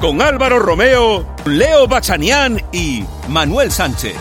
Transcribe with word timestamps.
Con 0.00 0.22
Álvaro 0.22 0.60
Romeo, 0.60 1.26
Leo 1.44 1.88
Bachanian 1.88 2.60
y 2.72 3.04
Manuel 3.28 3.68
Sánchez. 3.72 4.14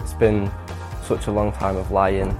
It's 0.00 0.14
been 0.14 0.48
such 1.02 1.26
a 1.26 1.32
long 1.32 1.50
time 1.50 1.76
of 1.76 1.90
lying, 1.90 2.30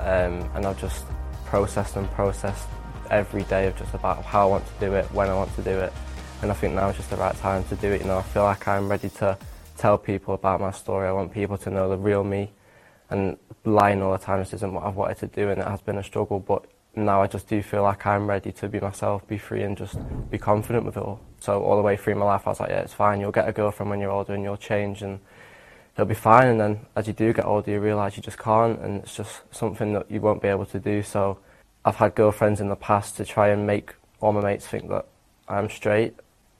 um, 0.00 0.46
and 0.54 0.66
I've 0.66 0.78
just 0.78 1.06
processed 1.46 1.96
and 1.96 2.06
processed 2.10 2.68
every 3.10 3.42
day 3.44 3.68
of 3.68 3.76
just 3.78 3.94
about 3.94 4.22
how 4.22 4.48
I 4.48 4.50
want 4.50 4.66
to 4.66 4.86
do 4.86 4.94
it, 4.94 5.06
when 5.14 5.30
I 5.30 5.34
want 5.34 5.54
to 5.56 5.62
do 5.62 5.70
it, 5.70 5.94
and 6.42 6.50
I 6.50 6.54
think 6.54 6.74
now 6.74 6.90
is 6.90 6.96
just 6.98 7.08
the 7.08 7.16
right 7.16 7.34
time 7.36 7.64
to 7.70 7.76
do 7.76 7.90
it. 7.90 8.02
You 8.02 8.08
know, 8.08 8.18
I 8.18 8.22
feel 8.22 8.42
like 8.42 8.68
I'm 8.68 8.86
ready 8.86 9.08
to 9.08 9.38
tell 9.78 9.96
people 9.96 10.34
about 10.34 10.60
my 10.60 10.72
story. 10.72 11.08
I 11.08 11.12
want 11.12 11.32
people 11.32 11.56
to 11.56 11.70
know 11.70 11.88
the 11.88 11.96
real 11.96 12.22
me, 12.22 12.50
and 13.08 13.38
lying 13.64 14.02
all 14.02 14.12
the 14.12 14.18
time 14.18 14.42
just 14.42 14.52
isn't 14.52 14.74
what 14.74 14.84
I've 14.84 14.96
wanted 14.96 15.16
to 15.20 15.26
do, 15.28 15.48
and 15.48 15.58
it 15.58 15.66
has 15.66 15.80
been 15.80 15.96
a 15.96 16.04
struggle. 16.04 16.38
But 16.38 16.66
now 16.94 17.22
I 17.22 17.26
just 17.26 17.48
do 17.48 17.62
feel 17.62 17.82
like 17.82 18.06
I'm 18.06 18.26
ready 18.26 18.52
to 18.52 18.68
be 18.68 18.78
myself, 18.80 19.26
be 19.26 19.38
free, 19.38 19.62
and 19.62 19.76
just 19.76 19.96
be 20.30 20.38
confident 20.38 20.84
with 20.84 20.96
it 20.96 21.02
all. 21.02 21.20
So 21.40 21.62
all 21.62 21.76
the 21.76 21.82
way 21.82 21.96
through 21.96 22.16
my 22.16 22.26
life, 22.26 22.46
I 22.46 22.50
was 22.50 22.60
like, 22.60 22.70
yeah, 22.70 22.80
it's 22.80 22.92
fine. 22.92 23.20
You'll 23.20 23.32
get 23.32 23.48
a 23.48 23.52
girlfriend 23.52 23.90
when 23.90 24.00
you're 24.00 24.10
older, 24.10 24.34
and 24.34 24.42
you'll 24.42 24.56
change, 24.56 25.02
and 25.02 25.20
it'll 25.94 26.06
be 26.06 26.14
fine. 26.14 26.48
And 26.48 26.60
then 26.60 26.80
as 26.94 27.06
you 27.06 27.12
do 27.12 27.32
get 27.32 27.46
older, 27.46 27.70
you 27.70 27.80
realise 27.80 28.16
you 28.16 28.22
just 28.22 28.38
can't, 28.38 28.78
and 28.80 29.02
it's 29.02 29.16
just 29.16 29.42
something 29.50 29.94
that 29.94 30.10
you 30.10 30.20
won't 30.20 30.42
be 30.42 30.48
able 30.48 30.66
to 30.66 30.78
do. 30.78 31.02
So 31.02 31.38
I've 31.84 31.96
had 31.96 32.14
girlfriends 32.14 32.60
in 32.60 32.68
the 32.68 32.76
past 32.76 33.16
to 33.16 33.24
try 33.24 33.48
and 33.48 33.66
make 33.66 33.94
all 34.20 34.32
my 34.32 34.42
mates 34.42 34.66
think 34.66 34.88
that 34.90 35.06
I'm 35.48 35.70
straight, 35.70 36.14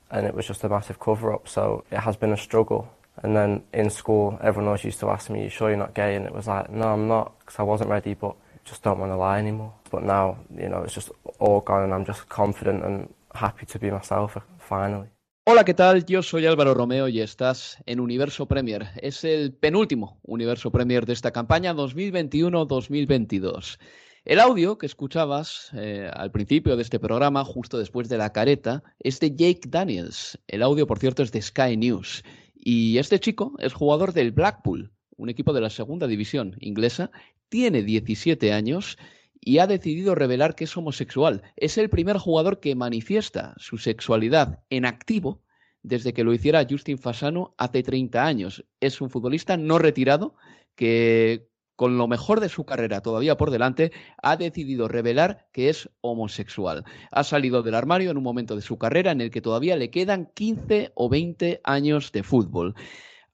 and 0.09 0.25
it 0.25 0.33
was 0.33 0.47
just 0.47 0.63
a 0.63 0.69
massive 0.69 0.99
cover-up. 0.99 1.47
So 1.47 1.83
it 1.91 1.99
has 1.99 2.15
been 2.15 2.31
a 2.31 2.37
struggle. 2.37 2.91
And 3.21 3.35
then 3.35 3.63
in 3.71 3.91
school, 3.91 4.39
everyone 4.41 4.67
always 4.67 4.83
used 4.83 4.99
to 5.01 5.09
ask 5.09 5.29
me, 5.29 5.43
"You 5.43 5.49
sure 5.49 5.69
you're 5.69 5.77
not 5.77 5.93
gay?" 5.93 6.15
And 6.15 6.25
it 6.25 6.33
was 6.33 6.47
like, 6.47 6.71
"No, 6.71 6.93
I'm 6.93 7.07
not," 7.07 7.37
because 7.39 7.59
I 7.59 7.63
wasn't 7.63 7.91
ready, 7.91 8.15
but 8.15 8.35
just 8.65 8.81
don't 8.81 8.97
want 8.99 9.11
to 9.11 9.15
lie 9.15 9.37
anymore. 9.37 9.73
But 9.93 10.03
now, 10.05 10.37
you 10.49 10.69
know, 10.69 10.83
it's 10.83 10.95
just 10.95 11.11
all 11.37 11.61
gone, 11.61 11.93
and 11.93 12.03
just 12.03 12.27
confident 12.27 12.83
and 12.83 13.13
happy 13.35 13.67
to 13.67 13.77
be 13.77 13.91
myself 13.91 14.35
finally. 14.57 15.07
Hola, 15.45 15.63
¿qué 15.63 15.75
tal? 15.75 16.03
Yo 16.03 16.23
soy 16.23 16.47
Álvaro 16.47 16.73
Romeo 16.73 17.07
y 17.07 17.21
estás 17.21 17.77
en 17.85 17.99
Universo 17.99 18.47
Premier. 18.47 18.87
Es 18.95 19.23
el 19.23 19.53
penúltimo 19.53 20.17
Universo 20.23 20.71
Premier 20.71 21.05
de 21.05 21.13
esta 21.13 21.29
campaña 21.29 21.75
2021-2022. 21.75 23.77
El 24.25 24.39
audio 24.39 24.79
que 24.79 24.87
escuchabas 24.87 25.69
eh, 25.75 26.09
al 26.11 26.31
principio 26.31 26.75
de 26.75 26.81
este 26.81 26.99
programa, 26.99 27.45
justo 27.45 27.77
después 27.77 28.09
de 28.09 28.17
la 28.17 28.31
careta, 28.31 28.81
es 28.97 29.19
de 29.19 29.35
Jake 29.35 29.67
Daniels. 29.67 30.39
El 30.47 30.63
audio, 30.63 30.87
por 30.87 30.97
cierto, 30.97 31.21
es 31.21 31.31
de 31.31 31.39
Sky 31.39 31.77
News. 31.77 32.23
Y 32.55 32.97
este 32.97 33.19
chico 33.19 33.53
es 33.59 33.73
jugador 33.73 34.13
del 34.13 34.31
Blackpool, 34.31 34.91
un 35.17 35.29
equipo 35.29 35.53
de 35.53 35.61
la 35.61 35.69
segunda 35.69 36.07
división 36.07 36.55
inglesa, 36.61 37.11
tiene 37.49 37.83
17 37.83 38.53
años 38.53 38.97
y 39.45 39.59
ha 39.59 39.67
decidido 39.67 40.15
revelar 40.15 40.55
que 40.55 40.63
es 40.63 40.77
homosexual. 40.77 41.41
Es 41.55 41.77
el 41.77 41.89
primer 41.89 42.17
jugador 42.17 42.59
que 42.59 42.75
manifiesta 42.75 43.53
su 43.57 43.77
sexualidad 43.77 44.63
en 44.69 44.85
activo 44.85 45.41
desde 45.81 46.13
que 46.13 46.23
lo 46.23 46.33
hiciera 46.33 46.65
Justin 46.69 46.97
Fasano 46.97 47.53
hace 47.57 47.83
30 47.83 48.25
años. 48.25 48.65
Es 48.79 49.01
un 49.01 49.09
futbolista 49.09 49.57
no 49.57 49.79
retirado 49.79 50.35
que 50.75 51.49
con 51.75 51.97
lo 51.97 52.07
mejor 52.07 52.39
de 52.39 52.49
su 52.49 52.65
carrera 52.65 53.01
todavía 53.01 53.35
por 53.35 53.51
delante, 53.51 53.91
ha 54.21 54.37
decidido 54.37 54.87
revelar 54.87 55.47
que 55.51 55.69
es 55.69 55.89
homosexual. 56.01 56.83
Ha 57.11 57.23
salido 57.23 57.63
del 57.63 57.75
armario 57.75 58.11
en 58.11 58.17
un 58.17 58.23
momento 58.23 58.55
de 58.55 58.61
su 58.61 58.77
carrera 58.77 59.11
en 59.11 59.21
el 59.21 59.31
que 59.31 59.41
todavía 59.41 59.75
le 59.75 59.89
quedan 59.89 60.29
15 60.33 60.91
o 60.95 61.09
20 61.09 61.61
años 61.63 62.11
de 62.11 62.23
fútbol. 62.23 62.75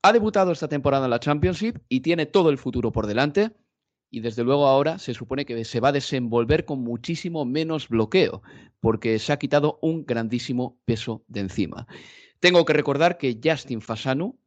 Ha 0.02 0.12
debutado 0.12 0.52
esta 0.52 0.68
temporada 0.68 1.04
en 1.04 1.10
la 1.10 1.20
Championship 1.20 1.78
y 1.88 2.00
tiene 2.00 2.26
todo 2.26 2.48
el 2.50 2.58
futuro 2.58 2.92
por 2.92 3.06
delante. 3.06 3.50
Y 4.10 4.20
desde 4.20 4.44
luego 4.44 4.66
ahora 4.66 4.98
se 4.98 5.14
supone 5.14 5.46
que 5.46 5.64
se 5.64 5.80
va 5.80 5.88
a 5.88 5.92
desenvolver 5.92 6.64
con 6.64 6.80
muchísimo 6.80 7.44
menos 7.44 7.88
bloqueo, 7.88 8.42
porque 8.80 9.18
se 9.18 9.32
ha 9.32 9.38
quitado 9.38 9.78
un 9.82 10.04
grandísimo 10.04 10.80
peso 10.84 11.24
de 11.28 11.40
encima. 11.40 11.86
Tengo 12.40 12.64
que 12.64 12.72
recordar 12.72 13.18
que 13.18 13.38
Justin 13.42 13.80
Fasanu, 13.80 14.40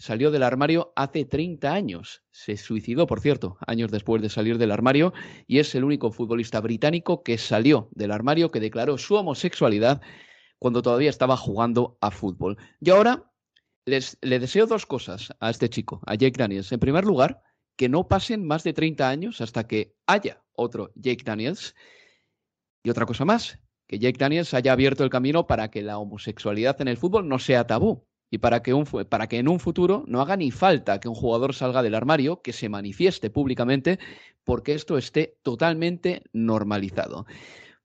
salió 0.00 0.30
del 0.30 0.42
armario 0.42 0.94
hace 0.96 1.26
30 1.26 1.72
años. 1.72 2.22
Se 2.30 2.56
suicidó, 2.56 3.06
por 3.06 3.20
cierto, 3.20 3.58
años 3.66 3.90
después 3.90 4.22
de 4.22 4.30
salir 4.30 4.56
del 4.56 4.72
armario 4.72 5.12
y 5.46 5.58
es 5.58 5.74
el 5.74 5.84
único 5.84 6.10
futbolista 6.10 6.58
británico 6.60 7.22
que 7.22 7.36
salió 7.36 7.90
del 7.92 8.10
armario, 8.10 8.50
que 8.50 8.60
declaró 8.60 8.96
su 8.96 9.14
homosexualidad 9.14 10.00
cuando 10.58 10.80
todavía 10.80 11.10
estaba 11.10 11.36
jugando 11.36 11.98
a 12.00 12.10
fútbol. 12.10 12.56
Y 12.80 12.90
ahora 12.90 13.30
les, 13.84 14.16
le 14.22 14.38
deseo 14.38 14.66
dos 14.66 14.86
cosas 14.86 15.34
a 15.38 15.50
este 15.50 15.68
chico, 15.68 16.00
a 16.06 16.14
Jake 16.14 16.38
Daniels. 16.38 16.72
En 16.72 16.80
primer 16.80 17.04
lugar, 17.04 17.42
que 17.80 17.88
no 17.88 18.08
pasen 18.08 18.46
más 18.46 18.62
de 18.62 18.74
30 18.74 19.08
años 19.08 19.40
hasta 19.40 19.66
que 19.66 19.94
haya 20.06 20.42
otro 20.52 20.92
Jake 20.96 21.24
Daniels. 21.24 21.74
Y 22.84 22.90
otra 22.90 23.06
cosa 23.06 23.24
más, 23.24 23.58
que 23.88 23.98
Jake 23.98 24.18
Daniels 24.18 24.52
haya 24.52 24.72
abierto 24.72 25.02
el 25.02 25.08
camino 25.08 25.46
para 25.46 25.70
que 25.70 25.80
la 25.80 25.96
homosexualidad 25.96 26.78
en 26.82 26.88
el 26.88 26.98
fútbol 26.98 27.26
no 27.26 27.38
sea 27.38 27.66
tabú 27.66 28.06
y 28.30 28.36
para 28.36 28.62
que, 28.62 28.74
un, 28.74 28.84
para 28.84 29.28
que 29.28 29.38
en 29.38 29.48
un 29.48 29.60
futuro 29.60 30.04
no 30.06 30.20
haga 30.20 30.36
ni 30.36 30.50
falta 30.50 31.00
que 31.00 31.08
un 31.08 31.14
jugador 31.14 31.54
salga 31.54 31.82
del 31.82 31.94
armario, 31.94 32.42
que 32.42 32.52
se 32.52 32.68
manifieste 32.68 33.30
públicamente, 33.30 33.98
porque 34.44 34.74
esto 34.74 34.98
esté 34.98 35.38
totalmente 35.42 36.22
normalizado. 36.34 37.24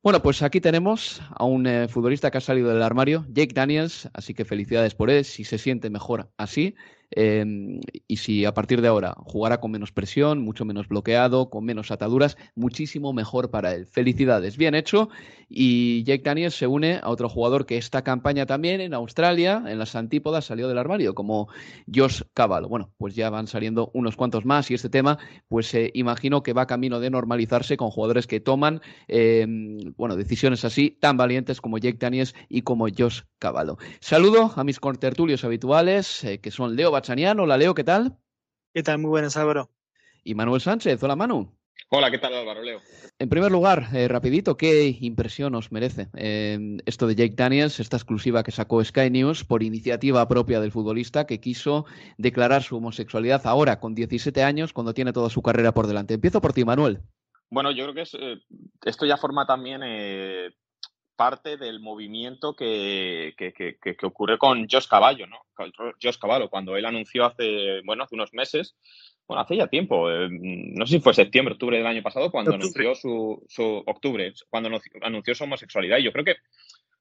Bueno, 0.03 0.21
pues 0.21 0.41
aquí 0.41 0.59
tenemos 0.59 1.21
a 1.31 1.45
un 1.45 1.67
eh, 1.67 1.87
futbolista 1.87 2.31
que 2.31 2.39
ha 2.39 2.41
salido 2.41 2.67
del 2.67 2.83
armario, 2.83 3.25
Jake 3.29 3.53
Daniels, 3.55 4.09
así 4.13 4.33
que 4.33 4.43
felicidades 4.43 4.93
por 4.93 5.09
él, 5.09 5.23
si 5.23 5.45
se 5.45 5.57
siente 5.57 5.89
mejor 5.89 6.33
así. 6.35 6.75
Em, 7.15 7.79
y 8.07 8.17
si 8.17 8.43
a 8.43 8.53
partir 8.53 8.81
de 8.81 8.89
ahora 8.89 9.15
jugará 9.25 9.61
con 9.61 9.71
menos 9.71 9.93
presión, 9.93 10.41
mucho 10.41 10.65
menos 10.65 10.89
bloqueado, 10.89 11.49
con 11.49 11.63
menos 11.63 11.89
ataduras, 11.89 12.37
muchísimo 12.55 13.13
mejor 13.13 13.49
para 13.49 13.73
él. 13.73 13.87
Felicidades, 13.87 14.57
bien 14.57 14.75
hecho. 14.75 15.09
Y 15.47 16.03
Jake 16.03 16.23
Daniels 16.23 16.55
se 16.55 16.67
une 16.67 16.99
a 17.01 17.09
otro 17.09 17.29
jugador 17.29 17.65
que 17.65 17.77
esta 17.77 18.03
campaña 18.03 18.45
también 18.45 18.81
en 18.81 18.93
Australia, 18.93 19.63
en 19.65 19.79
las 19.79 19.95
antípodas, 19.95 20.45
salió 20.45 20.67
del 20.67 20.77
armario, 20.77 21.15
como 21.15 21.47
Josh 21.93 22.21
Cavallo. 22.33 22.67
Bueno, 22.67 22.91
pues 22.97 23.15
ya 23.15 23.29
van 23.29 23.47
saliendo 23.47 23.91
unos 23.93 24.17
cuantos 24.17 24.45
más 24.45 24.69
y 24.71 24.73
este 24.73 24.89
tema, 24.89 25.17
pues 25.47 25.73
eh, 25.73 25.91
imagino 25.93 26.43
que 26.43 26.53
va 26.53 26.67
camino 26.67 26.99
de 26.99 27.09
normalizarse 27.09 27.77
con 27.77 27.91
jugadores 27.91 28.27
que 28.27 28.39
toman, 28.39 28.81
em, 29.07 29.77
bueno, 29.95 30.15
decisiones 30.15 30.65
así 30.65 30.97
tan 30.99 31.15
valientes 31.15 31.61
como 31.61 31.77
Jake 31.77 31.97
Daniels 31.99 32.35
y 32.49 32.63
como 32.63 32.87
Josh 32.89 33.21
Cavallo. 33.39 33.77
Saludo 33.99 34.51
a 34.55 34.63
mis 34.63 34.79
contertulios 34.79 35.43
habituales, 35.45 36.23
eh, 36.23 36.39
que 36.39 36.51
son 36.51 36.75
Leo 36.75 36.91
Bachanian. 37.05 37.39
Hola 37.39 37.55
Leo, 37.55 37.75
¿qué 37.75 37.83
tal? 37.83 38.17
¿Qué 38.73 38.81
tal? 38.81 38.97
Muy 38.97 39.09
buenas, 39.09 39.37
Álvaro. 39.37 39.69
Y 40.23 40.33
Manuel 40.33 40.59
Sánchez. 40.59 41.03
Hola 41.03 41.15
Manu. 41.15 41.55
Hola, 41.89 42.09
¿qué 42.09 42.17
tal 42.17 42.33
Álvaro 42.33 42.63
Leo? 42.63 42.81
En 43.19 43.29
primer 43.29 43.51
lugar, 43.51 43.89
eh, 43.93 44.07
rapidito, 44.07 44.57
¿qué 44.57 44.97
impresión 45.01 45.53
os 45.53 45.71
merece 45.71 46.07
eh, 46.15 46.57
esto 46.87 47.05
de 47.05 47.13
Jake 47.13 47.35
Daniels, 47.35 47.79
esta 47.79 47.97
exclusiva 47.97 48.41
que 48.41 48.51
sacó 48.51 48.83
Sky 48.83 49.11
News 49.11 49.43
por 49.43 49.61
iniciativa 49.61 50.27
propia 50.27 50.59
del 50.59 50.71
futbolista 50.71 51.27
que 51.27 51.39
quiso 51.39 51.85
declarar 52.17 52.63
su 52.63 52.77
homosexualidad 52.77 53.45
ahora, 53.45 53.79
con 53.79 53.93
17 53.93 54.41
años, 54.41 54.73
cuando 54.73 54.95
tiene 54.95 55.13
toda 55.13 55.29
su 55.29 55.43
carrera 55.43 55.75
por 55.75 55.85
delante? 55.85 56.15
Empiezo 56.15 56.41
por 56.41 56.53
ti, 56.53 56.65
Manuel. 56.65 57.01
Bueno, 57.51 57.69
yo 57.69 57.83
creo 57.83 57.93
que 57.93 58.09
eh, 58.19 58.41
esto 58.83 59.05
ya 59.05 59.17
forma 59.17 59.45
también 59.45 59.83
parte 61.15 61.57
del 61.57 61.79
movimiento 61.79 62.55
que, 62.55 63.33
que, 63.37 64.05
ocurre 64.05 64.37
con 64.37 64.67
Josh 64.69 64.87
Caballo, 64.87 65.27
¿no? 65.27 65.39
Josh 66.01 66.17
Caballo, 66.17 66.49
cuando 66.49 66.75
él 66.75 66.85
anunció 66.85 67.25
hace, 67.25 67.81
bueno, 67.85 68.03
hace 68.03 68.15
unos 68.15 68.33
meses 68.33 68.75
bueno, 69.27 69.41
hace 69.41 69.57
ya 69.57 69.67
tiempo, 69.67 70.09
eh, 70.11 70.27
no 70.29 70.85
sé 70.85 70.97
si 70.97 70.99
fue 70.99 71.13
septiembre, 71.13 71.53
octubre 71.53 71.77
del 71.77 71.87
año 71.87 72.03
pasado, 72.03 72.31
cuando 72.31 72.53
anunció 72.53 72.93
su, 72.93 73.43
su, 73.47 73.83
octubre, 73.85 74.31
cuando 74.49 74.69
anunció 75.01 75.33
su 75.33 75.43
homosexualidad. 75.43 75.97
Y 75.97 76.03
yo 76.03 76.11
creo 76.11 76.25
que, 76.25 76.35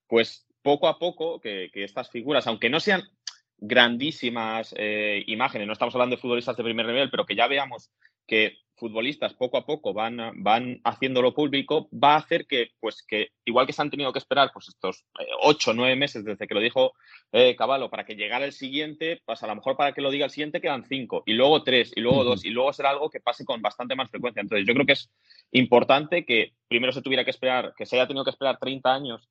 pues, 0.07 0.47
poco 0.63 0.89
a 0.89 0.99
poco, 0.99 1.39
que, 1.41 1.71
estas 1.75 2.11
figuras, 2.11 2.47
aunque 2.47 2.71
no 2.71 2.81
sean 2.81 3.03
grandísimas 3.59 4.75
eh, 4.77 5.23
imágenes, 5.27 5.67
no 5.67 5.73
estamos 5.73 5.95
hablando 5.95 6.17
de 6.17 6.23
futbolistas 6.23 6.57
de 6.57 6.65
primer 6.65 6.87
nivel, 6.87 7.11
pero 7.11 7.25
que 7.25 7.37
ya 7.37 7.47
veamos 7.47 7.91
que 8.27 8.59
futbolistas 8.77 9.35
poco 9.35 9.57
a 9.57 9.65
poco 9.65 9.93
van, 9.93 10.19
van 10.43 10.81
haciéndolo 10.85 11.33
público, 11.33 11.89
va 11.93 12.15
a 12.15 12.19
hacer 12.19 12.47
que, 12.47 12.71
pues 12.81 13.05
que, 13.07 13.29
igual 13.45 13.67
que 13.67 13.73
se 13.73 13.83
han 13.83 13.91
tenido 13.91 14.13
que 14.13 14.19
esperar 14.19 14.51
pues 14.53 14.69
estos 14.69 15.05
eh, 15.21 15.27
ocho, 15.43 15.73
nueve 15.73 15.95
meses 15.97 16.25
desde 16.25 16.47
que 16.47 16.55
lo 16.55 16.61
dijo 16.61 16.93
eh, 17.33 17.55
Caballo 17.57 17.89
para 17.89 18.05
que 18.05 18.17
llegara 18.17 18.45
el 18.45 18.53
siguiente, 18.53 19.23
pues 19.25 19.43
a 19.43 19.47
lo 19.47 19.55
mejor 19.55 19.77
para 19.77 19.93
que 19.93 20.01
lo 20.01 20.11
diga 20.11 20.25
el 20.25 20.31
siguiente 20.31 20.61
quedan 20.61 20.85
cinco, 20.85 21.23
y 21.27 21.35
luego 21.35 21.63
tres, 21.63 21.93
y 21.95 22.01
luego 22.01 22.25
dos, 22.25 22.45
y 22.45 22.51
luego 22.51 22.73
será 22.73 22.91
algo 22.91 23.11
que 23.11 23.21
pase 23.21 23.45
con 23.45 23.63
bastante 23.63 23.95
más 23.95 24.11
frecuencia. 24.11 24.41
Entonces, 24.41 24.67
yo 24.67 24.75
creo 24.75 24.87
que 24.87 24.93
es 24.95 25.11
importante 25.53 26.25
que 26.25 26.53
primero 26.69 26.93
se 26.93 27.03
tuviera 27.03 27.25
que 27.25 27.31
esperar, 27.31 27.75
que 27.77 27.87
se 27.87 27.97
haya 27.97 28.09
tenido 28.09 28.25
que 28.25 28.31
esperar 28.31 28.59
30 28.59 28.93
años 28.93 29.29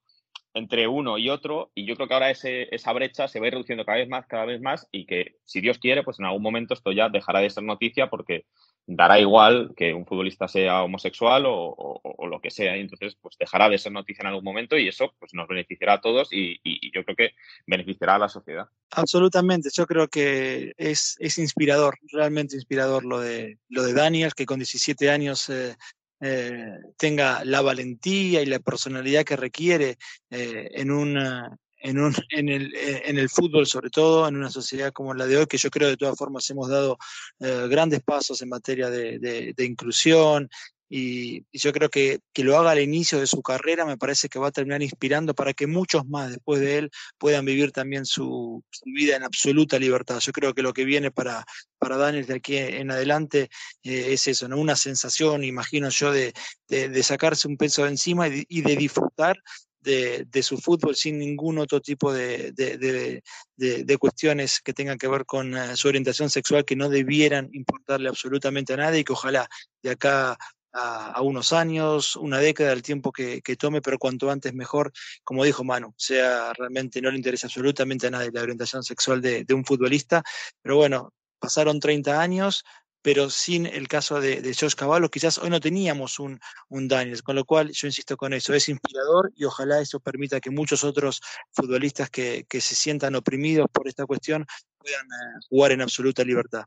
entre 0.54 0.88
uno 0.88 1.18
y 1.18 1.30
otro, 1.30 1.72
y 1.74 1.86
yo 1.86 1.96
creo 1.96 2.08
que 2.08 2.14
ahora 2.14 2.30
ese, 2.30 2.74
esa 2.74 2.94
brecha 2.94 3.28
se 3.28 3.40
va 3.40 3.46
a 3.46 3.48
ir 3.48 3.54
reduciendo 3.54 3.86
cada 3.86 3.98
vez 3.98 4.08
más, 4.08 4.28
cada 4.28 4.46
vez 4.46 4.62
más, 4.62 4.88
y 4.92 5.06
que 5.06 5.38
si 5.46 5.62
Dios 5.62 5.80
quiere, 5.80 6.04
pues 6.04 6.20
en 6.20 6.26
algún 6.26 6.44
momento 6.44 6.74
esto 6.74 6.92
ya 6.92 7.10
dejará 7.10 7.40
de 7.40 7.50
ser 7.50 7.64
noticia 7.64 8.10
porque 8.10 8.46
dará 8.86 9.20
igual 9.20 9.74
que 9.76 9.94
un 9.94 10.06
futbolista 10.06 10.48
sea 10.48 10.84
homosexual 10.84 11.46
o, 11.48 12.02
lo 12.30 12.40
que 12.42 12.52
sea, 12.52 12.78
y 12.78 12.82
entonces 12.82 13.18
pues 13.22 13.38
dejará 13.38 13.70
de 13.70 13.78
ser 13.78 13.92
noticia 13.92 14.22
en 14.22 14.28
algún 14.28 14.44
momento 14.44 14.78
y 14.78 14.88
eso 14.88 15.14
pues 15.20 15.34
nos 15.34 15.48
beneficiará 15.48 15.94
a 15.94 16.02
todos 16.02 16.30
y, 16.32 16.60
yo 16.94 17.04
creo 17.04 17.16
que 17.16 17.32
beneficiará 17.66 18.16
a 18.16 18.20
la 18.20 18.30
sociedad. 18.30 18.68
Absolutamente, 18.92 19.70
yo 19.74 19.86
creo 19.86 20.08
que 20.08 20.74
es, 20.78 21.16
es 21.20 21.38
inspirador, 21.38 21.98
realmente 22.12 22.56
inspirador 22.56 23.04
lo 23.06 23.20
de, 23.20 23.58
lo 23.70 23.84
de 23.84 23.94
Daniel, 23.94 24.34
que 24.36 24.46
con 24.46 24.60
17 24.60 25.10
años 25.10 25.50
eh, 25.50 25.76
eh, 26.25 26.80
tenga 26.96 27.44
la 27.44 27.62
valentía 27.62 28.42
y 28.42 28.46
la 28.46 28.60
personalidad 28.60 29.25
que 29.25 29.36
requiere 29.36 29.98
eh, 30.30 30.70
en, 30.72 30.90
una, 30.90 31.58
en, 31.80 32.00
un, 32.00 32.16
en, 32.30 32.48
el, 32.48 32.74
eh, 32.74 33.04
en, 33.06 33.18
el, 33.18 33.30
fútbol, 33.30 33.68
sobre 33.68 33.90
todo 33.90 34.25
en 34.28 34.38
una 34.38 34.50
sociedad 34.50 34.94
como 34.94 35.14
la 35.14 35.28
de 35.28 35.38
hoy, 35.38 35.46
que 35.48 35.58
yo 35.58 35.70
creo 35.70 35.90
de 35.90 35.98
todas 35.98 36.18
formas 36.18 36.50
hemos 36.50 36.70
dado 36.70 36.98
eh, 37.42 37.68
grandes 37.70 38.02
pasos 38.02 38.42
en 38.42 38.50
materia 38.50 38.90
de, 38.90 39.20
de, 39.20 39.66
inclusión. 39.66 40.50
Y, 40.95 41.48
yo 41.51 41.74
creo 41.74 41.90
que, 41.90 42.19
que 42.34 42.44
lo 42.44 42.56
haga 42.56 42.69
al 42.69 42.80
inicio 42.80 43.19
de 43.19 43.25
su 43.25 43.42
carrera 43.42 43.84
me 43.84 43.98
parece 43.98 44.30
que 44.30 44.38
va 44.38 44.50
a 44.50 44.51
terminar 44.51 44.84
inspirando 44.84 45.34
para 45.34 45.56
que 45.56 45.66
muchos 45.66 46.06
más 46.06 46.30
después 46.30 46.60
de 46.60 46.78
él 46.78 46.92
puedan 47.18 47.45
vivir 47.45 47.72
también 47.72 48.06
su, 48.06 48.63
vida 48.86 49.16
en 49.16 49.24
absoluta 49.24 49.80
libertad. 49.80 50.19
Yo 50.19 50.31
creo 50.31 50.54
que 50.54 50.62
lo 50.62 50.72
que 50.72 50.86
viene 50.86 51.10
para, 51.10 51.45
para 51.80 51.98
Daniel 51.98 52.28
de 52.28 52.36
aquí 52.36 52.57
en 52.57 52.92
adelante 52.92 53.50
eh, 53.81 54.13
es 54.13 54.28
eso, 54.28 54.48
¿no? 54.48 54.60
una 54.60 54.75
sensación, 54.75 55.44
imagino 55.44 55.90
yo, 55.90 56.12
de, 56.12 56.31
de, 56.68 57.04
sacarse 57.04 57.48
un 57.48 57.57
peso 57.57 57.86
de 57.86 57.89
encima 57.89 58.28
y 58.28 58.62
de 58.62 58.75
disfrutar 58.75 59.42
de, 59.81 60.44
su 60.44 60.60
fútbol 60.60 60.96
sin 60.96 61.18
ningún 61.18 61.57
otro 61.57 61.81
tipo 61.81 62.13
de, 62.13 62.51
de, 62.54 63.98
cuestiones 63.98 64.62
que 64.62 64.74
tengan 64.74 65.00
que 65.00 65.07
ver 65.07 65.25
con 65.25 65.57
eh, 65.57 65.75
su 65.75 65.88
orientación 65.88 66.30
sexual 66.30 66.66
que 66.66 66.75
no 66.75 66.88
debieran 66.89 67.50
importarle 67.51 68.10
absolutamente 68.10 68.74
a 68.74 68.78
nadie 68.78 69.00
y 69.00 69.04
que 69.04 69.13
ojalá 69.13 69.48
de 69.81 69.92
acá 69.92 70.38
a, 70.74 71.22
unos 71.22 71.54
años, 71.54 72.16
una 72.16 72.40
década, 72.40 72.74
el 72.74 72.81
tiempo 72.81 73.12
que, 73.12 73.42
tome, 73.58 73.81
pero 73.81 74.00
cuanto 74.00 74.30
antes 74.30 74.54
mejor, 74.54 74.92
como 75.24 75.44
dijo 75.44 75.64
Manu, 75.64 75.94
sea 75.98 76.54
realmente 76.54 77.02
no 77.02 77.12
le 77.12 77.18
interesa 77.18 77.48
absolutamente 77.48 78.08
a 78.08 78.12
nadie 78.12 78.31
la 78.34 78.42
orientación 78.42 78.84
sexual 78.84 79.22
de, 79.22 79.46
un 79.54 79.66
futbolista, 79.66 80.24
pero 80.62 80.78
bueno, 80.78 81.14
pasaron 81.40 81.80
30 81.80 82.20
años, 82.20 82.64
pero 83.02 83.30
sin 83.30 83.66
el 83.66 83.88
caso 83.88 84.20
de, 84.20 84.42
de 84.42 84.56
Josh 84.56 84.75
Cavallo, 84.75 85.10
quizás 85.10 85.38
hoy 85.38 85.50
no 85.50 85.60
teníamos 85.60 86.20
un, 86.20 86.40
un 86.70 86.88
Daniels, 86.88 87.22
con 87.22 87.36
lo 87.36 87.46
cual 87.46 87.72
yo 87.72 87.88
insisto 87.88 88.18
con 88.18 88.34
eso, 88.34 88.54
es 88.54 88.70
inspirador 88.70 89.31
y 89.36 89.44
ojalá 89.44 89.80
eso 89.80 90.00
permita 90.00 90.40
que 90.40 90.50
muchos 90.50 90.84
otros 90.84 91.22
futbolistas 91.52 92.10
que, 92.10 92.46
que 92.48 92.62
se 92.62 92.75
sientan 92.75 93.16
oprimidos 93.16 93.68
por 93.72 93.88
esta 93.88 94.06
cuestión 94.06 94.46
puedan 94.78 95.06
eh, 95.06 95.40
jugar 95.50 95.74
en 95.74 95.81
absoluta 95.81 96.24
libertad. 96.24 96.66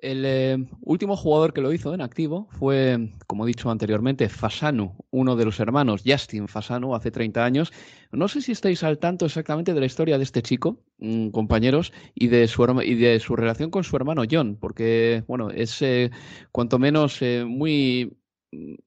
El 0.00 0.24
eh, 0.24 0.56
último 0.82 1.16
jugador 1.16 1.52
que 1.52 1.60
lo 1.60 1.72
hizo 1.72 1.92
en 1.92 2.00
activo 2.00 2.46
fue, 2.52 3.10
como 3.26 3.44
he 3.44 3.48
dicho 3.48 3.68
anteriormente, 3.68 4.28
Fasanu, 4.28 4.94
uno 5.10 5.34
de 5.34 5.44
los 5.44 5.58
hermanos 5.58 6.02
Justin 6.06 6.46
Fasanu, 6.46 6.94
hace 6.94 7.10
30 7.10 7.44
años. 7.44 7.72
No 8.12 8.28
sé 8.28 8.40
si 8.40 8.52
estáis 8.52 8.84
al 8.84 8.98
tanto 8.98 9.26
exactamente 9.26 9.74
de 9.74 9.80
la 9.80 9.86
historia 9.86 10.16
de 10.16 10.22
este 10.22 10.40
chico, 10.40 10.84
mm, 10.98 11.30
compañeros, 11.30 11.92
y 12.14 12.28
de, 12.28 12.46
su, 12.46 12.64
y 12.84 12.94
de 12.94 13.18
su 13.18 13.34
relación 13.34 13.70
con 13.70 13.82
su 13.82 13.96
hermano 13.96 14.22
John, 14.30 14.56
porque, 14.60 15.24
bueno, 15.26 15.50
es 15.50 15.82
eh, 15.82 16.12
cuanto 16.52 16.78
menos 16.78 17.20
eh, 17.20 17.44
muy 17.44 18.16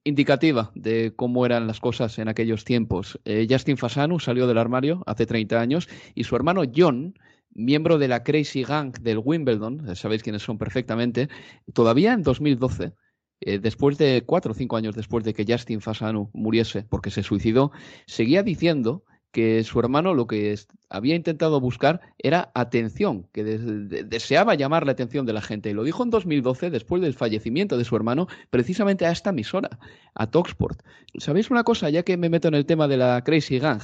indicativa 0.06 0.72
de 0.76 1.14
cómo 1.16 1.46
eran 1.46 1.68
las 1.68 1.80
cosas 1.80 2.18
en 2.20 2.30
aquellos 2.30 2.64
tiempos. 2.64 3.20
Justin 3.48 3.78
Fasanu 3.78 4.20
salió 4.20 4.48
del 4.48 4.58
armario 4.58 5.04
hace 5.06 5.28
30 5.28 5.60
años 5.60 5.88
y 6.16 6.24
su 6.24 6.36
hermano 6.36 6.64
John 6.76 7.14
miembro 7.54 7.98
de 7.98 8.08
la 8.08 8.24
Crazy 8.24 8.64
Gang 8.64 8.98
del 9.00 9.22
Wimbledon, 9.24 9.96
sabéis 9.96 10.24
quiénes 10.24 10.44
son 10.44 10.58
perfectamente, 10.58 11.30
todavía 11.74 12.14
en 12.14 12.24
2012, 12.24 12.94
eh, 13.42 13.60
después 13.60 13.98
de 13.98 14.24
cuatro 14.26 14.52
o 14.52 14.56
cinco 14.56 14.78
años 14.78 14.96
después 14.96 15.24
de 15.24 15.34
que 15.34 15.46
Justin 15.48 15.82
Fasanu 15.82 16.30
muriese 16.34 16.84
porque 16.84 17.10
se 17.12 17.24
suicidó, 17.24 17.72
seguía 18.06 18.44
diciendo 18.44 19.04
que 19.32 19.64
su 19.64 19.80
hermano 19.80 20.14
lo 20.14 20.28
que 20.28 20.56
había 20.90 21.16
intentado 21.16 21.60
buscar 21.60 22.02
era 22.18 22.52
atención, 22.54 23.28
que 23.32 23.44
deseaba 23.44 24.56
llamar 24.56 24.86
la 24.86 24.92
atención 24.92 25.26
de 25.26 25.34
la 25.34 25.42
gente. 25.42 25.70
Y 25.70 25.74
lo 25.74 25.84
dijo 25.84 26.04
en 26.04 26.10
2012, 26.10 26.70
después 26.70 27.02
del 27.02 27.14
fallecimiento 27.14 27.78
de 27.78 27.86
su 27.86 27.96
hermano, 27.96 28.28
precisamente 28.50 29.06
a 29.06 29.12
esta 29.12 29.30
emisora, 29.30 29.80
a 30.14 30.30
Talksport. 30.30 30.82
¿Sabéis 31.18 31.50
una 31.50 31.64
cosa? 31.64 31.90
Ya 31.90 32.04
que 32.04 32.18
me 32.18 32.30
meto 32.30 32.50
en 32.50 32.56
el 32.56 32.66
tema 32.66 32.88
de 32.88 32.98
la 32.98 33.24
Crazy 33.24 33.60
Gang, 33.60 33.82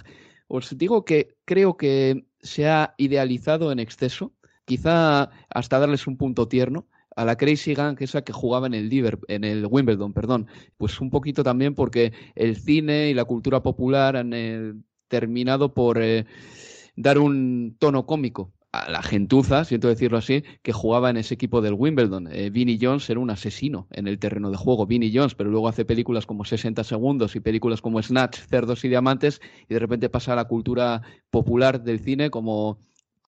os 0.48 0.78
digo 0.78 1.06
que 1.06 1.36
creo 1.46 1.78
que 1.78 2.26
se 2.48 2.68
ha 2.68 2.96
idealizado 2.98 3.72
en 3.72 3.80
exceso, 3.80 4.34
quizá 4.66 5.30
hasta 5.50 5.80
darles 5.80 6.08
un 6.08 6.18
punto 6.18 6.48
tierno 6.48 6.88
a 7.16 7.26
la 7.26 7.36
Crazy 7.36 7.74
Gang, 7.74 7.98
esa 8.00 8.24
que 8.24 8.34
jugaba 8.34 8.68
en 8.68 8.74
el, 8.74 9.20
en 9.28 9.44
el 9.44 9.68
Wimbledon, 9.70 10.14
perdón. 10.14 10.48
Pues 10.78 11.00
un 11.02 11.10
poquito 11.10 11.44
también 11.44 11.76
porque 11.76 12.14
el 12.36 12.58
cine 12.58 13.10
y 13.10 13.14
la 13.14 13.26
cultura 13.26 13.62
popular 13.64 14.16
han 14.16 14.34
eh, 14.34 14.74
terminado 15.08 15.74
por 15.74 16.02
eh, 16.02 16.26
dar 16.96 17.18
un 17.18 17.76
tono 17.80 18.06
cómico 18.06 18.54
a 18.72 18.92
la 18.92 19.02
gentuza, 19.02 19.64
siento 19.66 19.88
decirlo 19.88 20.18
así, 20.18 20.44
que 20.62 20.74
jugaba 20.74 21.10
en 21.10 21.18
ese 21.18 21.34
equipo 21.34 21.62
del 21.62 21.74
Wimbledon. 21.74 22.28
Eh, 22.32 22.50
Vinnie 22.50 22.78
Jones 22.82 23.10
era 23.10 23.20
un 23.20 23.30
asesino 23.30 23.88
en 23.92 24.08
el 24.08 24.20
terreno 24.20 24.52
de 24.52 24.58
juego, 24.58 24.86
Vinnie 24.86 25.12
Jones, 25.14 25.36
pero 25.36 25.50
luego 25.50 25.68
hace 25.68 25.86
películas 25.86 26.26
como 26.26 26.46
60 26.46 26.84
segundos 26.84 27.36
y 27.36 27.40
películas 27.40 27.82
como 27.82 28.02
Snatch, 28.02 28.40
Cerdos 28.50 28.84
y 28.84 28.90
Diamantes, 28.90 29.42
y 29.70 29.74
de 29.74 29.80
repente 29.80 30.10
pasa 30.10 30.34
a 30.34 30.36
la 30.36 30.46
cultura 30.46 31.02
popular 31.30 31.84
del 31.84 32.00
cine 32.00 32.30
como 32.30 32.80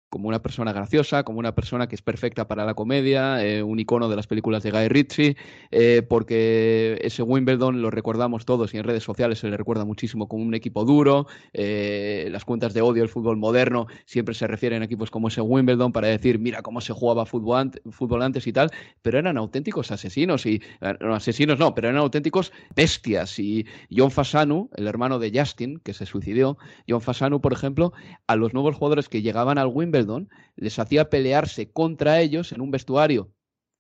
como 0.10 0.28
una 0.28 0.42
persona 0.42 0.74
graciosa, 0.74 1.24
como 1.24 1.40
una 1.40 1.54
persona 1.54 1.88
que 1.88 1.96
es 1.96 2.02
perfecta 2.02 2.48
para 2.48 2.66
la 2.66 2.74
comedia, 2.74 3.44
eh, 3.46 3.64
un 3.64 3.80
icono 3.80 4.10
de 4.10 4.16
las 4.16 4.28
películas 4.28 4.64
de 4.64 4.72
Guy 4.72 4.88
Ritchie, 4.88 5.38
eh, 5.72 6.02
porque 6.08 7.00
ese 7.02 7.22
Wimbledon 7.22 7.82
lo 7.82 7.92
recordamos 7.92 8.46
todos 8.46 8.74
y 8.74 8.78
en 8.78 8.84
redes 8.84 9.04
sociales 9.04 9.40
se 9.40 9.50
le 9.50 9.58
recuerda 9.58 9.86
muchísimo 9.86 10.28
como 10.28 10.44
un 10.44 10.56
equipo 10.56 10.84
duro, 10.84 11.28
eh, 11.54 12.28
las 12.32 12.44
cuentas 12.44 12.74
de 12.74 12.82
odio 12.82 13.04
del 13.04 13.10
fútbol 13.10 13.38
moderno 13.38 13.88
siempre 14.06 14.34
se 14.34 14.48
refieren 14.48 14.82
a 14.82 14.86
equipos 14.86 15.12
como 15.12 15.28
ese 15.28 15.42
Wimbledon 15.42 15.92
para 15.92 16.08
decir, 16.08 16.40
mira 16.40 16.62
cómo 16.62 16.82
se 16.82 16.94
jugaba 16.94 17.26
fútbol, 17.26 18.22
antes 18.22 18.48
y 18.48 18.54
tal, 18.54 18.72
pero 19.02 19.20
eran 19.20 19.38
auténticos 19.38 19.92
asesinos 19.92 20.46
y, 20.46 20.62
no, 21.00 21.14
asesinos 21.14 21.60
no, 21.60 21.76
pero 21.76 21.90
eran 21.90 22.02
auténticos 22.02 22.52
bestias. 22.76 23.38
Y 23.40 23.66
John 23.96 24.12
Fasanu, 24.12 24.70
el 24.76 24.88
hermano 24.88 25.20
de 25.20 25.32
Justin, 25.34 25.80
que 25.84 25.94
se 25.94 26.06
suicidió, 26.06 26.58
John 26.88 27.02
Fasanu, 27.02 27.42
por 27.42 27.54
ejemplo, 27.54 27.94
a 28.28 28.36
los 28.36 28.54
nuevos 28.54 28.76
jugadores 28.76 29.10
que 29.10 29.22
llegaban 29.22 29.58
al 29.58 29.68
Wimbledon, 29.68 29.99
les 30.56 30.80
hacía 30.80 31.10
pelearse 31.10 31.72
contra 31.72 32.22
ellos 32.22 32.52
en 32.52 32.62
un 32.62 32.72
vestuario. 32.72 33.32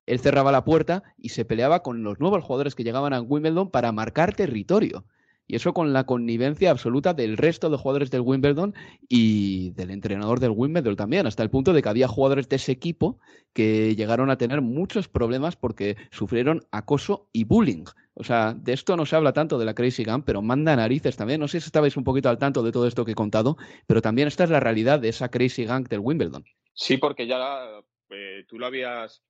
Él 0.05 0.19
cerraba 0.19 0.51
la 0.51 0.65
puerta 0.65 1.03
y 1.17 1.29
se 1.29 1.45
peleaba 1.45 1.83
con 1.83 2.03
los 2.03 2.19
nuevos 2.19 2.43
jugadores 2.43 2.73
que 2.73 2.83
llegaban 2.83 3.13
a 3.13 3.21
Wimbledon 3.21 3.69
para 3.69 3.91
marcar 3.91 4.33
territorio. 4.33 5.05
Y 5.45 5.55
eso 5.55 5.73
con 5.73 5.93
la 5.93 6.03
connivencia 6.05 6.69
absoluta 6.69 7.15
del 7.15 7.35
resto 7.35 7.71
de 7.71 7.77
jugadores 7.77 8.11
del 8.11 8.21
Wimbledon 8.21 8.75
y 9.07 9.71
del 9.71 9.89
entrenador 9.89 10.39
del 10.39 10.51
Wimbledon 10.51 10.95
también, 10.95 11.25
hasta 11.25 11.41
el 11.41 11.49
punto 11.49 11.73
de 11.73 11.81
que 11.81 11.89
había 11.89 12.07
jugadores 12.07 12.47
de 12.49 12.57
ese 12.57 12.71
equipo 12.71 13.17
que 13.53 13.95
llegaron 13.95 14.29
a 14.29 14.37
tener 14.37 14.61
muchos 14.61 15.07
problemas 15.07 15.55
porque 15.55 15.97
sufrieron 16.11 16.67
acoso 16.71 17.29
y 17.33 17.45
bullying. 17.45 17.85
O 18.19 18.23
sea, 18.25 18.53
de 18.53 18.73
esto 18.73 18.97
no 18.97 19.05
se 19.05 19.15
habla 19.15 19.31
tanto 19.31 19.57
de 19.57 19.63
la 19.63 19.73
Crazy 19.73 20.03
Gang, 20.03 20.23
pero 20.25 20.41
manda 20.41 20.75
narices 20.75 21.15
también. 21.15 21.39
No 21.39 21.47
sé 21.47 21.61
si 21.61 21.67
estabais 21.67 21.95
un 21.95 22.03
poquito 22.03 22.27
al 22.27 22.37
tanto 22.37 22.61
de 22.61 22.73
todo 22.73 22.85
esto 22.85 23.05
que 23.05 23.13
he 23.13 23.15
contado, 23.15 23.55
pero 23.87 24.01
también 24.01 24.27
esta 24.27 24.43
es 24.43 24.49
la 24.49 24.59
realidad 24.59 24.99
de 24.99 25.07
esa 25.07 25.31
Crazy 25.31 25.63
Gang 25.63 25.87
del 25.87 26.01
Wimbledon. 26.01 26.43
Sí, 26.73 26.97
porque 26.97 27.27
ya 27.27 27.81
eh, 28.09 28.43
tú 28.45 28.59
lo 28.59 28.65
habías 28.65 29.23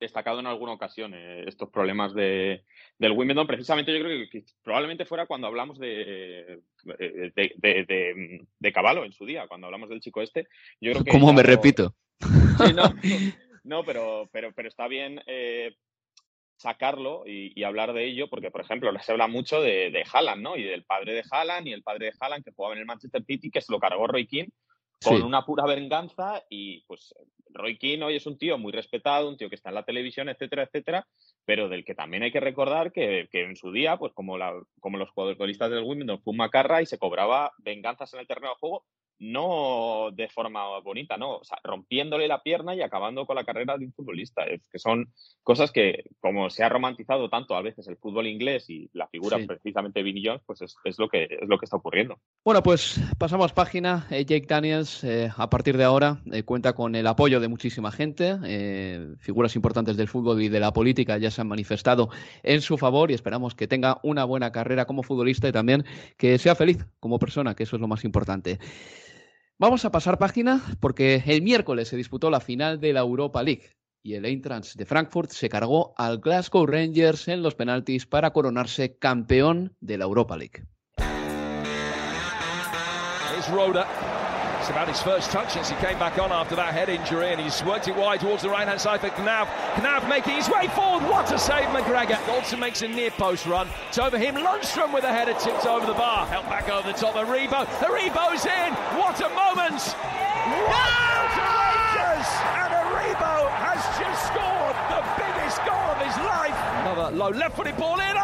destacado 0.00 0.40
en 0.40 0.46
alguna 0.46 0.72
ocasión, 0.72 1.12
eh, 1.14 1.44
estos 1.46 1.68
problemas 1.68 2.14
de, 2.14 2.64
del 2.98 3.12
Wimbledon. 3.12 3.46
Precisamente 3.46 3.92
yo 3.92 4.02
creo 4.02 4.26
que, 4.30 4.44
probablemente 4.62 5.04
fuera 5.04 5.26
cuando 5.26 5.46
hablamos 5.46 5.78
de, 5.78 6.62
de, 6.84 8.46
de, 8.58 8.72
Caballo 8.72 9.04
en 9.04 9.12
su 9.12 9.26
día, 9.26 9.46
cuando 9.46 9.66
hablamos 9.66 9.90
del 9.90 10.00
chico 10.00 10.22
este. 10.22 10.48
Yo 10.80 10.92
creo 10.92 11.04
que 11.04 11.10
¿Cómo 11.10 11.34
me 11.34 11.42
repito? 11.42 11.94
Sí, 12.20 12.72
no, 12.74 12.94
no, 13.64 13.84
pero, 13.84 14.28
pero, 14.32 14.52
pero 14.54 14.68
está 14.68 14.88
bien 14.88 15.20
eh, 15.26 15.76
sacarlo 16.56 17.24
y, 17.26 17.62
hablar 17.64 17.92
de 17.92 18.04
ello, 18.06 18.28
porque, 18.28 18.50
por 18.50 18.62
ejemplo, 18.62 18.90
se 19.00 19.12
habla 19.12 19.26
mucho 19.26 19.60
de, 19.60 19.90
de 19.90 20.04
Haaland, 20.10 20.42
¿no? 20.42 20.56
Y 20.56 20.62
del 20.62 20.84
padre 20.84 21.12
de 21.12 21.24
Haaland 21.30 21.68
y 21.68 21.72
el 21.72 21.82
padre 21.82 22.06
de 22.06 22.12
Haaland 22.18 22.44
que 22.44 22.52
jugaba 22.52 22.74
en 22.74 22.80
el 22.80 22.86
Manchester 22.86 23.24
City, 23.24 23.50
que 23.50 23.60
se 23.60 23.72
lo 23.72 23.78
cargó 23.78 24.06
Roy 24.06 24.26
King 24.26 24.48
con 25.02 25.22
una 25.22 25.44
pura 25.44 25.66
venganza 25.66 26.42
y 26.48 26.82
pues 26.86 27.14
Roy 27.50 27.78
Keane 27.78 28.04
hoy 28.04 28.16
es 28.16 28.26
un 28.26 28.38
tío 28.38 28.58
muy 28.58 28.72
respetado, 28.72 29.28
un 29.28 29.36
tío 29.36 29.48
que 29.48 29.54
está 29.54 29.70
en 29.70 29.76
la 29.76 29.84
televisión, 29.84 30.28
etcétera, 30.28 30.64
etcétera, 30.64 31.06
pero 31.44 31.68
del 31.68 31.84
que 31.84 31.94
también 31.94 32.22
hay 32.22 32.32
que 32.32 32.40
recordar 32.40 32.92
que, 32.92 33.28
en 33.32 33.56
su 33.56 33.72
día, 33.72 33.96
pues 33.96 34.12
como, 34.12 34.36
la, 34.36 34.52
como 34.80 34.98
los 34.98 35.10
jugadores 35.10 35.58
del 35.58 35.84
Wimbledon 35.84 36.20
fue 36.22 36.32
un 36.32 36.38
macarra 36.38 36.82
y 36.82 36.86
se 36.86 36.98
cobraba 36.98 37.52
venganzas 37.58 38.12
en 38.14 38.20
el 38.20 38.26
terreno 38.26 38.48
de 38.48 38.56
juego 38.58 38.84
no 39.18 40.10
de 40.12 40.28
forma 40.28 40.78
bonita, 40.80 41.16
no, 41.16 41.36
o 41.36 41.44
sea, 41.44 41.58
rompiéndole 41.62 42.28
la 42.28 42.42
pierna 42.42 42.74
y 42.74 42.82
acabando 42.82 43.26
con 43.26 43.36
la 43.36 43.44
carrera 43.44 43.76
de 43.78 43.86
un 43.86 43.92
futbolista. 43.92 44.44
Es 44.44 44.60
que 44.70 44.78
son 44.78 45.12
cosas 45.42 45.72
que, 45.72 46.04
como 46.20 46.50
se 46.50 46.62
ha 46.62 46.68
romantizado 46.68 47.28
tanto 47.28 47.54
a 47.54 47.62
veces 47.62 47.88
el 47.88 47.96
fútbol 47.96 48.26
inglés 48.26 48.68
y 48.68 48.90
la 48.92 49.08
figura 49.08 49.38
precisamente 49.46 50.00
de 50.00 50.04
Vinny 50.04 50.22
Jones, 50.24 50.42
pues 50.46 50.62
es, 50.62 50.98
lo 50.98 51.08
que, 51.08 51.24
es 51.24 51.48
lo 51.48 51.58
que 51.58 51.64
está 51.64 51.76
ocurriendo. 51.76 52.18
Bueno, 52.44 52.62
pues 52.62 53.00
pasamos 53.18 53.52
página. 53.52 54.06
Eh, 54.10 54.24
Jake 54.24 54.46
Daniels, 54.46 55.02
eh, 55.04 55.30
a 55.36 55.48
partir 55.48 55.76
de 55.76 55.84
ahora, 55.84 56.20
eh, 56.32 56.42
cuenta 56.42 56.74
con 56.74 56.94
el 56.94 57.06
apoyo 57.06 57.40
de 57.40 57.48
muchísima 57.48 57.90
gente. 57.90 58.36
figuras 59.18 59.56
importantes 59.56 59.96
del 59.96 60.08
fútbol 60.08 60.42
y 60.42 60.48
de 60.48 60.60
la 60.60 60.72
política 60.72 61.18
ya 61.18 61.30
se 61.30 61.40
han 61.40 61.48
manifestado 61.48 62.10
en 62.42 62.60
su 62.60 62.76
favor 62.76 63.10
y 63.10 63.14
esperamos 63.14 63.54
que 63.54 63.66
tenga 63.66 63.98
una 64.02 64.24
buena 64.24 64.52
carrera 64.52 64.84
como 64.84 65.02
futbolista 65.02 65.48
y 65.48 65.52
también 65.52 65.84
que 66.16 66.38
sea 66.38 66.54
feliz 66.54 66.84
como 67.00 67.18
persona, 67.18 67.54
que 67.54 67.64
eso 67.64 67.76
es 67.76 67.80
lo 67.80 67.88
más 67.88 68.04
importante. 68.04 68.58
Vamos 69.58 69.86
a 69.86 69.90
pasar 69.90 70.18
página 70.18 70.60
porque 70.80 71.22
el 71.26 71.40
miércoles 71.40 71.88
se 71.88 71.96
disputó 71.96 72.28
la 72.28 72.40
final 72.40 72.78
de 72.78 72.92
la 72.92 73.00
Europa 73.00 73.42
League 73.42 73.70
y 74.02 74.12
el 74.12 74.26
Eintracht 74.26 74.74
de 74.74 74.84
Frankfurt 74.84 75.30
se 75.30 75.48
cargó 75.48 75.94
al 75.96 76.18
Glasgow 76.18 76.66
Rangers 76.66 77.26
en 77.28 77.42
los 77.42 77.54
penaltis 77.54 78.04
para 78.04 78.34
coronarse 78.34 78.98
campeón 78.98 79.74
de 79.80 79.96
la 79.96 80.04
Europa 80.04 80.36
League. 80.36 80.66
It's 84.66 84.72
about 84.72 84.88
his 84.88 85.00
first 85.00 85.30
touch 85.30 85.52
since 85.52 85.70
he 85.70 85.76
came 85.76 85.96
back 85.96 86.18
on 86.18 86.32
after 86.32 86.56
that 86.56 86.74
head 86.74 86.88
injury, 86.88 87.30
and 87.30 87.40
he's 87.40 87.62
worked 87.62 87.86
it 87.86 87.94
wide 87.94 88.18
towards 88.18 88.42
the 88.42 88.50
right-hand 88.50 88.80
side 88.80 88.98
for 89.00 89.10
Knav. 89.10 89.46
Knav 89.78 90.08
making 90.08 90.34
his 90.34 90.50
way 90.50 90.66
forward. 90.74 91.06
What 91.06 91.30
a 91.30 91.38
save, 91.38 91.68
McGregor. 91.70 92.18
Goldson 92.26 92.58
makes 92.58 92.82
a 92.82 92.88
near 92.88 93.12
post 93.12 93.46
run. 93.46 93.68
It's 93.86 93.98
over 93.98 94.18
him. 94.18 94.34
Lundstrom 94.34 94.92
with 94.92 95.04
a 95.04 95.12
header 95.12 95.38
tipped 95.38 95.66
over 95.66 95.86
the 95.86 95.94
bar. 95.94 96.26
Help 96.26 96.46
back 96.46 96.68
over 96.68 96.82
the 96.90 96.98
top. 96.98 97.14
Aribo. 97.14 97.62
Aribo's 97.78 98.42
in. 98.42 98.74
What 98.98 99.20
a 99.22 99.30
moment. 99.38 99.78
Wow 99.86 101.30
to 101.30 101.46
Rangers. 101.46 102.26
And 102.58 102.74
Aribo 102.74 103.46
has 103.62 103.78
just 104.02 104.18
scored 104.34 104.74
the 104.90 104.98
biggest 105.14 105.62
goal 105.62 105.94
of 105.94 105.98
his 106.02 106.16
life. 106.26 106.58
Another 106.82 107.14
low 107.14 107.30
left-footed 107.30 107.76
ball 107.76 108.00
in. 108.00 108.16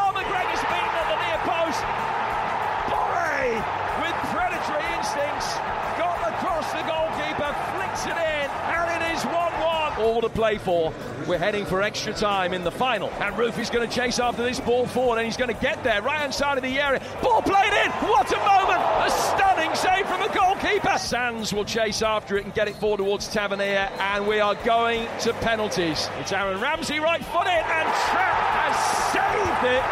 All 10.13 10.21
to 10.21 10.29
play 10.29 10.59
for. 10.59 10.93
We're 11.27 11.39
heading 11.39 11.65
for 11.65 11.81
extra 11.81 12.13
time 12.13 12.53
in 12.53 12.65
the 12.65 12.71
final. 12.71 13.09
And 13.19 13.39
Roof 13.39 13.59
is 13.59 13.71
going 13.71 13.89
to 13.89 13.95
chase 13.95 14.19
after 14.19 14.43
this 14.43 14.61
ball 14.61 14.87
forward, 14.87 15.17
and 15.17 15.25
he's 15.25 15.39
going 15.39 15.49
to 15.49 15.59
get 15.59 15.83
there, 15.83 16.03
right 16.03 16.21
hand 16.21 16.35
side 16.35 16.59
of 16.59 16.63
the 16.63 16.79
area. 16.79 17.01
Ball 17.23 17.41
played 17.41 17.73
in. 17.73 17.91
What 18.11 18.31
a 18.31 18.37
moment! 18.37 18.83
A 19.07 19.11
stunning 19.11 19.75
save 19.75 20.07
from 20.07 20.21
the 20.21 20.29
goalkeeper. 20.29 20.99
Sands 20.99 21.55
will 21.55 21.65
chase 21.65 22.03
after 22.03 22.37
it 22.37 22.45
and 22.45 22.53
get 22.53 22.69
it 22.69 22.77
forward 22.77 22.99
towards 22.99 23.27
Tavernier, 23.29 23.89
and 24.01 24.29
we 24.29 24.39
are 24.39 24.55
going 24.67 25.09
to 25.21 25.33
penalties. 25.41 26.11
It's 26.19 26.31
Aaron 26.31 26.61
Ramsey 26.61 27.01
right 27.01 27.25
footed, 27.25 27.49
and 27.49 27.89
Trapp 28.13 28.37
has 28.53 28.77
saved 29.17 29.65
it, 29.65 29.83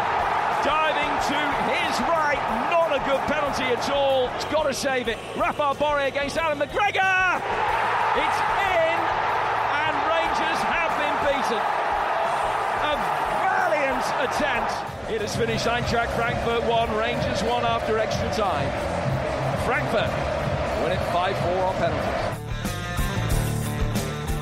diving 0.61 1.13
to 1.33 1.39
his 1.73 1.99
right. 2.01 2.69
Not 2.69 2.93
a 2.93 2.99
good 3.09 3.21
penalty 3.21 3.63
at 3.63 3.89
all. 3.89 4.27
He's 4.27 4.45
got 4.45 4.63
to 4.67 4.73
save 4.75 5.07
it. 5.07 5.17
Rafa 5.35 5.73
Borre 5.79 6.05
against 6.05 6.37
Alan 6.37 6.59
McGregor. 6.59 7.41
It's 8.13 8.50
attempt. 14.23 14.71
It 15.09 15.21
has 15.21 15.35
finished 15.35 15.67
Eintracht 15.67 16.11
Frankfurt 16.15 16.63
1, 16.63 16.95
Rangers 16.95 17.43
1 17.43 17.65
after 17.65 17.97
extra 17.99 18.29
time. 18.33 18.69
Frankfurt 19.65 20.09
win 20.83 20.91
it 20.91 20.99
5-4 21.11 21.67
on 21.67 21.75
penalties. 21.75 22.31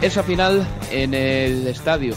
Esa 0.02 0.24
final 0.24 0.66
en 0.92 1.14
el 1.14 1.68
estadio 1.68 2.16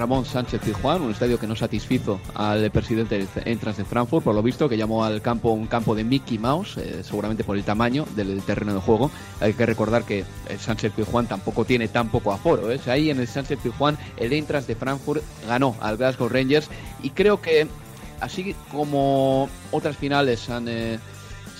Ramón 0.00 0.24
Sánchez 0.24 0.62
Juan, 0.80 1.02
un 1.02 1.10
estadio 1.10 1.38
que 1.38 1.46
no 1.46 1.54
satisfizo 1.54 2.22
al 2.34 2.70
presidente 2.70 3.26
Entras 3.44 3.76
de 3.76 3.84
Frankfurt, 3.84 4.24
por 4.24 4.34
lo 4.34 4.42
visto, 4.42 4.66
que 4.66 4.78
llamó 4.78 5.04
al 5.04 5.20
campo 5.20 5.50
un 5.50 5.66
campo 5.66 5.94
de 5.94 6.04
Mickey 6.04 6.38
Mouse, 6.38 6.78
eh, 6.78 7.02
seguramente 7.04 7.44
por 7.44 7.58
el 7.58 7.64
tamaño 7.64 8.06
del, 8.16 8.40
terreno 8.40 8.72
de 8.72 8.80
juego. 8.80 9.10
Hay 9.40 9.52
que 9.52 9.66
recordar 9.66 10.04
que 10.04 10.24
el 10.48 10.58
Sánchez 10.58 10.94
Juan 11.10 11.26
tampoco 11.26 11.66
tiene 11.66 11.86
tan 11.88 12.08
poco 12.08 12.32
aforo. 12.32 12.72
¿eh? 12.72 12.80
Ahí 12.86 13.10
en 13.10 13.20
el 13.20 13.28
Sánchez 13.28 13.58
Juan 13.76 13.98
el 14.16 14.32
Entras 14.32 14.66
de 14.66 14.74
Frankfurt 14.74 15.22
ganó 15.46 15.76
al 15.82 15.98
Glasgow 15.98 16.30
Rangers 16.30 16.70
y 17.02 17.10
creo 17.10 17.42
que 17.42 17.68
así 18.20 18.56
como 18.72 19.50
otras 19.70 19.98
finales 19.98 20.48
han... 20.48 20.66
Eh, 20.66 20.98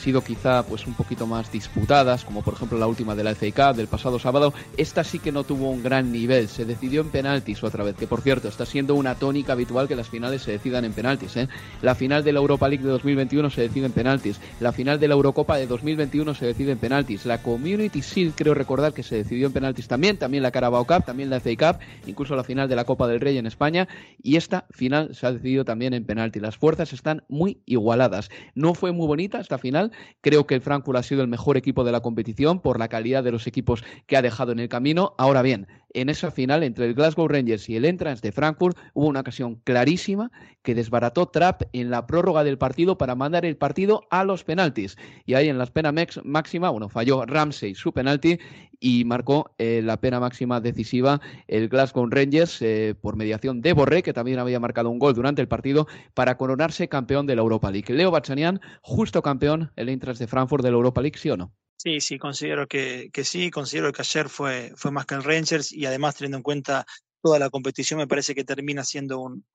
sido 0.01 0.23
quizá 0.23 0.65
pues 0.65 0.87
un 0.87 0.95
poquito 0.95 1.27
más 1.27 1.53
disputadas, 1.53 2.25
como 2.25 2.43
por 2.43 2.55
ejemplo 2.55 2.79
la 2.79 2.87
última 2.87 3.15
de 3.15 3.25
la 3.25 3.35
FA 3.35 3.47
Cup 3.53 3.77
del 3.77 3.87
pasado 3.87 4.19
sábado, 4.19 4.53
esta 4.77 5.05
sí 5.05 5.19
que 5.19 5.31
no 5.31 5.45
tuvo 5.45 5.71
un 5.71 5.83
gran 5.83 6.11
nivel, 6.11 6.49
se 6.49 6.65
decidió 6.65 7.01
en 7.03 7.11
penaltis 7.11 7.63
otra 7.63 7.85
vez, 7.85 7.95
que 7.97 8.07
por 8.07 8.23
cierto 8.23 8.49
está 8.49 8.67
siendo 8.67 8.95
una 8.95 9.15
tónica 9.15 9.53
habitual 9.53 9.87
que 9.87 9.97
las 9.97 10.09
finales 10.09 10.43
se 10.43 10.53
decidan 10.53 10.85
en 10.85 10.93
penaltis. 10.93 11.37
¿eh? 11.37 11.49
La 11.83 11.95
final 11.95 12.25
de 12.25 12.33
la 12.33 12.41
Europa 12.41 12.69
League 12.69 12.85
de 12.85 12.91
2021 12.91 13.51
se 13.51 13.63
decide 13.63 13.87
en 13.87 13.93
penaltis, 13.93 14.41
la 14.59 14.73
final 14.73 14.99
de 14.99 15.09
la 15.09 15.15
Eurocopa 15.15 15.57
de 15.57 15.67
2021 15.67 16.35
se 16.35 16.47
decide 16.47 16.73
en 16.73 16.79
penaltis, 16.79 17.27
la 17.27 17.43
Community 17.43 18.01
Shield 18.01 18.35
creo 18.35 18.55
recordar 18.55 18.93
que 18.93 19.03
se 19.03 19.17
decidió 19.17 19.47
en 19.47 19.53
penaltis 19.53 19.87
también, 19.87 20.17
también 20.17 20.43
la 20.43 20.51
Carabao 20.51 20.85
Cup, 20.85 21.05
también 21.05 21.31
la 21.31 21.41
FA 21.41 21.51
Cup, 21.57 21.81
incluso 22.07 22.35
la 22.35 22.45
final 22.45 22.69
de 22.69 22.77
la 22.77 22.85
Copa 22.85 23.07
del 23.07 23.21
Rey 23.21 23.39
en 23.39 23.47
España 23.47 23.89
y 24.23 24.37
esta 24.37 24.67
final 24.71 25.15
se 25.15 25.27
ha 25.27 25.33
decidido 25.33 25.65
también 25.65 25.95
en 25.95 26.05
penalti. 26.05 26.41
Las 26.41 26.57
fuerzas 26.57 26.93
están 26.93 27.23
muy 27.29 27.59
igualadas. 27.67 28.31
No 28.55 28.75
fue 28.75 28.93
muy 28.93 29.07
bonita 29.07 29.41
esta 29.41 29.59
final, 29.59 29.90
Creo 30.21 30.47
que 30.47 30.55
el 30.55 30.61
Frankfurt 30.61 30.99
ha 30.99 31.03
sido 31.03 31.23
el 31.23 31.29
mejor 31.29 31.57
equipo 31.57 31.85
de 31.85 31.93
la 31.93 32.01
competición 32.01 32.61
por 32.61 32.79
la 32.79 32.89
calidad 32.89 33.25
de 33.25 33.33
los 33.33 33.47
equipos 33.47 33.85
que 34.07 34.17
ha 34.17 34.23
dejado 34.23 34.53
en 34.53 34.59
el 34.59 34.69
camino. 34.69 35.15
Ahora 35.19 35.43
bien, 35.43 35.69
en 35.95 36.09
esa 36.09 36.31
final 36.31 36.63
entre 36.63 36.87
el 36.87 36.95
Glasgow 36.95 37.29
Rangers 37.29 37.69
y 37.69 37.77
el 37.77 37.85
Entrance 37.85 38.23
de 38.23 38.33
Frankfurt 38.33 38.77
hubo 38.95 39.07
una 39.07 39.21
ocasión 39.21 39.57
clarísima 39.65 40.31
que 40.63 40.75
desbarató 40.75 41.27
Trapp 41.27 41.63
en 41.73 41.91
la 41.91 42.07
prórroga 42.07 42.45
del 42.45 42.59
partido 42.59 42.99
para 42.99 43.15
mandar 43.15 43.45
el 43.45 43.57
partido 43.57 44.07
a 44.11 44.25
los 44.25 44.45
penaltis. 44.45 44.97
Y 45.25 45.35
ahí 45.35 45.49
en 45.49 45.59
la 45.59 45.67
pena 45.67 45.93
máxima, 46.25 46.71
bueno, 46.71 46.89
falló 46.89 47.25
Ramsey 47.27 47.75
su 47.75 47.93
penalti 47.93 48.39
y 48.79 49.05
marcó 49.05 49.55
eh, 49.59 49.83
la 49.85 50.01
pena 50.01 50.21
máxima 50.21 50.61
decisiva 50.61 51.21
el 51.49 51.69
Glasgow 51.69 52.07
Rangers 52.09 52.63
eh, 52.63 52.95
por 53.01 53.17
mediación 53.17 53.61
de 53.61 53.73
Borré, 53.73 54.03
que 54.03 54.13
también 54.13 54.39
había 54.39 54.61
marcado 54.61 54.91
un 54.91 54.99
gol 54.99 55.15
durante 55.15 55.43
el 55.43 55.49
partido 55.49 55.87
para 56.15 56.37
coronarse 56.37 56.89
campeón 56.89 57.27
de 57.27 57.37
la 57.37 57.43
Europa 57.43 57.71
League. 57.71 57.93
Leo 57.93 58.11
Bachanian, 58.11 58.61
justo 58.83 59.23
campeón, 59.23 59.71
el 59.77 59.89
Eintracht 59.89 60.19
de 60.19 60.27
Frankfurt 60.27 60.65
de 60.65 60.71
la 60.71 60.77
Europa 60.77 61.03
League, 61.03 61.19
¿sí 61.19 61.31
o 61.31 61.37
no? 61.37 61.53
Sí, 61.83 61.99
sí, 62.03 62.19
considero 62.19 62.69
que, 62.69 63.09
que 63.11 63.25
sí, 63.25 63.51
considero 63.51 63.91
que 63.91 64.03
ayer 64.03 64.29
fue, 64.29 64.71
fue 64.77 64.91
más 64.91 65.07
que 65.07 65.15
el 65.15 65.25
Rangers 65.25 65.73
y 65.73 65.87
además 65.87 66.15
teniendo 66.15 66.37
en 66.37 66.43
cuenta 66.43 66.85
toda 67.23 67.39
la 67.39 67.49
competición 67.49 67.97
me 67.97 68.07
parece 68.07 68.35
que 68.35 68.45
termina 68.45 68.85
siendo 68.85 69.19
un, 69.19 69.47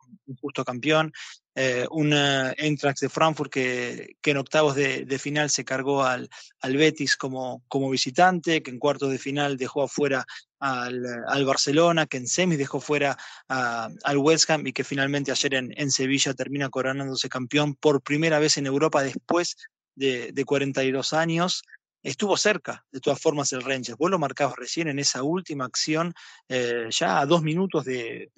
justo 0.42 0.66
campeón. 0.66 1.14
Eh, 1.54 1.86
un 1.92 2.12
Eintracht 2.14 3.00
de 3.00 3.10
Frankfurt 3.10 3.52
que, 3.52 4.16
que 4.24 4.32
en 4.32 4.38
octavos 4.38 4.74
de, 4.74 5.06
de, 5.06 5.20
final 5.20 5.52
se 5.52 5.66
cargó 5.66 6.04
al, 6.04 6.28
al 6.62 6.76
Betis 6.76 7.16
como, 7.16 7.64
como 7.68 7.92
visitante, 7.92 8.64
que 8.64 8.72
en 8.72 8.80
cuartos 8.80 9.12
de 9.12 9.20
final 9.20 9.58
dejó 9.58 9.84
afuera 9.84 10.26
al, 10.60 11.46
Barcelona, 11.46 12.08
que 12.08 12.18
en 12.18 12.28
semis 12.28 12.58
dejó 12.58 12.80
fuera 12.80 13.16
al 13.48 14.18
West 14.18 14.50
Ham 14.50 14.66
y 14.66 14.74
que 14.74 14.84
finalmente 14.84 15.32
ayer 15.32 15.54
en, 15.54 15.92
Sevilla 15.92 16.34
termina 16.34 16.70
coronándose 16.70 17.30
campeón 17.30 17.76
por 17.76 18.02
primera 18.02 18.40
vez 18.40 18.58
en 18.58 18.66
Europa 18.66 19.04
después 19.04 19.58
de, 19.94 20.32
de 20.34 20.44
42 20.44 21.14
años 21.14 21.62
estuvo 22.06 22.38
cerca, 22.38 22.86
de 22.92 23.00
todas 23.00 23.20
formas, 23.20 23.52
el 23.52 23.64
Rangers. 23.64 23.98
Vos 23.98 24.12
lo 24.12 24.20
marcabas 24.20 24.56
recién 24.56 24.88
en 24.88 25.00
esa 25.00 25.24
última 25.24 25.66
acción, 25.66 26.14
eh, 26.48 26.88
ya 26.92 27.20
a 27.20 27.26
dos 27.26 27.42
minutos 27.42 27.84
de, 27.84 28.30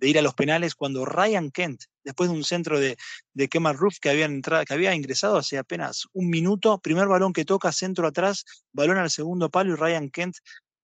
ir 0.00 0.18
a 0.18 0.22
los 0.22 0.34
penales, 0.34 0.74
cuando 0.74 1.04
Ryan 1.04 1.50
Kent, 1.50 1.84
después 2.02 2.28
de 2.28 2.36
un 2.36 2.42
centro 2.42 2.80
de, 2.80 2.96
de 3.32 3.48
Kemar 3.48 3.76
Roof 3.76 3.98
que, 4.00 4.10
había 4.10 4.24
entrado, 4.24 4.64
que 4.64 4.74
había 4.74 4.94
ingresado 4.94 5.36
hace 5.36 5.56
apenas 5.56 6.08
un 6.12 6.30
minuto, 6.30 6.78
primer 6.78 7.06
balón 7.06 7.32
que 7.32 7.44
toca, 7.44 7.70
centro 7.70 8.08
atrás, 8.08 8.44
balón 8.72 8.98
al 8.98 9.10
segundo 9.10 9.50
palo 9.50 9.72
y 9.72 9.76
Ryan 9.76 10.10
Kent 10.10 10.36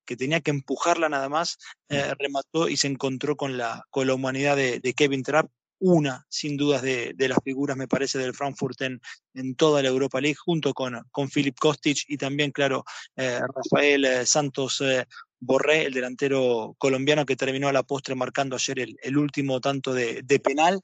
que 0.05 0.17
tenía 0.17 0.41
que 0.41 0.49
empujarla 0.49 1.07
nada 1.07 1.29
más, 1.29 1.59
eh, 1.89 2.15
remató 2.17 2.67
y 2.67 2.77
se 2.77 2.87
encontró 2.87 3.35
con 3.35 3.59
la, 3.59 3.85
con 3.91 4.07
la 4.07 4.15
humanidad 4.15 4.55
de, 4.55 4.79
de 4.79 4.93
Kevin 4.95 5.21
Trapp, 5.21 5.51
una, 5.79 6.25
sin 6.29 6.57
dudas, 6.57 6.81
de, 6.81 7.15
las 7.17 7.39
figuras, 7.43 7.77
me 7.77 7.87
parece, 7.87 8.17
del 8.19 8.33
Frankfurt 8.33 8.81
en, 8.81 9.01
en 9.33 9.55
toda 9.55 9.81
la 9.81 9.89
Europa 9.89 10.19
League, 10.21 10.35
junto 10.35 10.73
con, 10.73 11.01
con 11.11 11.29
Filip 11.29 11.57
Kostic 11.59 12.05
y 12.07 12.17
también, 12.17 12.51
claro, 12.51 12.83
eh, 13.15 13.39
Rafael 13.39 14.05
eh, 14.05 14.25
Santos 14.25 14.81
eh, 14.81 15.05
Borré, 15.39 15.85
el 15.85 15.93
delantero 15.93 16.75
colombiano 16.77 17.25
que 17.25 17.35
terminó 17.35 17.69
a 17.69 17.73
la 17.73 17.83
postre 17.83 18.13
marcando 18.15 18.55
ayer 18.55 18.79
el, 19.01 19.17
último 19.17 19.61
tanto 19.61 19.93
de, 19.93 20.41
penal. 20.43 20.81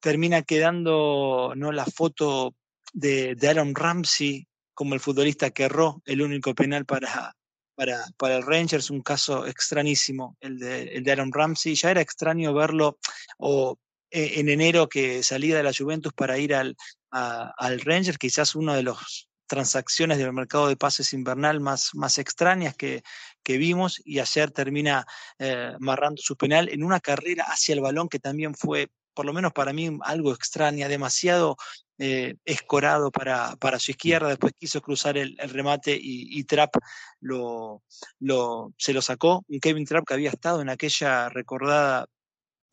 Termina 0.00 0.42
quedando 0.42 1.54
¿no? 1.56 1.72
la 1.72 1.84
foto 1.84 2.54
de, 2.92 3.34
de 3.34 3.48
Aaron 3.48 3.74
Ramsey 3.74 4.46
como 4.74 4.94
el 4.94 5.00
futbolista 5.00 5.50
que 5.50 5.64
erró 5.64 6.02
el 6.04 6.22
único 6.22 6.54
penal 6.54 6.84
para, 6.84 7.34
para, 7.74 8.04
para, 8.16 8.36
el 8.36 8.42
Rangers, 8.42 8.90
un 8.90 9.02
caso 9.02 9.46
extrañísimo, 9.46 10.36
el 10.40 10.58
de, 10.58 10.82
el 10.88 11.04
de 11.04 11.12
Aaron 11.12 11.32
Ramsey. 11.32 11.74
Ya 11.74 11.90
era 11.90 12.00
extraño 12.00 12.52
verlo, 12.52 12.98
o 13.38 13.78
en 14.14 14.48
enero 14.48 14.88
que 14.88 15.22
salía 15.22 15.56
de 15.56 15.62
la 15.62 15.72
Juventus 15.76 16.12
para 16.12 16.38
ir 16.38 16.54
al, 16.54 16.76
al 17.10 17.80
Rangers, 17.80 18.18
quizás 18.18 18.54
una 18.54 18.76
de 18.76 18.84
las 18.84 19.28
transacciones 19.46 20.18
del 20.18 20.32
mercado 20.32 20.68
de 20.68 20.76
pases 20.76 21.12
invernal 21.12 21.60
más, 21.60 21.90
más 21.94 22.18
extrañas 22.18 22.74
que, 22.74 23.02
que 23.42 23.58
vimos 23.58 24.00
y 24.04 24.18
ayer 24.18 24.50
termina 24.50 25.06
eh, 25.38 25.72
marrando 25.78 26.20
su 26.22 26.36
penal 26.36 26.68
en 26.70 26.82
una 26.82 27.00
carrera 27.00 27.44
hacia 27.48 27.74
el 27.74 27.80
balón 27.80 28.08
que 28.08 28.18
también 28.18 28.54
fue, 28.54 28.88
por 29.12 29.26
lo 29.26 29.32
menos 29.32 29.52
para 29.52 29.72
mí, 29.72 29.96
algo 30.02 30.32
extraña, 30.32 30.88
demasiado 30.88 31.56
eh, 31.98 32.34
escorado 32.44 33.10
para, 33.12 33.54
para, 33.56 33.78
su 33.78 33.92
izquierda, 33.92 34.28
después 34.28 34.52
quiso 34.58 34.80
cruzar 34.80 35.16
el, 35.16 35.36
remate 35.38 35.94
y, 35.94 36.38
y 36.38 36.44
Trapp 36.44 36.74
lo, 37.20 37.82
lo, 38.18 38.72
se 38.78 38.92
lo 38.92 39.02
sacó, 39.02 39.44
un 39.46 39.60
Kevin 39.60 39.84
Trapp 39.84 40.04
que 40.06 40.14
había 40.14 40.30
estado 40.30 40.60
en 40.62 40.70
aquella 40.70 41.28
recordada 41.28 42.06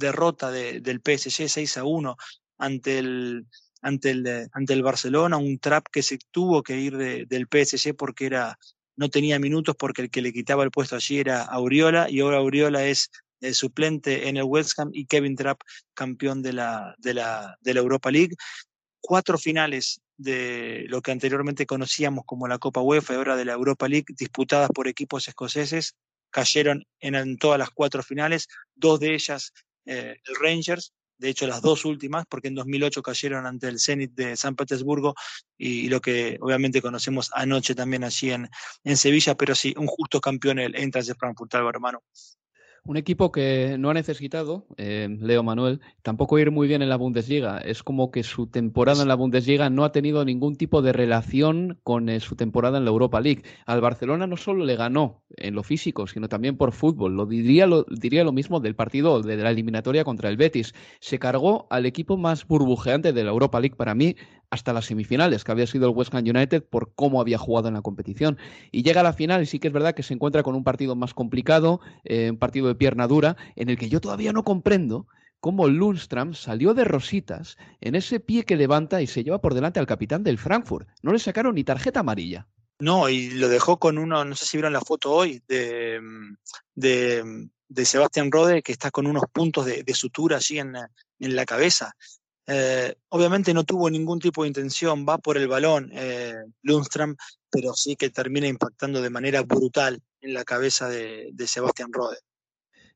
derrota 0.01 0.51
del 0.51 1.01
PSG 1.01 1.47
6 1.47 1.77
a 1.77 1.85
1 1.85 2.17
ante 2.57 2.99
el, 2.99 3.47
ante 3.81 4.11
el, 4.11 4.49
ante 4.51 4.73
el 4.73 4.83
Barcelona, 4.83 5.37
un 5.37 5.59
trap 5.59 5.85
que 5.91 6.03
se 6.03 6.19
tuvo 6.31 6.63
que 6.63 6.77
ir 6.77 6.97
del 6.97 7.47
PSG 7.47 7.95
porque 7.95 8.25
era, 8.25 8.57
no 8.95 9.09
tenía 9.09 9.39
minutos 9.39 9.75
porque 9.77 10.03
el 10.03 10.09
que 10.09 10.21
le 10.21 10.33
quitaba 10.33 10.63
el 10.63 10.71
puesto 10.71 10.95
allí 10.95 11.19
era 11.19 11.43
Auriola 11.43 12.09
y 12.09 12.19
ahora 12.19 12.37
Auriola 12.37 12.85
es 12.85 13.09
el 13.41 13.55
suplente 13.55 14.27
en 14.27 14.37
el 14.37 14.43
West 14.43 14.77
Ham 14.77 14.91
y 14.93 15.05
Kevin 15.05 15.35
Trapp 15.35 15.61
campeón 15.93 16.41
de 16.41 16.53
la, 16.53 16.95
de 16.99 17.15
la, 17.15 17.57
de 17.61 17.73
la 17.73 17.79
Europa 17.79 18.11
League. 18.11 18.35
Cuatro 18.99 19.37
finales 19.39 19.99
de 20.17 20.85
lo 20.87 21.01
que 21.01 21.11
anteriormente 21.11 21.65
conocíamos 21.65 22.23
como 22.25 22.47
la 22.47 22.59
Copa 22.59 22.81
UEFA 22.81 23.13
y 23.13 23.17
ahora 23.17 23.35
de 23.35 23.45
la 23.45 23.53
Europa 23.53 23.87
League 23.87 24.13
disputadas 24.15 24.69
por 24.69 24.87
equipos 24.87 25.27
escoceses 25.27 25.95
cayeron 26.29 26.85
en, 26.99 27.15
en 27.15 27.37
todas 27.37 27.57
las 27.57 27.71
cuatro 27.71 28.03
finales, 28.03 28.47
dos 28.75 28.99
de 28.99 29.15
ellas 29.15 29.51
eh, 29.85 30.15
el 30.23 30.35
Rangers, 30.35 30.93
de 31.17 31.29
hecho 31.29 31.45
las 31.45 31.61
dos 31.61 31.85
últimas, 31.85 32.25
porque 32.27 32.47
en 32.47 32.55
2008 32.55 33.01
cayeron 33.03 33.45
ante 33.45 33.67
el 33.67 33.79
Zenit 33.79 34.11
de 34.13 34.35
San 34.35 34.55
Petersburgo 34.55 35.13
y, 35.57 35.87
lo 35.87 36.01
que 36.01 36.37
obviamente 36.41 36.81
conocemos 36.81 37.29
anoche 37.33 37.75
también 37.75 38.03
allí 38.03 38.31
en, 38.31 38.49
en 38.83 38.97
Sevilla, 38.97 39.35
pero 39.35 39.53
sí, 39.53 39.73
un 39.77 39.87
justo 39.87 40.19
campeón 40.19 40.59
el 40.59 40.75
Eintracht 40.75 41.07
de 41.07 41.15
Frankfurt, 41.15 41.53
Álvaro 41.55 41.77
hermano. 41.77 42.03
Un 42.83 42.97
equipo 42.97 43.31
que 43.31 43.75
no 43.77 43.91
ha 43.91 43.93
necesitado, 43.93 44.65
eh, 44.77 45.07
Leo 45.19 45.43
Manuel, 45.43 45.81
tampoco 46.01 46.39
ir 46.39 46.49
muy 46.49 46.67
bien 46.67 46.81
en 46.81 46.89
la 46.89 46.95
Bundesliga. 46.95 47.59
Es 47.59 47.83
como 47.83 48.09
que 48.09 48.23
su 48.23 48.47
temporada 48.47 49.03
en 49.03 49.07
la 49.07 49.13
Bundesliga 49.13 49.69
no 49.69 49.83
ha 49.83 49.91
tenido 49.91 50.25
ningún 50.25 50.55
tipo 50.55 50.81
de 50.81 50.91
relación 50.91 51.77
con 51.83 52.09
eh, 52.09 52.19
su 52.19 52.35
temporada 52.35 52.79
en 52.79 52.85
la 52.85 52.89
Europa 52.89 53.21
League. 53.21 53.43
Al 53.67 53.81
Barcelona 53.81 54.25
no 54.25 54.35
solo 54.35 54.65
le 54.65 54.75
ganó 54.75 55.21
en 55.37 55.53
lo 55.53 55.61
físico, 55.61 56.07
sino 56.07 56.27
también 56.27 56.57
por 56.57 56.71
fútbol. 56.71 57.15
Lo 57.15 57.27
diría 57.27 57.67
lo, 57.67 57.83
diría 57.83 58.23
lo 58.23 58.31
mismo 58.31 58.59
del 58.59 58.73
partido 58.73 59.21
de 59.21 59.37
la 59.37 59.51
eliminatoria 59.51 60.03
contra 60.03 60.29
el 60.29 60.37
Betis. 60.37 60.73
Se 60.99 61.19
cargó 61.19 61.67
al 61.69 61.85
equipo 61.85 62.17
más 62.17 62.47
burbujeante 62.47 63.13
de 63.13 63.23
la 63.23 63.29
Europa 63.29 63.59
League 63.59 63.75
para 63.75 63.93
mí 63.93 64.15
hasta 64.51 64.73
las 64.73 64.85
semifinales, 64.85 65.43
que 65.43 65.51
había 65.51 65.65
sido 65.65 65.89
el 65.89 65.95
West 65.95 66.13
Ham 66.13 66.25
United 66.27 66.63
por 66.63 66.93
cómo 66.93 67.21
había 67.21 67.37
jugado 67.37 67.69
en 67.69 67.73
la 67.73 67.81
competición. 67.81 68.37
Y 68.71 68.83
llega 68.83 68.99
a 68.99 69.03
la 69.03 69.13
final 69.13 69.41
y 69.41 69.45
sí 69.45 69.59
que 69.59 69.69
es 69.69 69.73
verdad 69.73 69.95
que 69.95 70.03
se 70.03 70.13
encuentra 70.13 70.43
con 70.43 70.55
un 70.55 70.63
partido 70.63 70.95
más 70.95 71.13
complicado, 71.13 71.79
eh, 72.03 72.29
un 72.29 72.37
partido 72.37 72.67
de 72.67 72.75
pierna 72.75 73.07
dura, 73.07 73.37
en 73.55 73.69
el 73.69 73.77
que 73.77 73.89
yo 73.89 74.01
todavía 74.01 74.33
no 74.33 74.43
comprendo 74.43 75.07
cómo 75.39 75.67
Lundstram 75.67 76.35
salió 76.35 76.73
de 76.73 76.83
rositas 76.83 77.57
en 77.79 77.95
ese 77.95 78.19
pie 78.19 78.43
que 78.43 78.57
levanta 78.57 79.01
y 79.01 79.07
se 79.07 79.23
lleva 79.23 79.41
por 79.41 79.53
delante 79.53 79.79
al 79.79 79.87
capitán 79.87 80.23
del 80.23 80.37
Frankfurt. 80.37 80.87
No 81.01 81.13
le 81.13 81.19
sacaron 81.19 81.55
ni 81.55 81.63
tarjeta 81.63 82.01
amarilla. 82.01 82.47
No, 82.79 83.09
y 83.09 83.29
lo 83.29 83.47
dejó 83.47 83.79
con 83.79 83.97
uno, 83.97 84.25
no 84.25 84.35
sé 84.35 84.45
si 84.45 84.57
vieron 84.57 84.73
la 84.73 84.81
foto 84.81 85.11
hoy, 85.11 85.41
de, 85.47 86.01
de, 86.75 87.47
de 87.69 87.85
Sebastián 87.85 88.31
Rode, 88.31 88.63
que 88.63 88.71
está 88.71 88.91
con 88.91 89.07
unos 89.07 89.23
puntos 89.31 89.65
de, 89.65 89.93
sutura 89.93 90.37
allí 90.37 90.59
en, 90.59 90.75
en 90.75 91.35
la 91.35 91.45
cabeza. 91.45 91.95
Eh, 92.47 92.95
obviamente 93.09 93.53
no 93.53 93.63
tuvo 93.63 93.89
ningún 93.89 94.19
tipo 94.19 94.43
de 94.43 94.49
intención, 94.49 95.05
va 95.07 95.17
por 95.17 95.37
el 95.37 95.47
balón 95.47 95.89
eh, 95.93 96.33
Lundstrom, 96.63 97.15
pero 97.49 97.73
sí 97.73 97.95
que 97.95 98.09
termina 98.09 98.47
impactando 98.47 99.01
de 99.01 99.09
manera 99.09 99.41
brutal 99.43 100.01
en 100.21 100.33
la 100.33 100.43
cabeza 100.43 100.89
de, 100.89 101.29
de 101.33 101.47
Sebastián 101.47 101.93
Rode. 101.93 102.17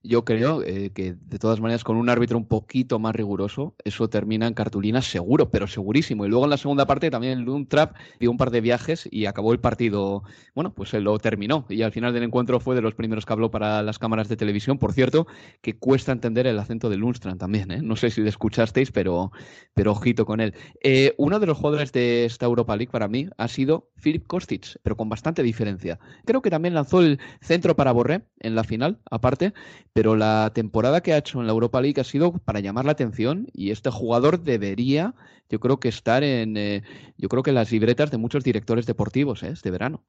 Yo 0.08 0.24
creo 0.24 0.62
eh, 0.62 0.92
que 0.94 1.16
de 1.20 1.40
todas 1.40 1.60
maneras 1.60 1.84
con 1.84 1.98
un 1.98 2.10
árbitro 2.10 2.38
un 2.38 2.46
poquito 2.46 3.00
más 3.00 3.16
riguroso, 3.16 3.76
eso 3.84 4.08
termina 4.08 4.46
en 4.46 4.54
cartulina 4.54 5.02
seguro, 5.02 5.50
pero 5.50 5.66
segurísimo. 5.66 6.26
Y 6.26 6.30
luego 6.30 6.44
en 6.44 6.52
la 6.52 6.58
segunda 6.58 6.86
parte 6.86 7.10
también 7.10 7.40
el 7.40 7.68
Trap 7.68 7.96
dio 8.20 8.30
un 8.30 8.38
par 8.38 8.52
de 8.52 8.62
viajes 8.62 9.10
y 9.12 9.26
acabó 9.26 9.52
el 9.52 9.60
partido, 9.60 10.24
bueno, 10.54 10.74
pues 10.74 10.90
se 10.90 11.00
lo 11.00 11.18
terminó. 11.18 11.66
Y 11.70 11.82
al 11.82 11.92
final 11.92 12.14
del 12.14 12.22
encuentro 12.22 12.60
fue 12.60 12.76
de 12.76 12.82
los 12.82 12.94
primeros 12.94 13.26
que 13.26 13.34
habló 13.34 13.50
para 13.50 13.82
las 13.82 13.98
cámaras 13.98 14.30
de 14.30 14.38
televisión. 14.38 14.78
Por 14.78 14.94
cierto, 14.94 15.26
que 15.62 15.78
cuesta 15.78 16.12
entender 16.12 16.46
el 16.46 16.60
acento 16.60 16.90
de 16.90 16.98
Lundstrand 16.98 17.40
también, 17.40 17.72
¿eh? 17.72 17.82
No 17.82 17.96
sé 17.96 18.12
si 18.12 18.22
lo 18.22 18.30
escuchasteis, 18.30 18.92
pero, 18.92 19.32
pero 19.74 19.92
ojito 19.92 20.26
con 20.28 20.40
él. 20.40 20.54
Eh, 20.84 21.16
uno 21.18 21.40
de 21.40 21.48
los 21.48 21.58
jugadores 21.58 21.92
de 21.92 22.26
esta 22.26 22.46
Europa 22.46 22.76
League 22.76 22.92
para 22.92 23.08
mí 23.08 23.28
ha 23.38 23.48
sido 23.48 23.90
Filip 23.98 24.28
Kostic, 24.28 24.80
pero 24.84 24.96
con 24.96 25.10
bastante 25.10 25.42
diferencia. 25.42 26.00
Creo 26.26 26.44
que 26.44 26.52
también 26.52 26.76
lanzó 26.76 27.02
el 27.02 27.20
centro 27.42 27.76
para 27.76 27.92
Borré 27.92 28.22
en 28.40 28.54
la 28.54 28.64
final, 28.64 29.00
aparte 29.10 29.54
pero 29.96 30.18
la 30.18 30.52
temporada 30.54 31.00
que 31.00 31.14
ha 31.14 31.18
hecho 31.18 31.40
en 31.40 31.48
la 31.48 31.54
Europa 31.54 31.80
League 31.80 32.02
ha 32.02 32.04
sido 32.04 32.34
para 32.34 32.60
llamar 32.60 32.84
la 32.84 32.92
atención 32.92 33.48
y 33.54 33.72
este 33.72 33.90
jugador 33.90 34.42
debería, 34.42 35.16
yo 35.50 35.62
creo 35.62 35.80
que 35.80 35.88
estar 35.88 36.22
en, 36.22 36.58
eh, 36.58 36.84
yo 37.18 37.30
creo 37.30 37.44
que 37.44 37.54
las 37.54 37.72
libretas 37.72 38.12
de 38.12 38.18
muchos 38.18 38.44
directores 38.44 38.86
deportivos 38.86 39.42
¿eh? 39.44 39.52
este 39.54 39.72
verano. 39.72 40.04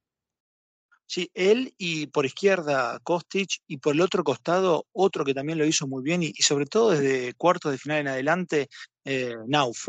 Sí, 1.07 1.31
él 1.35 1.73
y 1.79 2.09
por 2.09 2.27
izquierda 2.27 2.99
Kostic 3.05 3.63
y 3.69 3.77
por 3.77 3.95
el 3.95 4.01
otro 4.01 4.25
costado 4.25 4.87
otro 4.91 5.25
que 5.25 5.35
también 5.35 5.57
lo 5.57 5.65
hizo 5.65 5.87
muy 5.87 6.03
bien 6.03 6.25
y, 6.25 6.33
sobre 6.33 6.67
todo 6.67 6.91
desde 6.91 7.35
cuartos 7.35 7.71
de 7.71 7.79
final 7.79 7.99
en 7.99 8.09
adelante, 8.09 8.69
eh, 9.05 9.37
Nauf 9.47 9.87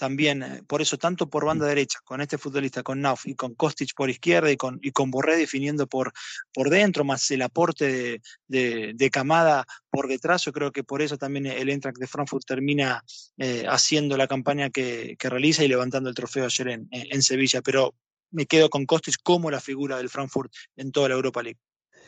también, 0.00 0.42
eh, 0.42 0.62
por 0.66 0.80
eso, 0.80 0.96
tanto 0.96 1.28
por 1.28 1.44
banda 1.44 1.66
derecha, 1.66 1.98
con 2.04 2.22
este 2.22 2.38
futbolista, 2.38 2.82
con 2.82 3.02
Nauf 3.02 3.26
y 3.26 3.34
con 3.34 3.54
Kostic 3.54 3.94
por 3.94 4.08
izquierda 4.08 4.50
y 4.50 4.56
con, 4.56 4.78
y 4.82 4.92
con 4.92 5.10
Borré 5.10 5.36
definiendo 5.36 5.86
por, 5.86 6.14
por 6.54 6.70
dentro, 6.70 7.04
más 7.04 7.30
el 7.30 7.42
aporte 7.42 8.22
de, 8.48 8.94
de, 8.94 9.10
Camada 9.10 9.66
por 9.90 10.08
detrás, 10.08 10.42
yo 10.46 10.52
creo 10.52 10.72
que 10.72 10.84
por 10.84 11.02
eso 11.02 11.18
también 11.18 11.44
el 11.44 11.68
Eintracht 11.68 11.98
de 11.98 12.06
Frankfurt 12.06 12.46
termina 12.46 13.04
eh, 13.36 13.66
haciendo 13.68 14.16
la 14.16 14.26
campaña 14.26 14.70
que, 14.70 15.16
que, 15.18 15.28
realiza 15.28 15.64
y 15.64 15.68
levantando 15.68 16.08
el 16.08 16.14
trofeo 16.14 16.46
ayer 16.46 16.68
en, 16.68 16.88
en 16.90 17.22
Sevilla. 17.22 17.60
Pero 17.60 17.94
me 18.30 18.46
quedo 18.46 18.70
con 18.70 18.86
Kostic 18.86 19.16
como 19.22 19.50
la 19.50 19.60
figura 19.60 19.98
del 19.98 20.08
Frankfurt 20.08 20.50
en 20.76 20.92
toda 20.92 21.10
la 21.10 21.16
Europa 21.16 21.42
League. 21.42 21.60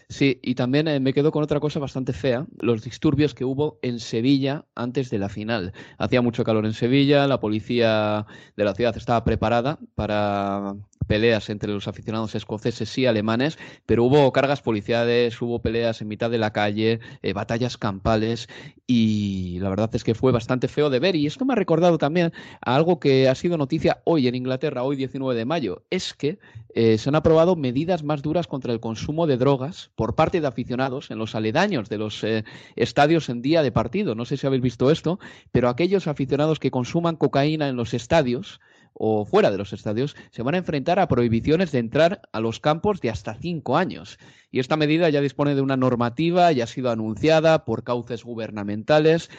Sí, 0.09 0.41
y 0.43 0.55
también 0.55 0.89
eh, 0.89 1.01
me 1.01 1.13
quedo 1.13 1.33
con 1.33 1.43
otra 1.43 1.61
cosa 1.61 1.79
bastante 1.79 2.13
fea, 2.13 2.47
los 2.61 2.83
disturbios 2.83 3.35
que 3.35 3.45
hubo 3.45 3.79
en 3.83 4.01
Sevilla 4.01 4.67
antes 4.75 5.11
de 5.11 5.19
la 5.19 5.29
final. 5.29 5.73
Hacía 5.99 6.23
mucho 6.23 6.45
calor 6.45 6.67
en 6.67 6.75
Sevilla, 6.75 7.27
la 7.27 7.41
policía 7.41 8.27
de 8.57 8.65
la 8.65 8.75
ciudad 8.75 8.97
estaba 8.97 9.25
preparada 9.25 9.79
para 9.95 10.75
peleas 11.07 11.51
entre 11.51 11.73
los 11.73 11.89
aficionados 11.89 12.35
escoceses 12.35 12.97
y 12.99 13.07
alemanes, 13.07 13.59
pero 13.87 14.05
hubo 14.05 14.33
cargas 14.33 14.63
policiales, 14.63 15.41
hubo 15.41 15.61
peleas 15.61 16.01
en 16.01 16.09
mitad 16.09 16.31
de 16.31 16.39
la 16.39 16.53
calle, 16.53 17.01
eh, 17.23 17.33
batallas 17.33 17.77
campales 17.77 18.49
y 18.87 19.59
la 19.61 19.71
verdad 19.71 19.91
es 19.95 20.05
que 20.05 20.15
fue 20.15 20.33
bastante 20.33 20.69
feo 20.69 20.91
de 20.91 21.01
ver. 21.01 21.17
Y 21.17 21.27
esto 21.27 21.45
me 21.45 21.53
ha 21.53 21.57
recordado 21.57 21.99
también 21.99 22.33
a 22.61 22.75
algo 22.75 23.01
que 23.01 23.29
ha 23.29 23.35
sido 23.35 23.57
noticia 23.57 24.03
hoy 24.05 24.29
en 24.29 24.35
Inglaterra, 24.35 24.83
hoy 24.83 24.97
19 24.97 25.35
de 25.35 25.45
mayo, 25.45 25.85
es 25.91 26.15
que 26.15 26.39
eh, 26.75 26.99
se 26.99 27.09
han 27.09 27.15
aprobado 27.15 27.57
medidas 27.57 28.03
más 28.03 28.23
duras 28.23 28.47
contra 28.47 28.73
el 28.73 28.81
consumo 28.81 29.27
de 29.27 29.37
drogas 29.37 29.91
por 29.95 30.15
parte 30.15 30.41
de 30.41 30.47
aficionados 30.47 31.11
en 31.11 31.19
los 31.19 31.35
aledaños 31.35 31.89
de 31.89 31.99
los 31.99 32.25
eh, 32.25 32.45
estadios 32.77 33.29
en 33.29 33.43
día 33.43 33.63
de 33.63 33.73
partido. 33.73 34.15
No 34.15 34.25
sé 34.25 34.37
si 34.37 34.47
habéis 34.47 34.63
visto 34.63 34.91
esto, 34.91 35.19
pero 35.53 35.69
aquellos 35.69 36.07
aficionados 36.07 36.59
que 36.59 36.71
consuman 36.71 37.17
cocaína 37.17 37.69
en 37.69 37.77
los 37.77 37.95
estadios 37.95 38.61
o 38.95 39.25
fuera 39.25 39.51
de 39.51 39.59
los 39.59 39.73
estadios 39.73 40.17
se 40.31 40.43
van 40.43 40.55
a 40.55 40.59
enfrentar 40.59 40.99
a 40.99 41.09
prohibiciones 41.09 41.73
de 41.73 41.79
entrar 41.79 42.23
a 42.33 42.41
los 42.41 42.61
campos 42.61 43.01
de 43.01 43.11
hasta 43.11 43.35
cinco 43.35 43.77
años. 43.77 44.19
Y 44.51 44.61
esta 44.61 44.77
medida 44.77 45.09
ya 45.09 45.21
dispone 45.21 45.55
de 45.55 45.63
una 45.63 45.77
normativa, 45.77 46.53
ya 46.53 46.65
ha 46.65 46.67
sido 46.69 46.91
anunciada 46.91 47.65
por 47.65 47.85
cauces 47.85 48.25
gubernamentales. 48.25 49.31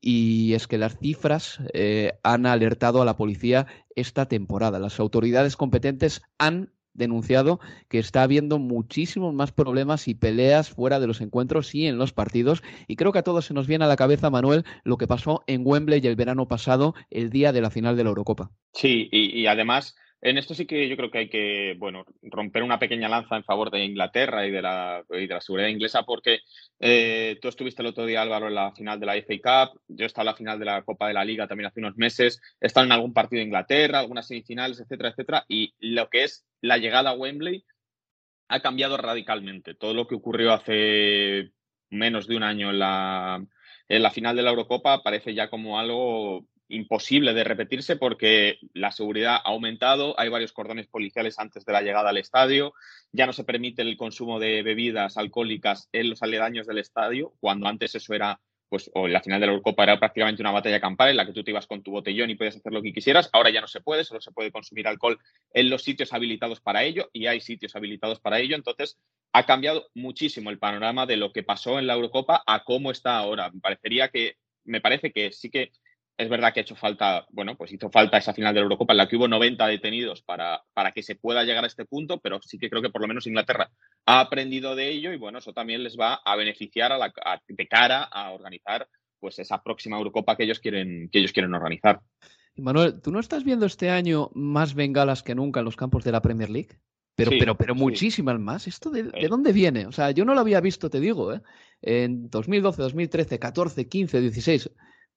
Y 0.00 0.54
es 0.54 0.66
que 0.66 0.78
las 0.78 0.98
cifras 0.98 1.60
eh, 1.72 2.18
han 2.22 2.46
alertado 2.46 3.02
a 3.02 3.04
la 3.04 3.16
policía 3.16 3.66
esta 3.94 4.26
temporada. 4.26 4.78
Las 4.78 5.00
autoridades 5.00 5.56
competentes 5.56 6.22
han 6.38 6.70
denunciado 6.96 7.60
que 7.88 7.98
está 7.98 8.22
habiendo 8.22 8.58
muchísimos 8.58 9.34
más 9.34 9.52
problemas 9.52 10.08
y 10.08 10.14
peleas 10.14 10.70
fuera 10.70 11.00
de 11.00 11.06
los 11.06 11.20
encuentros 11.20 11.74
y 11.74 11.86
en 11.86 11.98
los 11.98 12.12
partidos. 12.12 12.62
Y 12.86 12.96
creo 12.96 13.12
que 13.12 13.18
a 13.18 13.24
todos 13.24 13.46
se 13.46 13.54
nos 13.54 13.66
viene 13.66 13.84
a 13.84 13.88
la 13.88 13.96
cabeza, 13.96 14.30
Manuel, 14.30 14.64
lo 14.84 14.96
que 14.96 15.06
pasó 15.06 15.44
en 15.46 15.62
Wembley 15.64 16.06
el 16.06 16.16
verano 16.16 16.48
pasado, 16.48 16.94
el 17.10 17.30
día 17.30 17.52
de 17.52 17.60
la 17.60 17.70
final 17.70 17.96
de 17.96 18.04
la 18.04 18.10
Eurocopa. 18.10 18.50
Sí, 18.72 19.08
y, 19.10 19.46
además 19.46 19.96
en 20.26 20.38
esto 20.38 20.54
sí 20.54 20.66
que 20.66 20.88
yo 20.88 20.96
creo 20.96 21.10
que 21.10 21.18
hay 21.18 21.28
que, 21.28 21.76
bueno, 21.78 22.04
romper 22.22 22.64
una 22.64 22.80
pequeña 22.80 23.08
lanza 23.08 23.36
en 23.36 23.44
favor 23.44 23.70
de 23.70 23.84
Inglaterra 23.84 24.44
y 24.44 24.50
de 24.50 24.60
la, 24.60 25.04
de 25.08 25.28
la 25.28 25.40
seguridad 25.40 25.68
inglesa, 25.68 26.02
porque 26.02 26.40
eh, 26.80 27.38
tú 27.40 27.46
estuviste 27.46 27.80
el 27.82 27.88
otro 27.88 28.04
día, 28.06 28.22
Álvaro, 28.22 28.48
en 28.48 28.56
la 28.56 28.72
final 28.72 28.98
de 28.98 29.06
la 29.06 29.14
FA 29.14 29.68
Cup, 29.70 29.80
yo 29.86 30.04
he 30.04 30.06
estado 30.06 30.24
en 30.24 30.32
la 30.32 30.36
final 30.36 30.58
de 30.58 30.64
la 30.64 30.82
Copa 30.82 31.06
de 31.06 31.14
la 31.14 31.24
Liga 31.24 31.46
también 31.46 31.68
hace 31.68 31.78
unos 31.78 31.96
meses, 31.96 32.40
he 32.60 32.66
estado 32.66 32.86
en 32.86 32.92
algún 32.92 33.14
partido 33.14 33.38
de 33.38 33.46
Inglaterra, 33.46 34.00
algunas 34.00 34.26
semifinales, 34.26 34.80
etcétera, 34.80 35.10
etcétera, 35.10 35.44
y 35.48 35.74
lo 35.78 36.08
que 36.08 36.24
es 36.24 36.44
la 36.60 36.78
llegada 36.78 37.10
a 37.10 37.14
Wembley 37.14 37.64
ha 38.48 38.60
cambiado 38.60 38.96
radicalmente. 38.96 39.74
Todo 39.76 39.94
lo 39.94 40.08
que 40.08 40.16
ocurrió 40.16 40.52
hace 40.52 41.52
menos 41.88 42.26
de 42.26 42.36
un 42.36 42.42
año 42.42 42.70
en 42.70 42.80
la, 42.80 43.46
en 43.88 44.02
la 44.02 44.10
final 44.10 44.34
de 44.34 44.42
la 44.42 44.50
Eurocopa 44.50 45.04
parece 45.04 45.34
ya 45.34 45.48
como 45.48 45.78
algo 45.78 46.46
imposible 46.68 47.34
de 47.34 47.44
repetirse 47.44 47.96
porque 47.96 48.58
la 48.72 48.90
seguridad 48.90 49.36
ha 49.36 49.50
aumentado, 49.50 50.18
hay 50.18 50.28
varios 50.28 50.52
cordones 50.52 50.86
policiales 50.86 51.38
antes 51.38 51.64
de 51.64 51.72
la 51.72 51.82
llegada 51.82 52.10
al 52.10 52.18
estadio, 52.18 52.74
ya 53.12 53.26
no 53.26 53.32
se 53.32 53.44
permite 53.44 53.82
el 53.82 53.96
consumo 53.96 54.38
de 54.40 54.62
bebidas 54.62 55.16
alcohólicas 55.16 55.88
en 55.92 56.10
los 56.10 56.22
aledaños 56.22 56.66
del 56.66 56.78
estadio, 56.78 57.34
cuando 57.40 57.68
antes 57.68 57.94
eso 57.94 58.14
era, 58.14 58.40
pues, 58.68 58.90
o 58.94 59.06
en 59.06 59.12
la 59.12 59.22
final 59.22 59.40
de 59.40 59.46
la 59.46 59.52
Eurocopa 59.52 59.84
era 59.84 59.98
prácticamente 59.98 60.42
una 60.42 60.50
batalla 60.50 60.80
campal 60.80 61.10
en 61.10 61.16
la 61.16 61.26
que 61.26 61.32
tú 61.32 61.44
te 61.44 61.52
ibas 61.52 61.66
con 61.66 61.82
tu 61.82 61.92
botellón 61.92 62.30
y 62.30 62.34
podías 62.34 62.56
hacer 62.56 62.72
lo 62.72 62.82
que 62.82 62.92
quisieras, 62.92 63.30
ahora 63.32 63.50
ya 63.50 63.60
no 63.60 63.68
se 63.68 63.80
puede, 63.80 64.04
solo 64.04 64.20
se 64.20 64.32
puede 64.32 64.50
consumir 64.50 64.88
alcohol 64.88 65.18
en 65.52 65.70
los 65.70 65.82
sitios 65.82 66.12
habilitados 66.12 66.60
para 66.60 66.82
ello 66.82 67.08
y 67.12 67.26
hay 67.26 67.40
sitios 67.40 67.76
habilitados 67.76 68.20
para 68.20 68.40
ello, 68.40 68.56
entonces 68.56 68.98
ha 69.32 69.46
cambiado 69.46 69.88
muchísimo 69.94 70.50
el 70.50 70.58
panorama 70.58 71.06
de 71.06 71.16
lo 71.16 71.32
que 71.32 71.42
pasó 71.42 71.78
en 71.78 71.86
la 71.86 71.94
Eurocopa 71.94 72.42
a 72.46 72.64
cómo 72.64 72.90
está 72.90 73.18
ahora. 73.18 73.50
Me 73.50 73.60
parecería 73.60 74.08
que, 74.08 74.36
me 74.64 74.80
parece 74.80 75.12
que 75.12 75.30
sí 75.30 75.50
que 75.50 75.72
es 76.18 76.28
verdad 76.28 76.52
que 76.52 76.60
ha 76.60 76.62
hecho 76.62 76.76
falta, 76.76 77.26
bueno, 77.30 77.56
pues 77.56 77.72
hizo 77.72 77.90
falta 77.90 78.16
esa 78.16 78.32
final 78.32 78.54
de 78.54 78.60
la 78.60 78.64
Eurocopa 78.64 78.94
en 78.94 78.98
la 78.98 79.08
que 79.08 79.16
hubo 79.16 79.28
90 79.28 79.66
detenidos 79.66 80.22
para, 80.22 80.62
para 80.72 80.92
que 80.92 81.02
se 81.02 81.16
pueda 81.16 81.44
llegar 81.44 81.64
a 81.64 81.66
este 81.66 81.84
punto, 81.84 82.18
pero 82.20 82.40
sí 82.42 82.58
que 82.58 82.70
creo 82.70 82.80
que 82.80 82.90
por 82.90 83.02
lo 83.02 83.08
menos 83.08 83.26
Inglaterra 83.26 83.70
ha 84.06 84.20
aprendido 84.20 84.74
de 84.74 84.88
ello 84.88 85.12
y 85.12 85.18
bueno, 85.18 85.38
eso 85.38 85.52
también 85.52 85.82
les 85.82 85.98
va 85.98 86.14
a 86.14 86.36
beneficiar 86.36 86.92
a 86.92 86.98
la, 86.98 87.12
de 87.46 87.68
cara 87.68 88.04
a 88.04 88.32
organizar 88.32 88.88
pues 89.20 89.38
esa 89.38 89.62
próxima 89.62 89.98
Eurocopa 89.98 90.36
que 90.36 90.44
ellos 90.44 90.60
quieren, 90.60 91.08
que 91.10 91.18
ellos 91.18 91.32
quieren 91.32 91.54
organizar. 91.54 92.00
Manuel, 92.56 93.00
¿tú 93.02 93.10
no 93.10 93.20
estás 93.20 93.44
viendo 93.44 93.66
este 93.66 93.90
año 93.90 94.30
más 94.34 94.74
bengalas 94.74 95.22
que 95.22 95.34
nunca 95.34 95.60
en 95.60 95.66
los 95.66 95.76
campos 95.76 96.04
de 96.04 96.12
la 96.12 96.22
Premier 96.22 96.48
League? 96.48 96.78
Pero, 97.14 97.30
pero, 97.38 97.56
pero 97.56 97.74
muchísimas 97.74 98.38
más. 98.38 98.66
¿Esto 98.66 98.90
de, 98.90 99.04
de, 99.04 99.28
dónde 99.28 99.52
viene? 99.52 99.86
O 99.86 99.92
sea, 99.92 100.10
yo 100.10 100.26
no 100.26 100.34
lo 100.34 100.40
había 100.40 100.60
visto, 100.60 100.90
te 100.90 101.00
digo, 101.00 101.32
¿eh? 101.32 101.40
En 101.80 102.28
2012, 102.28 102.82
2013, 102.82 103.38
14, 103.38 103.88
15, 103.88 104.20
16. 104.20 104.70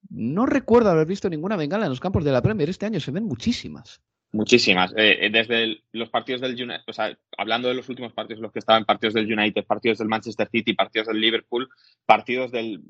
No 0.10 0.46
recuerdo 0.46 0.90
haber 0.90 1.08
visto 1.08 1.30
ninguna 1.30 1.56
bengala 1.56 1.86
en 1.86 1.92
los 1.92 2.00
campos 2.00 2.24
de 2.24 2.32
la 2.32 2.42
Premier. 2.42 2.70
Este 2.70 2.86
año 2.86 3.00
se 3.00 3.12
ven 3.12 3.26
muchísimas. 3.26 4.02
Muchísimas. 4.32 4.92
Eh, 4.96 5.26
eh, 5.26 5.30
desde 5.32 5.84
los 5.92 6.10
partidos 6.10 6.42
del 6.42 6.54
United, 6.54 6.84
o 6.88 6.94
sea, 6.94 7.18
hablando 7.38 7.68
de 7.68 7.74
los 7.74 7.90
últimos 7.90 8.14
partidos, 8.14 8.42
los 8.42 8.52
que 8.52 8.60
estaban 8.60 8.86
partidos 8.86 9.16
del 9.16 9.32
United, 9.32 9.66
partidos 9.66 9.98
del 9.98 10.08
Manchester 10.08 10.48
City, 10.52 10.74
partidos 10.74 11.08
del 11.08 11.20
Liverpool, 11.20 11.68
partidos 12.06 12.52
del, 12.52 12.82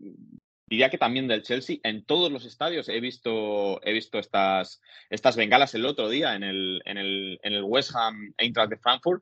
diría 0.69 0.89
que 0.89 0.97
también 0.97 1.27
del 1.27 1.43
Chelsea, 1.43 1.77
en 1.83 2.03
todos 2.05 2.31
los 2.31 2.45
estadios 2.45 2.89
he 2.89 2.99
visto, 2.99 3.81
he 3.83 3.93
visto 3.93 4.19
estas, 4.19 4.81
estas 5.09 5.35
bengalas 5.35 5.73
el 5.75 5.85
otro 5.85 6.09
día 6.09 6.35
en 6.35 6.43
el, 6.43 6.81
en 6.85 6.97
el, 6.97 7.39
en 7.41 7.53
el 7.53 7.63
West 7.63 7.95
Ham 7.95 8.33
Eintracht 8.37 8.69
de 8.69 8.77
Frankfurt. 8.77 9.21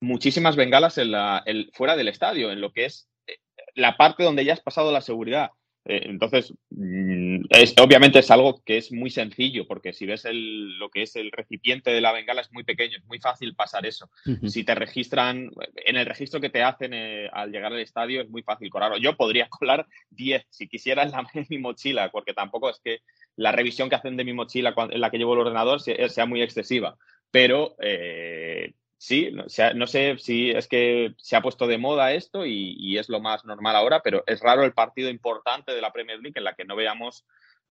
Muchísimas 0.00 0.56
bengalas 0.56 0.98
en 0.98 1.12
la, 1.12 1.42
el, 1.46 1.70
fuera 1.74 1.94
del 1.94 2.08
estadio, 2.08 2.50
en 2.50 2.60
lo 2.60 2.72
que 2.72 2.86
es 2.86 3.08
eh, 3.26 3.36
la 3.74 3.96
parte 3.96 4.24
donde 4.24 4.44
ya 4.44 4.54
has 4.54 4.60
pasado 4.60 4.90
la 4.90 5.00
seguridad. 5.00 5.50
Eh, 5.84 6.02
entonces, 6.04 6.54
mm, 6.70 7.44
es, 7.50 7.74
obviamente 7.80 8.20
es 8.20 8.30
algo 8.30 8.62
que 8.64 8.76
es 8.76 8.92
muy 8.92 9.10
sencillo, 9.10 9.66
porque 9.66 9.92
si 9.92 10.06
ves 10.06 10.24
el, 10.24 10.78
lo 10.78 10.90
que 10.90 11.02
es 11.02 11.16
el 11.16 11.32
recipiente 11.32 11.90
de 11.90 12.00
la 12.00 12.12
bengala 12.12 12.40
es 12.40 12.52
muy 12.52 12.62
pequeño, 12.62 12.98
es 12.98 13.04
muy 13.06 13.18
fácil 13.18 13.54
pasar 13.54 13.84
eso. 13.84 14.08
Si 14.46 14.64
te 14.64 14.74
registran, 14.74 15.50
en 15.74 15.96
el 15.96 16.06
registro 16.06 16.40
que 16.40 16.50
te 16.50 16.62
hacen 16.62 16.92
eh, 16.94 17.28
al 17.32 17.50
llegar 17.50 17.72
al 17.72 17.80
estadio 17.80 18.22
es 18.22 18.28
muy 18.28 18.42
fácil 18.42 18.70
colarlo. 18.70 18.98
Yo 18.98 19.16
podría 19.16 19.48
colar 19.50 19.86
10 20.10 20.46
si 20.50 20.68
quisiera 20.68 21.02
en, 21.02 21.10
la, 21.10 21.26
mi 21.48 21.58
mochila, 21.58 22.10
porque 22.10 22.34
tampoco 22.34 22.70
es 22.70 22.80
que 22.82 23.00
la 23.36 23.52
revisión 23.52 23.88
que 23.88 23.96
hacen 23.96 24.16
de 24.16 24.24
mi 24.24 24.32
mochila 24.32 24.74
en 24.76 25.00
la 25.00 25.10
que 25.10 25.18
llevo 25.18 25.34
el 25.34 25.40
ordenador 25.40 25.80
sea, 25.80 26.08
sea 26.08 26.26
muy 26.26 26.42
excesiva. 26.42 26.96
Pero 27.30 27.76
eh, 27.80 28.74
sí, 29.02 29.30
no, 29.32 29.86
sé 29.88 30.16
si 30.18 30.50
es 30.50 30.68
que 30.68 31.14
se 31.18 31.34
ha 31.34 31.42
puesto 31.42 31.66
de 31.66 31.76
moda 31.76 32.12
esto 32.12 32.46
y, 32.46 32.96
es 32.96 33.08
lo 33.08 33.20
más 33.20 33.44
normal 33.44 33.74
ahora, 33.74 34.00
pero 34.00 34.22
es 34.28 34.40
raro 34.40 34.62
el 34.62 34.74
partido 34.74 35.10
importante 35.10 35.72
de 35.74 35.80
la 35.80 35.92
Premier 35.92 36.20
League 36.20 36.38
en 36.38 36.44
la 36.44 36.54
que 36.54 36.64
no 36.64 36.76
veamos 36.76 37.26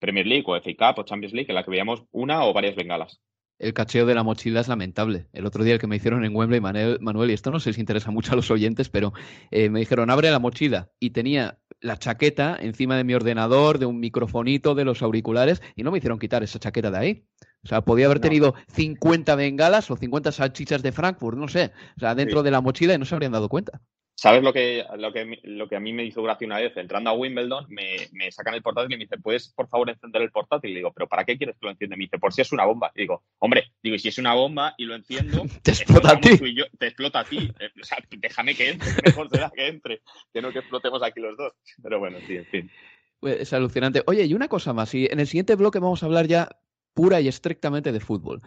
Premier 0.00 0.26
League 0.26 0.44
o 0.48 0.60
FA 0.60 0.70
Cup 0.76 0.98
o 0.98 1.04
Champions 1.04 1.32
League, 1.32 1.48
en 1.48 1.54
la 1.54 1.62
que 1.62 1.70
veamos 1.70 2.02
una 2.10 2.44
o 2.44 2.52
varias 2.52 2.74
bengalas. 2.74 3.20
El 3.60 3.72
cacheo 3.72 4.04
de 4.04 4.16
la 4.16 4.24
mochila 4.24 4.58
es 4.58 4.66
lamentable. 4.66 5.28
El 5.32 5.46
otro 5.46 5.62
día 5.62 5.74
el 5.74 5.78
que 5.78 5.86
me 5.86 5.94
hicieron 5.94 6.24
en 6.24 6.34
Wembley, 6.34 6.60
Manuel, 6.60 7.30
y 7.30 7.34
esto 7.34 7.52
no 7.52 7.60
sé 7.60 7.72
si 7.72 7.78
interesa 7.78 8.10
mucho 8.10 8.32
a 8.32 8.36
los 8.36 8.50
oyentes, 8.50 8.88
pero 8.88 9.12
eh, 9.52 9.70
me 9.70 9.78
dijeron, 9.78 10.10
abre 10.10 10.32
la 10.32 10.40
mochila. 10.40 10.90
Y 10.98 11.10
tenía 11.10 11.60
la 11.80 11.96
chaqueta 11.96 12.58
encima 12.60 12.96
de 12.96 13.04
mi 13.04 13.14
ordenador, 13.14 13.78
de 13.78 13.86
un 13.86 14.00
microfonito, 14.00 14.74
de 14.74 14.84
los 14.84 15.02
auriculares, 15.02 15.62
y 15.76 15.84
no 15.84 15.92
me 15.92 15.98
hicieron 15.98 16.18
quitar 16.18 16.42
esa 16.42 16.58
chaqueta 16.58 16.90
de 16.90 16.98
ahí. 16.98 17.26
O 17.64 17.68
sea, 17.68 17.82
podía 17.82 18.06
haber 18.06 18.20
tenido 18.20 18.54
50 18.68 19.34
bengalas 19.36 19.90
o 19.90 19.96
50 19.96 20.32
salchichas 20.32 20.82
de 20.82 20.92
Frankfurt, 20.92 21.38
no 21.38 21.48
sé, 21.48 21.72
o 21.96 22.00
sea, 22.00 22.14
dentro 22.14 22.42
de 22.42 22.50
la 22.50 22.60
mochila 22.60 22.94
y 22.94 22.98
no 22.98 23.04
se 23.04 23.14
habrían 23.14 23.32
dado 23.32 23.48
cuenta. 23.48 23.80
¿Sabes 24.14 24.42
lo 24.44 24.52
que, 24.52 24.84
lo, 24.98 25.12
que, 25.12 25.40
lo 25.42 25.68
que 25.68 25.74
a 25.74 25.80
mí 25.80 25.92
me 25.92 26.04
hizo 26.04 26.22
gracia 26.22 26.46
una 26.46 26.58
vez? 26.58 26.76
Entrando 26.76 27.10
a 27.10 27.12
Wimbledon, 27.12 27.66
me, 27.68 27.96
me, 28.12 28.30
sacan 28.30 28.54
el 28.54 28.62
portátil 28.62 28.94
y 28.94 28.98
me 28.98 29.04
dice, 29.04 29.18
¿puedes 29.18 29.48
por 29.48 29.68
favor 29.68 29.90
encender 29.90 30.22
el 30.22 30.30
portátil? 30.30 30.70
Y 30.70 30.74
digo, 30.76 30.92
¿pero 30.92 31.08
para 31.08 31.24
qué 31.24 31.36
quieres 31.36 31.56
que 31.56 31.66
lo 31.66 31.72
encienda? 31.72 31.96
Me 31.96 32.04
dice, 32.04 32.18
por 32.18 32.32
si 32.32 32.40
es 32.40 32.52
una 32.52 32.64
bomba. 32.64 32.92
Y 32.94 33.00
digo, 33.00 33.24
hombre, 33.38 33.72
digo, 33.82 33.96
y 33.96 33.98
si 33.98 34.08
es 34.08 34.18
una 34.18 34.34
bomba 34.34 34.74
y 34.76 34.84
lo 34.84 34.94
enciendo, 34.94 35.42
te 35.62 35.72
explota 35.72 36.12
a 36.12 36.20
ti. 36.20 36.38
te 36.78 36.86
explota 36.86 37.20
a 37.20 37.24
ti. 37.24 37.50
O 37.80 37.84
sea, 37.84 37.98
déjame 38.16 38.54
que 38.54 38.70
entre, 38.70 38.92
mejor 39.06 39.28
será 39.28 39.50
que 39.50 39.66
entre, 39.66 40.02
que 40.32 40.40
no 40.40 40.52
que 40.52 40.60
explotemos 40.60 41.02
aquí 41.02 41.20
los 41.20 41.36
dos. 41.36 41.54
Pero 41.82 41.98
bueno, 41.98 42.18
sí, 42.24 42.36
en 42.36 42.46
fin. 42.46 42.70
Pues 43.18 43.40
es 43.40 43.52
alucinante. 43.52 44.02
Oye, 44.06 44.24
y 44.24 44.34
una 44.34 44.46
cosa 44.46 44.72
más, 44.72 44.94
y 44.94 45.06
en 45.06 45.18
el 45.18 45.26
siguiente 45.26 45.56
bloque 45.56 45.80
vamos 45.80 46.02
a 46.02 46.06
hablar 46.06 46.28
ya 46.28 46.48
pura 46.94 47.20
y 47.20 47.28
estrictamente 47.28 47.92
de 47.92 48.00
fútbol. 48.00 48.42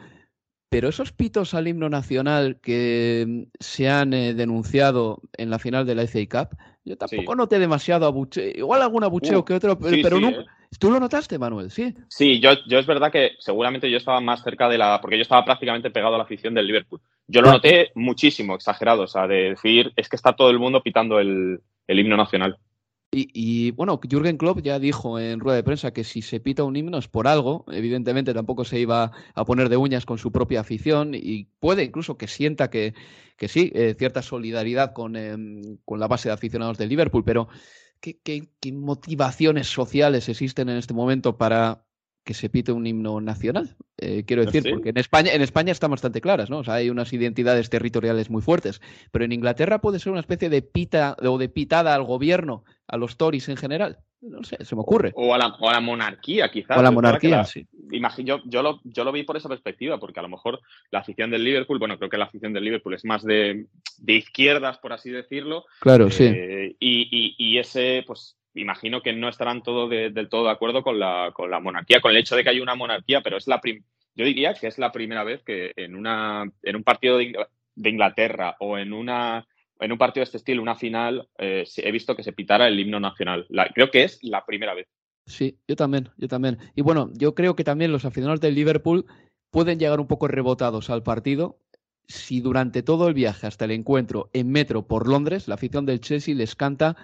Pero 0.69 0.89
esos 0.89 1.12
pitos 1.12 1.53
al 1.53 1.67
himno 1.67 1.89
nacional 1.89 2.60
que 2.62 3.25
mm, 3.27 3.43
se 3.60 3.89
han 3.89 4.13
eh, 4.13 4.34
denunciado 4.34 5.21
en 5.38 5.49
la 5.49 5.60
final 5.60 5.86
de 5.86 5.95
la 5.95 6.08
FA 6.08 6.19
Cup, 6.29 6.58
yo 6.84 6.97
tampoco 6.97 7.36
noté 7.36 7.60
demasiado 7.60 8.05
abucheo, 8.05 8.51
igual 8.55 8.81
algún 8.81 9.03
abucheo 9.03 9.39
uh, 9.39 9.45
que 9.45 9.53
otro, 9.53 9.79
pero 9.79 10.19
no. 10.19 10.29
Eh. 10.29 10.45
¿Tú 10.77 10.91
lo 10.91 10.99
notaste, 10.99 11.39
Manuel? 11.39 11.71
Sí. 11.71 11.95
Sí, 12.10 12.39
yo, 12.39 12.51
yo 12.67 12.79
es 12.79 12.86
verdad 12.86 13.12
que 13.12 13.31
seguramente 13.39 13.89
yo 13.89 13.97
estaba 13.97 14.19
más 14.19 14.43
cerca 14.43 14.67
de 14.67 14.77
la. 14.77 14.99
porque 14.99 15.15
yo 15.15 15.21
estaba 15.21 15.45
prácticamente 15.45 15.89
pegado 15.89 16.15
a 16.15 16.17
la 16.17 16.25
afición 16.25 16.53
del 16.53 16.67
Liverpool. 16.67 17.01
Yo 17.27 17.41
lo 17.41 17.51
noté 17.51 17.91
muchísimo, 17.95 18.55
exagerado, 18.55 19.03
o 19.03 19.08
sea, 19.08 19.27
de 19.27 19.51
decir, 19.51 19.93
es 19.95 20.10
que 20.10 20.15
está 20.15 20.34
todo 20.34 20.49
el 20.49 20.60
mundo 20.60 20.84
pitando 20.84 21.19
el 21.19 21.62
himno 21.88 22.17
nacional. 22.17 22.58
Y, 23.17 23.71
bueno, 23.71 23.97
Jürgen 24.01 24.38
Klopp 24.38 24.60
ya 24.62 24.78
dijo 24.78 25.17
en 25.19 25.39
rueda 25.39 25.56
de 25.56 25.63
prensa 25.63 25.91
que 25.91 26.04
si 26.04 26.21
se 26.21 26.41
pita 26.41 26.65
un 26.65 26.75
himno 26.75 26.97
es 26.97 27.08
por 27.08 27.28
algo. 27.28 27.63
Evidentemente 27.71 28.34
tampoco 28.34 28.65
se 28.65 28.78
iba 28.80 29.12
a 29.34 29.45
poner 29.45 29.69
de 29.69 29.78
uñas 29.78 30.06
con 30.06 30.17
su 30.17 30.34
propia 30.34 30.60
afición 30.60 31.13
y 31.13 31.45
puede 31.60 31.84
incluso 31.86 32.17
que 32.17 32.28
sienta 32.28 32.69
que, 32.69 32.93
que 33.38 33.47
sí, 33.47 33.71
eh, 33.73 33.95
cierta 33.97 34.21
solidaridad 34.21 34.91
con, 34.91 35.15
em, 35.15 35.78
con, 35.86 35.99
la 36.01 36.10
base 36.10 36.28
de 36.28 36.34
aficionados 36.34 36.78
del 36.78 36.89
Liverpool, 36.89 37.23
pero 37.23 37.47
¿qué, 38.01 38.19
qué, 38.21 38.71
motivaciones 38.73 39.67
sociales 39.67 40.28
existen 40.28 40.67
en 40.67 40.78
este 40.78 40.93
momento 40.93 41.38
para 41.38 41.85
que 42.25 42.33
se 42.33 42.49
pite 42.49 42.71
un 42.71 42.88
himno 42.88 43.21
nacional. 43.21 43.77
Eh, 43.97 44.23
quiero 44.25 44.43
decir, 44.43 44.63
porque 44.69 44.89
en 44.89 44.97
España, 44.97 45.31
en 45.31 45.43
España 45.43 45.71
están 45.71 45.91
bastante 45.91 46.21
claras, 46.21 46.49
¿no? 46.49 46.57
O 46.57 46.63
sea, 46.63 46.73
hay 46.73 46.89
unas 46.89 47.13
identidades 47.13 47.69
territoriales 47.69 48.31
muy 48.31 48.41
fuertes. 48.41 48.81
Pero 49.11 49.25
en 49.25 49.31
Inglaterra 49.31 49.79
puede 49.79 49.99
ser 49.99 50.11
una 50.11 50.21
especie 50.21 50.49
de 50.49 50.63
pita 50.63 51.15
o 51.21 51.38
de 51.38 51.49
pitada 51.49 51.93
al 51.93 52.03
gobierno, 52.03 52.65
a 52.88 52.97
los 52.97 53.15
Tories 53.17 53.47
en 53.47 53.57
general. 53.57 53.99
No 54.21 54.43
sé, 54.43 54.57
se 54.65 54.75
me 54.75 54.81
ocurre. 54.81 55.11
O 55.13 55.35
a 55.35 55.38
la, 55.38 55.79
monarquía, 55.79 56.49
quizás. 56.49 56.75
O 56.75 56.79
a 56.79 56.83
la 56.83 56.89
monarquía, 56.89 57.43
sí. 57.43 57.67
Imagino, 57.91 58.41
yo, 58.45 58.63
lo, 58.63 58.81
yo 58.83 59.03
lo 59.03 59.11
vi 59.11 59.21
por 59.21 59.38
esa 59.38 59.47
perspectiva, 59.47 59.99
porque 59.99 60.19
a 60.19 60.23
lo 60.23 60.29
mejor 60.29 60.61
la 60.89 60.99
afición 60.99 61.29
del 61.29 61.43
Liverpool, 61.43 61.77
bueno, 61.77 61.99
creo 61.99 62.09
que 62.09 62.17
la 62.17 62.25
afición 62.25 62.53
del 62.53 62.63
Liverpool 62.63 62.95
es 62.95 63.05
más 63.05 63.23
de, 63.23 63.67
izquierdas, 64.07 64.79
por 64.79 64.93
así 64.93 65.11
decirlo. 65.11 65.65
Claro, 65.79 66.09
sí. 66.09 66.23
Eh, 66.25 66.75
y, 66.79 67.35
y 67.38 67.59
ese, 67.59 68.03
pues 68.07 68.35
imagino 68.56 69.02
que 69.02 69.13
no 69.13 69.30
estarán 69.30 69.63
todo 69.63 69.88
del 69.88 70.30
todo 70.30 70.46
de 70.46 70.52
acuerdo 70.52 70.84
con 70.84 71.00
la, 71.00 71.32
con 71.34 71.52
la 71.52 71.60
monarquía, 71.60 72.02
con 72.02 72.12
el 72.12 72.18
hecho 72.18 72.36
de 72.36 72.44
que 72.44 72.50
hay 72.50 72.60
una 72.60 72.76
monarquía, 72.76 73.22
pero 73.22 73.38
es 73.38 73.48
la 73.48 73.62
yo 74.15 74.26
diría 74.26 74.54
que 74.54 74.68
es 74.68 74.78
la 74.78 74.91
primera 74.91 75.24
vez 75.24 75.44
que 75.44 75.74
en, 75.76 75.96
una, 75.96 76.50
en 76.63 76.76
un 76.76 76.84
partido 76.84 77.18
de, 77.18 77.36
Inglaterra 77.84 78.56
o 78.60 78.78
en, 78.78 78.94
una, 78.94 79.46
en 79.80 79.91
un 79.91 79.98
partido 79.98 80.22
de 80.22 80.26
este 80.26 80.38
estilo, 80.38 80.62
una 80.62 80.76
final, 80.76 81.28
eh, 81.38 81.65
he 81.78 81.91
visto 81.91 82.15
que 82.15 82.24
se 82.24 82.32
pitara 82.32 82.68
el 82.68 82.80
himno 82.80 83.00
nacional. 83.02 83.46
creo 83.74 83.91
que 83.91 84.06
es 84.06 84.20
la 84.24 84.46
primera 84.46 84.74
vez. 84.74 84.88
Sí, 85.26 85.58
yo 85.68 85.76
también, 85.76 86.10
yo 86.18 86.30
también. 86.30 86.58
Y 86.76 86.82
bueno, 86.82 87.10
yo 87.13 87.36
creo 87.36 87.56
que 87.56 87.65
también 87.65 87.91
los 87.91 88.06
aficionados 88.06 88.39
del 88.39 88.56
Liverpool 88.56 89.06
pueden 89.50 89.80
llegar 89.80 90.00
un 90.00 90.08
poco 90.08 90.30
rebotados 90.30 90.89
al 90.89 91.04
partido 91.04 91.60
si 92.08 92.39
durante 92.39 92.84
todo 92.84 93.08
el 93.08 93.13
viaje 93.13 93.48
hasta 93.48 93.65
el 93.65 93.72
encuentro 93.72 94.30
en 94.34 94.52
metro 94.52 94.88
por 94.88 95.08
Londres, 95.08 95.48
la 95.48 95.56
afición 95.56 95.86
del 95.86 96.00
Chelsea 96.00 96.36
les 96.36 96.56
canta 96.56 96.96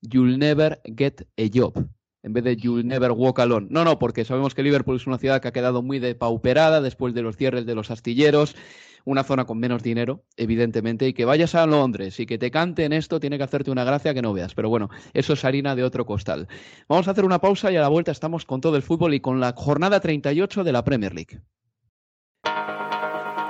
You'll 0.00 0.38
never 0.38 0.80
get 0.84 1.22
a 1.36 1.48
job. 1.52 1.86
En 2.22 2.32
vez 2.32 2.44
de 2.44 2.56
You'll 2.56 2.86
never 2.86 3.12
walk 3.12 3.38
alone. 3.38 3.68
No, 3.70 3.84
no, 3.84 3.98
porque 3.98 4.24
sabemos 4.24 4.54
que 4.54 4.62
Liverpool 4.62 4.96
es 4.96 5.06
una 5.06 5.18
ciudad 5.18 5.40
que 5.40 5.48
ha 5.48 5.52
quedado 5.52 5.82
muy 5.82 5.98
depauperada 5.98 6.80
después 6.80 7.14
de 7.14 7.22
los 7.22 7.36
cierres 7.36 7.64
de 7.64 7.74
los 7.74 7.90
astilleros, 7.90 8.56
una 9.04 9.24
zona 9.24 9.44
con 9.44 9.58
menos 9.58 9.82
dinero, 9.82 10.24
evidentemente, 10.36 11.06
y 11.06 11.14
que 11.14 11.24
vayas 11.24 11.54
a 11.54 11.66
Londres 11.66 12.18
y 12.20 12.26
que 12.26 12.36
te 12.36 12.50
canten 12.50 12.92
esto 12.92 13.20
tiene 13.20 13.38
que 13.38 13.44
hacerte 13.44 13.70
una 13.70 13.84
gracia 13.84 14.14
que 14.14 14.22
no 14.22 14.32
veas. 14.32 14.54
Pero 14.54 14.68
bueno, 14.68 14.90
eso 15.14 15.32
es 15.32 15.44
harina 15.44 15.76
de 15.76 15.84
otro 15.84 16.04
costal. 16.04 16.48
Vamos 16.88 17.08
a 17.08 17.12
hacer 17.12 17.24
una 17.24 17.40
pausa 17.40 17.70
y 17.72 17.76
a 17.76 17.80
la 17.80 17.88
vuelta 17.88 18.12
estamos 18.12 18.44
con 18.44 18.60
todo 18.60 18.76
el 18.76 18.82
fútbol 18.82 19.14
y 19.14 19.20
con 19.20 19.40
la 19.40 19.54
jornada 19.56 20.00
38 20.00 20.64
de 20.64 20.72
la 20.72 20.84
Premier 20.84 21.14
League. 21.14 21.40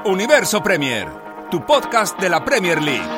Universo 0.05 0.63
Premier, 0.63 1.09
tu 1.51 1.65
podcast 1.67 2.19
de 2.21 2.31
la 2.31 2.45
Premier 2.45 2.81
League. 2.83 3.18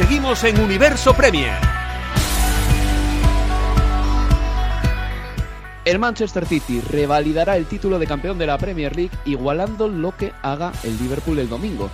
Seguimos 0.00 0.42
en 0.44 0.58
Universo 0.58 1.12
Premier. 1.12 1.58
El 5.84 5.98
Manchester 5.98 6.46
City 6.46 6.80
revalidará 6.80 7.58
el 7.58 7.66
título 7.66 7.98
de 7.98 8.06
campeón 8.06 8.38
de 8.38 8.46
la 8.46 8.56
Premier 8.56 8.96
League 8.96 9.14
igualando 9.26 9.88
lo 9.88 10.16
que 10.16 10.32
haga 10.40 10.72
el 10.84 10.96
Liverpool 10.96 11.38
el 11.38 11.50
domingo. 11.50 11.90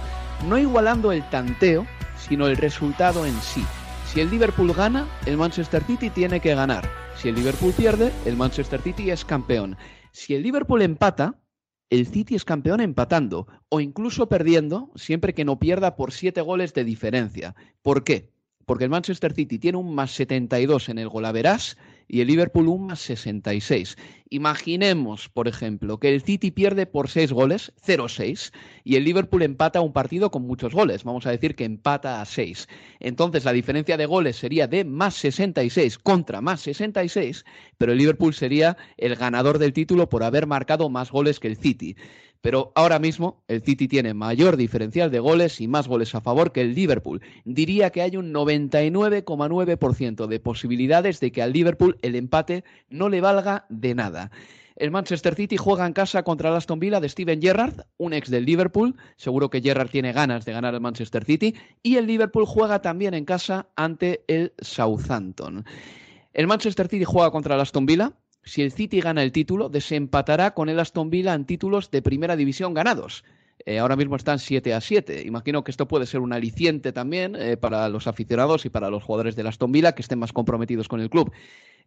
No 0.47 0.57
igualando 0.57 1.11
el 1.11 1.29
tanteo, 1.31 1.85
sino 2.17 2.47
el 2.47 2.57
resultado 2.57 3.27
en 3.27 3.35
sí. 3.41 3.65
Si 4.07 4.21
el 4.21 4.31
Liverpool 4.31 4.73
gana, 4.73 5.09
el 5.27 5.37
Manchester 5.37 5.83
City 5.83 6.09
tiene 6.09 6.39
que 6.39 6.55
ganar. 6.55 6.89
Si 7.17 7.29
el 7.29 7.35
Liverpool 7.35 7.73
pierde, 7.73 8.13
el 8.25 8.37
Manchester 8.37 8.81
City 8.83 9.11
es 9.11 9.25
campeón. 9.25 9.77
Si 10.13 10.33
el 10.37 10.45
Liverpool 10.45 10.83
empata, 10.83 11.35
el 11.91 12.07
City 12.07 12.35
es 12.35 12.45
campeón 12.45 12.81
empatando 12.81 13.47
o 13.69 13.81
incluso 13.81 14.29
perdiendo 14.29 14.91
siempre 14.97 15.35
que 15.35 15.45
no 15.45 15.59
pierda 15.59 15.97
por 15.97 16.13
siete 16.13 16.41
goles 16.41 16.75
de 16.75 16.85
diferencia. 16.85 17.55
¿Por 17.83 18.03
qué? 18.03 18.31
Porque 18.65 18.85
el 18.85 18.91
Manchester 18.91 19.33
City 19.33 19.59
tiene 19.59 19.79
un 19.79 19.95
más 19.95 20.11
72 20.11 20.89
en 20.89 20.99
el 20.99 21.09
golaveras 21.09 21.77
y 22.09 22.21
el 22.21 22.29
Liverpool 22.29 22.69
un 22.69 22.87
más 22.87 23.01
66. 23.01 23.97
Imaginemos, 24.29 25.29
por 25.29 25.47
ejemplo, 25.47 25.99
que 25.99 26.13
el 26.13 26.23
City 26.23 26.51
pierde 26.51 26.87
por 26.87 27.09
6 27.09 27.33
goles, 27.33 27.73
0-6, 27.87 28.53
y 28.83 28.97
el 28.97 29.05
Liverpool 29.05 29.43
empata 29.43 29.81
un 29.81 29.93
partido 29.93 30.31
con 30.31 30.43
muchos 30.43 30.75
goles. 30.75 31.05
Vamos 31.05 31.27
a 31.27 31.31
decir 31.31 31.55
que 31.55 31.65
empata 31.65 32.21
a 32.21 32.25
6. 32.25 32.69
Entonces 32.99 33.45
la 33.45 33.53
diferencia 33.53 33.97
de 33.97 34.07
goles 34.07 34.37
sería 34.37 34.67
de 34.67 34.85
más 34.85 35.15
66 35.15 35.99
contra 35.99 36.41
más 36.41 36.61
66, 36.63 37.45
pero 37.79 37.93
el 37.93 37.99
Liverpool 37.99 38.35
sería 38.35 38.77
el 38.97 39.15
ganador 39.15 39.59
del 39.59 39.73
título 39.73 40.09
por 40.09 40.25
haber 40.25 40.47
marcado 40.47 40.89
más 40.89 41.11
goles 41.11 41.39
que 41.39 41.49
el 41.49 41.57
City. 41.57 41.97
Pero 42.47 42.71
ahora 42.77 43.01
mismo 43.01 43.43
el 43.49 43.61
City 43.61 43.89
tiene 43.89 44.15
mayor 44.15 44.57
diferencial 44.57 45.11
de 45.11 45.19
goles 45.19 45.61
y 45.61 45.67
más 45.67 45.89
goles 45.89 46.15
a 46.15 46.21
favor 46.21 46.53
que 46.53 46.61
el 46.61 46.77
Liverpool. 46.77 47.21
Diría 47.45 47.91
que 47.91 48.03
hay 48.03 48.17
un 48.17 48.33
99,9% 48.33 50.29
de 50.29 50.39
posibilidades 50.39 51.19
de 51.19 51.33
que 51.33 51.43
al 51.43 51.53
Liverpool 51.53 51.99
el 52.03 52.15
empate 52.15 52.63
no 52.89 53.09
le 53.09 53.21
valga 53.21 53.67
de 53.69 53.97
nada. 53.97 54.31
El 54.77 54.93
Manchester 54.93 55.35
City 55.35 55.57
juega 55.57 55.89
en 55.89 55.93
casa 55.93 56.23
contra 56.23 56.51
el 56.51 56.55
Aston 56.55 56.79
Villa 56.79 57.01
de 57.01 57.09
Steven 57.09 57.43
Gerrard, 57.43 57.85
un 57.97 58.13
ex 58.13 58.31
del 58.31 58.45
Liverpool. 58.45 58.95
Seguro 59.17 59.51
que 59.51 59.61
Gerrard 59.61 59.91
tiene 59.91 60.13
ganas 60.13 60.45
de 60.45 60.53
ganar 60.53 60.73
el 60.73 60.81
Manchester 60.81 61.25
City. 61.25 61.57
Y 61.83 61.97
el 61.97 62.07
Liverpool 62.07 62.47
juega 62.47 62.81
también 62.81 63.15
en 63.15 63.25
casa 63.25 63.67
ante 63.75 64.23
el 64.29 64.53
Southampton. 64.61 65.65
El 66.33 66.47
Manchester 66.47 66.87
City 66.87 67.03
juega 67.05 67.33
contra 67.33 67.57
el 67.57 67.61
Aston 67.61 67.87
Villa 67.87 68.13
si 68.47 68.63
el 68.63 68.71
City 68.71 69.01
gana 69.01 69.25
el 69.25 69.33
título, 69.33 69.69
desempatará 69.69 70.55
con 70.55 70.69
el 70.69 70.79
Aston 70.79 71.11
Villa 71.11 71.35
en 71.35 71.47
títulos 71.47 71.91
de 71.91 72.01
primera 72.01 72.37
división 72.37 72.75
ganados. 72.75 73.25
Eh, 73.65 73.81
ahora 73.81 73.97
mismo 73.97 74.15
están 74.15 74.39
7 74.39 74.73
a 74.73 74.81
7. 74.81 75.25
Imagino 75.27 75.65
que 75.65 75.73
esto 75.73 75.89
puede 75.89 76.07
ser 76.07 76.21
un 76.21 76.33
aliciente 76.33 76.93
también 76.93 77.35
eh, 77.35 77.57
para 77.57 77.89
los 77.89 78.07
aficionados 78.07 78.65
y 78.65 78.71
para 78.71 78.89
los 78.89 79.03
jugadores 79.03 79.35
de 79.35 79.47
Aston 79.49 79.73
Villa 79.73 79.93
que 79.97 80.03
estén 80.03 80.21
más 80.21 80.33
comprometidos 80.33 80.87
con 80.87 81.01
el 81.01 81.11
club. 81.11 81.33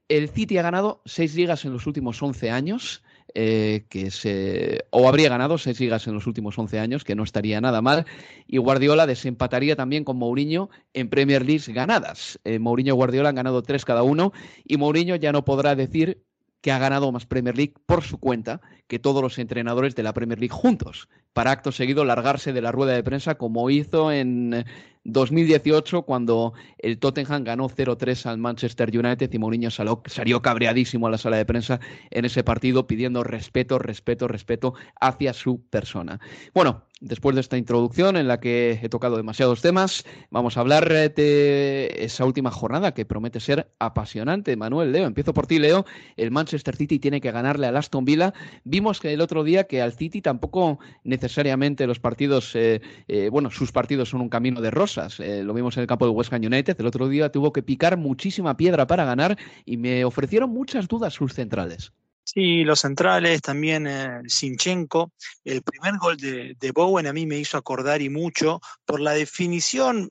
El 0.09 0.27
City 0.27 0.57
ha 0.57 0.61
ganado 0.61 1.01
seis 1.05 1.33
ligas 1.33 1.63
en 1.63 1.71
los 1.71 1.87
últimos 1.87 2.21
11 2.21 2.51
años. 2.51 3.03
Eh, 3.35 3.85
que 3.89 4.09
se, 4.09 4.85
o 4.89 5.07
habría 5.07 5.29
ganado 5.29 5.59
seis 5.59 5.79
ligas 5.79 6.07
en 6.07 6.15
los 6.15 6.25
últimos 6.25 6.57
11 6.57 6.79
años, 6.79 7.03
que 7.03 7.13
no 7.13 7.23
estaría 7.23 7.61
nada 7.61 7.79
mal, 7.79 8.07
y 8.47 8.57
Guardiola 8.57 9.05
desempataría 9.05 9.75
también 9.75 10.03
con 10.03 10.17
Mourinho 10.17 10.71
en 10.93 11.11
Premier 11.11 11.45
League 11.45 11.71
ganadas. 11.71 12.39
Mourinho 12.59 12.95
y 12.95 12.97
Guardiola 12.97 13.29
han 13.29 13.35
ganado 13.35 13.61
tres 13.61 13.85
cada 13.85 14.01
uno, 14.01 14.33
y 14.65 14.77
Mourinho 14.77 15.15
ya 15.15 15.31
no 15.31 15.45
podrá 15.45 15.75
decir 15.75 16.23
que 16.61 16.71
ha 16.71 16.79
ganado 16.79 17.11
más 17.11 17.25
Premier 17.25 17.55
League 17.55 17.73
por 17.85 18.03
su 18.03 18.17
cuenta 18.17 18.61
que 18.87 18.99
todos 18.99 19.21
los 19.21 19.37
entrenadores 19.39 19.95
de 19.95 20.03
la 20.03 20.13
Premier 20.13 20.39
League 20.39 20.53
juntos, 20.53 21.07
para 21.33 21.51
acto 21.51 21.71
seguido 21.71 22.03
largarse 22.05 22.53
de 22.53 22.61
la 22.61 22.71
rueda 22.71 22.93
de 22.93 23.03
prensa 23.03 23.35
como 23.35 23.69
hizo 23.69 24.11
en 24.11 24.65
2018 25.05 26.03
cuando 26.03 26.53
el 26.77 26.99
Tottenham 26.99 27.43
ganó 27.43 27.69
0-3 27.69 28.25
al 28.25 28.37
Manchester 28.37 28.89
United 28.97 29.31
y 29.31 29.39
Mourinho 29.39 29.71
salió, 29.71 30.41
cabreadísimo 30.41 31.07
a 31.07 31.11
la 31.11 31.17
sala 31.17 31.37
de 31.37 31.45
prensa 31.45 31.79
en 32.09 32.25
ese 32.25 32.43
partido 32.43 32.87
pidiendo 32.87 33.23
respeto, 33.23 33.79
respeto, 33.79 34.27
respeto 34.27 34.73
hacia 34.99 35.33
su 35.33 35.61
persona. 35.69 36.19
Bueno, 36.53 36.83
después 36.99 37.35
de 37.35 37.41
esta 37.41 37.57
introducción 37.57 38.17
en 38.17 38.27
la 38.27 38.39
que 38.39 38.79
he 38.81 38.89
tocado 38.89 39.17
demasiados 39.17 39.61
temas, 39.61 40.05
vamos 40.29 40.57
a 40.57 40.61
hablar 40.61 40.89
de 40.89 41.95
esa 41.99 42.25
última 42.25 42.51
jornada 42.51 42.93
que 42.93 43.05
promete 43.05 43.39
ser 43.39 43.71
apasionante. 43.79 44.55
Manuel, 44.55 44.91
Leo, 44.91 45.05
empiezo 45.07 45.33
por 45.33 45.47
ti, 45.47 45.59
Leo. 45.59 45.85
El 46.17 46.31
Manchester 46.31 46.75
City 46.75 46.99
tiene 46.99 47.21
que 47.21 47.31
ganarle 47.31 47.67
al 47.67 47.77
Aston 47.77 48.05
Villa. 48.05 48.33
Vimos 48.63 48.99
que 48.99 49.13
el 49.13 49.21
otro 49.21 49.43
día 49.43 49.65
que 49.65 49.81
al 49.81 49.93
City 49.93 50.21
tampoco 50.21 50.79
necesariamente 51.03 51.87
los 51.87 51.99
partidos, 51.99 52.55
eh, 52.55 52.81
eh, 53.07 53.29
bueno, 53.29 53.49
sus 53.51 53.71
partidos 53.71 54.09
son 54.09 54.21
un 54.21 54.29
camino 54.29 54.61
de 54.61 54.71
rosas. 54.71 55.19
Eh, 55.19 55.43
lo 55.43 55.53
vimos 55.53 55.77
en 55.77 55.81
el 55.81 55.87
campo 55.87 56.05
del 56.05 56.15
West 56.15 56.33
Ham 56.33 56.43
United. 56.43 56.75
El 56.79 56.87
otro 56.87 57.07
día 57.07 57.31
tuvo 57.31 57.53
que 57.53 57.63
picar 57.63 57.97
muchísima 57.97 58.57
piedra 58.57 58.87
para 58.87 59.05
ganar 59.05 59.37
y 59.65 59.77
me 59.77 60.05
ofrecieron 60.05 60.49
muchas 60.49 60.87
dudas 60.87 61.13
sus 61.13 61.33
centrales. 61.33 61.93
Sí, 62.31 62.63
los 62.63 62.81
centrales, 62.81 63.41
también 63.41 63.87
eh, 63.87 64.21
Sinchenko. 64.27 65.11
El 65.43 65.63
primer 65.63 65.97
gol 65.97 66.15
de, 66.15 66.71
Bowen 66.71 67.07
a 67.07 67.13
mí 67.13 67.25
me 67.25 67.39
hizo 67.39 67.57
acordar 67.57 68.03
y 68.03 68.09
mucho 68.09 68.61
por 68.85 68.99
la 68.99 69.13
definición 69.13 70.09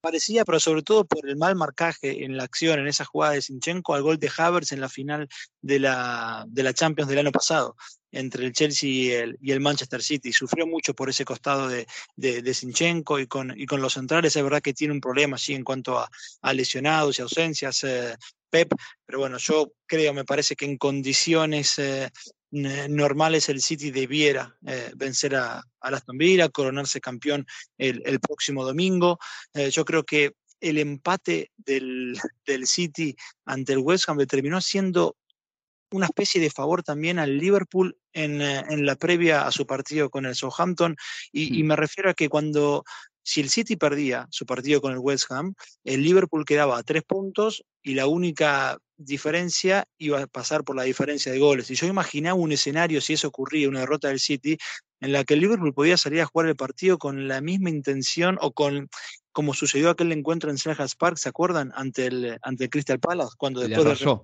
parecía, 0.00 0.46
pero 0.46 0.58
sobre 0.58 0.82
todo 0.82 1.04
por 1.04 1.28
el 1.28 1.36
mal 1.36 1.54
marcaje 1.54 2.24
en 2.24 2.38
la 2.38 2.44
acción, 2.44 2.78
en 2.80 2.88
esa 2.88 3.04
jugada 3.04 3.34
de 3.34 3.42
Sinchenko, 3.42 3.94
al 3.94 4.02
gol 4.02 4.18
de 4.18 4.32
Havertz 4.34 4.72
en 4.72 4.80
la 4.80 4.88
final 4.88 5.28
de 5.60 5.78
la, 5.78 6.46
de 6.48 6.62
la 6.62 6.72
Champions 6.72 7.10
del 7.10 7.18
año 7.18 7.32
pasado 7.32 7.76
entre 8.10 8.46
el 8.46 8.52
Chelsea 8.52 8.88
y 8.88 9.10
el, 9.10 9.36
y 9.42 9.52
el, 9.52 9.60
Manchester 9.60 10.02
City. 10.02 10.32
Sufrió 10.32 10.66
mucho 10.66 10.94
por 10.94 11.10
ese 11.10 11.26
costado 11.26 11.68
de, 11.68 11.86
de, 12.16 12.54
Sinchenko 12.54 13.18
y 13.18 13.26
con, 13.26 13.52
y 13.60 13.66
con 13.66 13.82
los 13.82 13.92
centrales. 13.92 14.34
Es 14.34 14.42
verdad 14.42 14.62
que 14.62 14.72
tiene 14.72 14.94
un 14.94 15.02
problema 15.02 15.36
así 15.36 15.52
en 15.52 15.64
cuanto 15.64 15.98
a, 15.98 16.10
a 16.40 16.52
lesionados 16.54 17.18
y 17.18 17.22
ausencias. 17.22 17.84
Eh, 17.84 18.16
Pep, 18.52 18.70
pero 19.06 19.18
bueno, 19.18 19.38
yo 19.38 19.72
creo, 19.86 20.12
me 20.12 20.26
parece 20.26 20.54
que 20.54 20.66
en 20.66 20.76
condiciones 20.76 21.78
eh, 21.78 22.10
normales 22.50 23.48
el 23.48 23.62
City 23.62 23.90
debiera 23.90 24.54
eh, 24.66 24.92
vencer 24.94 25.34
a, 25.36 25.56
a 25.56 25.64
Aston 25.80 26.18
Villa, 26.18 26.50
coronarse 26.50 27.00
campeón 27.00 27.46
el, 27.78 28.20
próximo 28.20 28.62
domingo. 28.62 29.18
Eh, 29.54 29.70
yo 29.70 29.86
creo 29.86 30.04
que 30.04 30.32
el 30.60 30.76
empate 30.76 31.50
del, 31.56 32.12
del, 32.46 32.66
City 32.66 33.16
ante 33.46 33.72
el 33.72 33.78
West 33.78 34.06
Ham 34.08 34.18
terminó 34.26 34.60
siendo 34.60 35.16
una 35.90 36.06
especie 36.06 36.40
de 36.40 36.50
favor 36.50 36.82
también 36.82 37.18
al 37.18 37.38
Liverpool 37.38 37.96
en, 38.12 38.42
en, 38.42 38.84
la 38.84 38.96
previa 38.96 39.46
a 39.46 39.52
su 39.52 39.66
partido 39.66 40.10
con 40.10 40.26
el 40.26 40.34
Southampton. 40.34 40.94
Y, 41.32 41.58
y, 41.58 41.62
me 41.64 41.76
refiero 41.76 42.10
a 42.10 42.14
que 42.14 42.28
cuando 42.28 42.84
si 43.22 43.40
el 43.40 43.50
City 43.50 43.76
perdía 43.76 44.26
su 44.30 44.46
partido 44.46 44.80
con 44.80 44.92
el 44.92 44.98
West 44.98 45.30
Ham, 45.30 45.54
el 45.84 46.02
Liverpool 46.02 46.44
quedaba 46.44 46.78
a 46.78 46.82
tres 46.82 47.02
puntos 47.04 47.64
y 47.82 47.94
la 47.94 48.06
única 48.06 48.78
diferencia 48.96 49.86
iba 49.98 50.22
a 50.22 50.26
pasar 50.26 50.64
por 50.64 50.76
la 50.76 50.84
diferencia 50.84 51.32
de 51.32 51.38
goles. 51.38 51.70
Y 51.70 51.74
yo 51.74 51.86
imaginaba 51.86 52.34
un 52.34 52.52
escenario, 52.52 53.00
si 53.00 53.14
eso 53.14 53.28
ocurría, 53.28 53.68
una 53.68 53.80
derrota 53.80 54.08
del 54.08 54.20
City, 54.20 54.58
en 55.00 55.12
la 55.12 55.24
que 55.24 55.34
el 55.34 55.40
Liverpool 55.40 55.74
podía 55.74 55.96
salir 55.96 56.20
a 56.20 56.26
jugar 56.26 56.48
el 56.48 56.56
partido 56.56 56.98
con 56.98 57.26
la 57.28 57.40
misma 57.40 57.70
intención 57.70 58.38
o 58.40 58.52
con, 58.52 58.88
como 59.32 59.54
sucedió 59.54 59.90
aquel 59.90 60.12
encuentro 60.12 60.50
en 60.50 60.58
Selhurst 60.58 60.98
Park, 60.98 61.16
¿se 61.16 61.28
acuerdan? 61.28 61.72
Ante 61.74 62.06
el, 62.06 62.38
ante 62.42 62.64
el 62.64 62.70
Crystal 62.70 63.00
Palace, 63.00 63.34
cuando 63.36 63.60
después 63.60 63.98
de... 63.98 64.18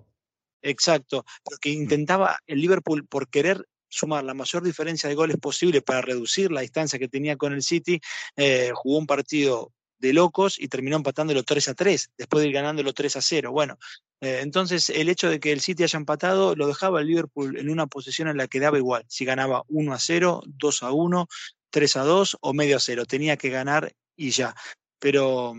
Exacto, 0.62 1.24
porque 1.44 1.70
mm. 1.70 1.82
intentaba 1.82 2.38
el 2.46 2.60
Liverpool 2.60 3.06
por 3.06 3.28
querer 3.28 3.66
sumar 3.88 4.24
la 4.24 4.34
mayor 4.34 4.62
diferencia 4.62 5.08
de 5.08 5.14
goles 5.14 5.36
posible 5.38 5.82
para 5.82 6.02
reducir 6.02 6.52
la 6.52 6.60
distancia 6.60 6.98
que 6.98 7.08
tenía 7.08 7.36
con 7.36 7.52
el 7.52 7.62
City, 7.62 8.00
eh, 8.36 8.70
jugó 8.74 8.98
un 8.98 9.06
partido 9.06 9.72
de 9.98 10.12
locos 10.12 10.58
y 10.58 10.68
terminó 10.68 10.96
empatándolo 10.96 11.42
3 11.42 11.68
a 11.68 11.74
3, 11.74 12.10
después 12.16 12.42
de 12.42 12.48
ir 12.48 12.54
ganándolo 12.54 12.92
3 12.92 13.16
a 13.16 13.22
0. 13.22 13.50
Bueno, 13.50 13.78
eh, 14.20 14.40
entonces 14.42 14.90
el 14.90 15.08
hecho 15.08 15.28
de 15.28 15.40
que 15.40 15.52
el 15.52 15.60
City 15.60 15.82
haya 15.82 15.96
empatado 15.96 16.54
lo 16.54 16.66
dejaba 16.66 17.00
el 17.00 17.08
Liverpool 17.08 17.56
en 17.56 17.70
una 17.70 17.86
posición 17.86 18.28
en 18.28 18.36
la 18.36 18.46
que 18.46 18.60
daba 18.60 18.78
igual, 18.78 19.04
si 19.08 19.24
ganaba 19.24 19.62
1 19.68 19.92
a 19.92 19.98
0, 19.98 20.42
2 20.46 20.82
a 20.82 20.92
1, 20.92 21.28
3 21.70 21.96
a 21.96 22.02
2 22.04 22.36
o 22.40 22.52
medio 22.52 22.76
a 22.76 22.80
0, 22.80 23.06
tenía 23.06 23.36
que 23.36 23.50
ganar 23.50 23.92
y 24.16 24.30
ya. 24.30 24.54
Pero 25.00 25.54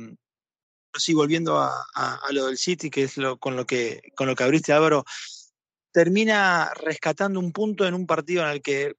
sí, 0.94 1.14
volviendo 1.14 1.58
a, 1.60 1.86
lo 2.32 2.48
del 2.48 2.58
City, 2.58 2.90
que 2.90 3.04
es 3.04 3.18
lo, 3.18 3.38
con, 3.38 3.56
lo 3.56 3.66
que, 3.66 4.02
con 4.16 4.28
lo 4.28 4.36
que 4.36 4.44
abriste 4.44 4.74
Álvaro, 4.74 5.06
termina 5.92 6.72
rescatando 6.76 7.40
un 7.40 7.52
punto 7.52 7.86
en 7.86 7.94
un 7.94 8.06
partido 8.06 8.44
en 8.44 8.50
el 8.50 8.62
que 8.62 8.96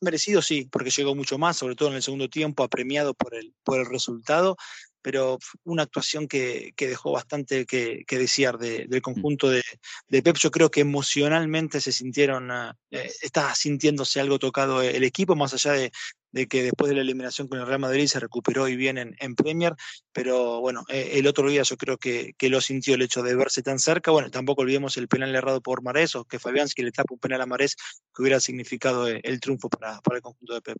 merecido 0.00 0.42
sí, 0.42 0.68
porque 0.70 0.90
llegó 0.90 1.14
mucho 1.14 1.38
más, 1.38 1.56
sobre 1.56 1.76
todo 1.76 1.90
en 1.90 1.94
el 1.96 2.02
segundo 2.02 2.28
tiempo, 2.28 2.64
apremiado 2.64 3.14
por 3.14 3.34
el, 3.34 3.54
por 3.62 3.78
el 3.78 3.86
resultado, 3.86 4.56
pero 5.00 5.38
una 5.64 5.82
actuación 5.82 6.28
que, 6.28 6.74
dejó 6.76 7.12
bastante 7.12 7.66
que, 7.66 8.04
desear 8.08 8.58
del 8.58 8.88
mm. 8.88 9.00
conjunto 9.00 9.50
de, 9.50 9.62
Pep. 10.08 10.36
Yo 10.38 10.50
creo 10.50 10.70
que 10.70 10.80
emocionalmente 10.80 11.80
se 11.80 11.92
sintieron, 11.92 12.50
ah, 12.50 12.76
eh, 12.90 13.10
está 13.22 13.54
sintiéndose 13.54 14.20
algo 14.20 14.38
tocado 14.38 14.82
el 14.82 15.04
equipo, 15.04 15.34
más 15.34 15.54
allá 15.54 15.72
de, 15.72 15.92
de 16.32 16.48
que 16.48 16.62
después 16.62 16.88
de 16.88 16.96
la 16.96 17.02
eliminación 17.02 17.48
con 17.48 17.60
el 17.60 17.66
Real 17.66 17.80
Madrid 17.80 18.06
se 18.06 18.20
recuperó 18.20 18.68
y 18.68 18.76
bien 18.76 18.98
en, 18.98 19.34
Premier, 19.34 19.74
pero 20.12 20.60
bueno, 20.60 20.84
eh, 20.88 21.12
el 21.14 21.26
otro 21.26 21.48
día 21.48 21.62
yo 21.62 21.76
creo 21.76 21.98
que, 21.98 22.34
que, 22.36 22.48
lo 22.48 22.60
sintió 22.60 22.94
el 22.94 23.02
hecho 23.02 23.22
de 23.22 23.34
verse 23.34 23.62
tan 23.62 23.78
cerca. 23.78 24.10
Bueno, 24.10 24.30
tampoco 24.30 24.62
olvidemos 24.62 24.96
el 24.96 25.08
penal 25.08 25.34
errado 25.34 25.60
por 25.60 25.82
Marés, 25.82 26.16
o 26.16 26.24
que 26.24 26.38
Fabianski 26.38 26.82
le 26.82 26.92
tapa 26.92 27.14
un 27.14 27.20
penal 27.20 27.40
a 27.40 27.46
Marés 27.46 27.76
que 28.14 28.22
hubiera 28.22 28.40
significado 28.40 29.08
eh, 29.08 29.20
el 29.22 29.40
triunfo 29.40 29.68
para, 29.68 30.00
para 30.00 30.16
el 30.16 30.22
conjunto 30.22 30.54
de 30.54 30.62
Pep. 30.62 30.78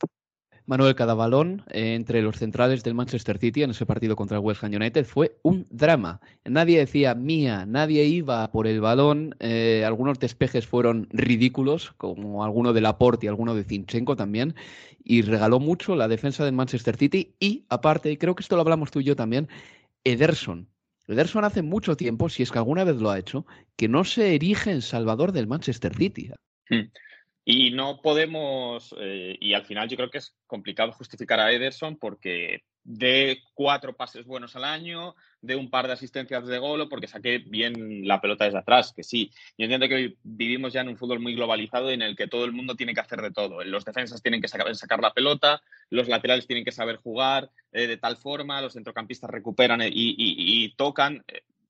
Manuel, 0.66 0.94
cada 0.94 1.14
balón 1.14 1.64
eh, 1.70 1.94
entre 1.94 2.22
los 2.22 2.36
centrales 2.36 2.84
del 2.84 2.94
Manchester 2.94 3.38
City 3.38 3.62
en 3.62 3.70
ese 3.70 3.84
partido 3.84 4.14
contra 4.14 4.36
el 4.36 4.44
West 4.44 4.62
Ham 4.62 4.72
United 4.72 5.04
fue 5.04 5.38
un 5.42 5.66
drama. 5.70 6.20
Nadie 6.44 6.78
decía 6.78 7.14
mía, 7.14 7.66
nadie 7.66 8.04
iba 8.04 8.50
por 8.52 8.66
el 8.66 8.80
balón. 8.80 9.34
Eh, 9.40 9.82
algunos 9.84 10.18
despejes 10.18 10.66
fueron 10.66 11.08
ridículos, 11.10 11.92
como 11.96 12.44
alguno 12.44 12.72
de 12.72 12.80
Laporte 12.80 13.26
y 13.26 13.28
alguno 13.28 13.54
de 13.54 13.64
Zinchenko 13.64 14.14
también, 14.14 14.54
y 15.02 15.22
regaló 15.22 15.58
mucho 15.58 15.96
la 15.96 16.08
defensa 16.08 16.44
del 16.44 16.54
Manchester 16.54 16.96
City. 16.96 17.34
Y 17.40 17.64
aparte, 17.68 18.16
creo 18.18 18.34
que 18.34 18.42
esto 18.42 18.56
lo 18.56 18.62
hablamos 18.62 18.90
tú 18.90 19.00
y 19.00 19.04
yo 19.04 19.16
también, 19.16 19.48
Ederson. 20.04 20.68
Ederson 21.08 21.44
hace 21.44 21.62
mucho 21.62 21.96
tiempo, 21.96 22.28
si 22.28 22.44
es 22.44 22.52
que 22.52 22.58
alguna 22.58 22.84
vez 22.84 22.96
lo 22.96 23.10
ha 23.10 23.18
hecho, 23.18 23.46
que 23.76 23.88
no 23.88 24.04
se 24.04 24.34
erige 24.34 24.70
en 24.70 24.82
salvador 24.82 25.32
del 25.32 25.48
Manchester 25.48 25.94
City. 25.96 26.30
Hmm. 26.70 26.90
Y 27.44 27.70
no 27.72 28.00
podemos, 28.00 28.94
eh, 29.00 29.36
y 29.40 29.54
al 29.54 29.64
final 29.64 29.88
yo 29.88 29.96
creo 29.96 30.10
que 30.10 30.18
es 30.18 30.36
complicado 30.46 30.92
justificar 30.92 31.40
a 31.40 31.50
Ederson 31.50 31.96
porque 31.96 32.62
de 32.84 33.42
cuatro 33.54 33.96
pases 33.96 34.26
buenos 34.26 34.54
al 34.56 34.64
año, 34.64 35.14
de 35.40 35.56
un 35.56 35.70
par 35.70 35.86
de 35.86 35.92
asistencias 35.92 36.46
de 36.46 36.58
gol 36.58 36.80
o 36.82 36.88
porque 36.88 37.08
saqué 37.08 37.38
bien 37.38 38.06
la 38.06 38.20
pelota 38.20 38.44
desde 38.44 38.58
atrás, 38.58 38.92
que 38.94 39.02
sí. 39.02 39.30
Yo 39.58 39.64
entiendo 39.64 39.88
que 39.88 40.16
vivimos 40.22 40.72
ya 40.72 40.82
en 40.82 40.88
un 40.88 40.96
fútbol 40.96 41.20
muy 41.20 41.34
globalizado 41.34 41.90
en 41.90 42.02
el 42.02 42.16
que 42.16 42.28
todo 42.28 42.44
el 42.44 42.52
mundo 42.52 42.76
tiene 42.76 42.94
que 42.94 43.00
hacer 43.00 43.20
de 43.20 43.32
todo. 43.32 43.62
Los 43.64 43.84
defensas 43.84 44.22
tienen 44.22 44.40
que 44.40 44.48
sacar, 44.48 44.74
sacar 44.76 45.00
la 45.00 45.12
pelota, 45.12 45.62
los 45.90 46.08
laterales 46.08 46.46
tienen 46.46 46.64
que 46.64 46.72
saber 46.72 46.96
jugar 46.96 47.50
eh, 47.72 47.86
de 47.86 47.96
tal 47.96 48.16
forma, 48.16 48.60
los 48.60 48.74
centrocampistas 48.74 49.30
recuperan 49.30 49.82
y, 49.82 49.90
y 49.92 50.74
tocan. 50.76 51.24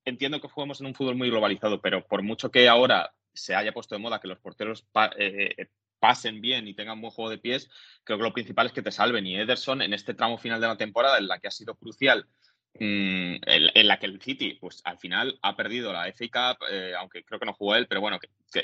Entiendo 0.05 0.41
que 0.41 0.49
juguemos 0.49 0.81
en 0.81 0.89
un 0.89 0.95
fútbol 0.95 1.17
muy 1.17 1.31
globalizado, 1.31 1.81
pero 1.81 2.07
por 2.07 2.23
mucho 2.23 2.51
que 2.51 2.69
ahora 2.69 3.13
se 3.35 3.55
haya 3.55 3.73
puesto 3.73 3.95
de 3.95 4.01
moda 4.01 4.21
que 4.21 4.29
los 4.29 4.39
porteros 4.39 4.87
eh, 5.19 5.55
eh, 5.57 5.67
pasen 5.99 6.41
bien 6.41 6.67
y 6.67 6.75
tengan 6.75 7.01
buen 7.01 7.13
juego 7.13 7.31
de 7.31 7.39
pies, 7.39 7.71
creo 8.05 8.19
que 8.19 8.25
lo 8.25 8.33
principal 8.33 8.67
es 8.67 8.73
que 8.73 8.83
te 8.83 8.91
salven. 8.91 9.27
Y 9.27 9.37
Ederson, 9.37 9.83
en 9.83 9.95
este 9.95 10.15
tramo 10.15 10.39
final 10.39 10.61
de 10.61 10.67
la 10.67 10.77
temporada, 10.77 11.19
en 11.19 11.29
la 11.29 11.39
que 11.39 11.49
ha 11.49 11.53
sido 11.53 11.77
crucial, 11.77 12.27
mm, 12.75 13.37
en, 13.47 13.87
la 13.87 13.99
que 13.99 14.07
el 14.07 14.21
City, 14.21 14.59
pues 14.61 14.83
al 14.85 14.99
final 14.99 15.39
ha 15.43 15.55
perdido 15.55 15.93
la 15.93 16.09
FA 16.09 16.57
Cup, 16.57 16.67
eh, 16.71 16.93
aunque 16.99 17.25
creo 17.25 17.39
que 17.39 17.47
no 17.47 17.53
jugó 17.53 17.77
él, 17.77 17.87
pero 17.87 18.01
bueno, 18.01 18.19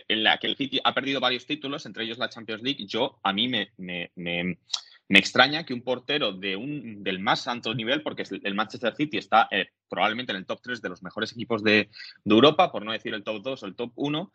en 0.09 0.23
la 0.25 0.39
que 0.39 0.49
el 0.49 0.57
City 0.57 0.81
ha 0.83 0.93
perdido 0.95 1.21
varios 1.21 1.47
títulos, 1.47 1.87
entre 1.87 2.05
ellos 2.05 2.19
la 2.19 2.29
Champions 2.29 2.63
League, 2.63 2.85
yo, 2.87 3.21
a 3.23 3.33
mí 3.33 3.47
me, 3.47 3.71
me, 3.77 4.11
me, 4.17 4.59
extraña 5.11 5.65
que 5.65 5.75
un 5.75 5.83
portero 5.83 6.33
de 6.33 6.57
un, 6.57 7.05
del 7.05 7.21
más 7.21 7.47
alto 7.47 7.73
nivel, 7.73 8.03
porque 8.03 8.25
el 8.43 8.55
Manchester 8.55 8.95
City 8.97 9.17
está 9.17 9.49
probablemente 9.89 10.33
en 10.33 10.39
el 10.39 10.47
top 10.47 10.61
3 10.61 10.83
de 10.83 10.89
los 10.89 11.03
mejores 11.03 11.33
equipos 11.33 11.63
de, 11.63 11.89
de 12.25 12.35
Europa, 12.35 12.71
por 12.73 12.85
no 12.85 12.93
decir 12.93 13.15
el 13.15 13.23
top 13.23 13.43
2 13.43 13.63
o 13.63 13.67
el 13.67 13.77
top 13.77 13.93
1, 13.95 14.33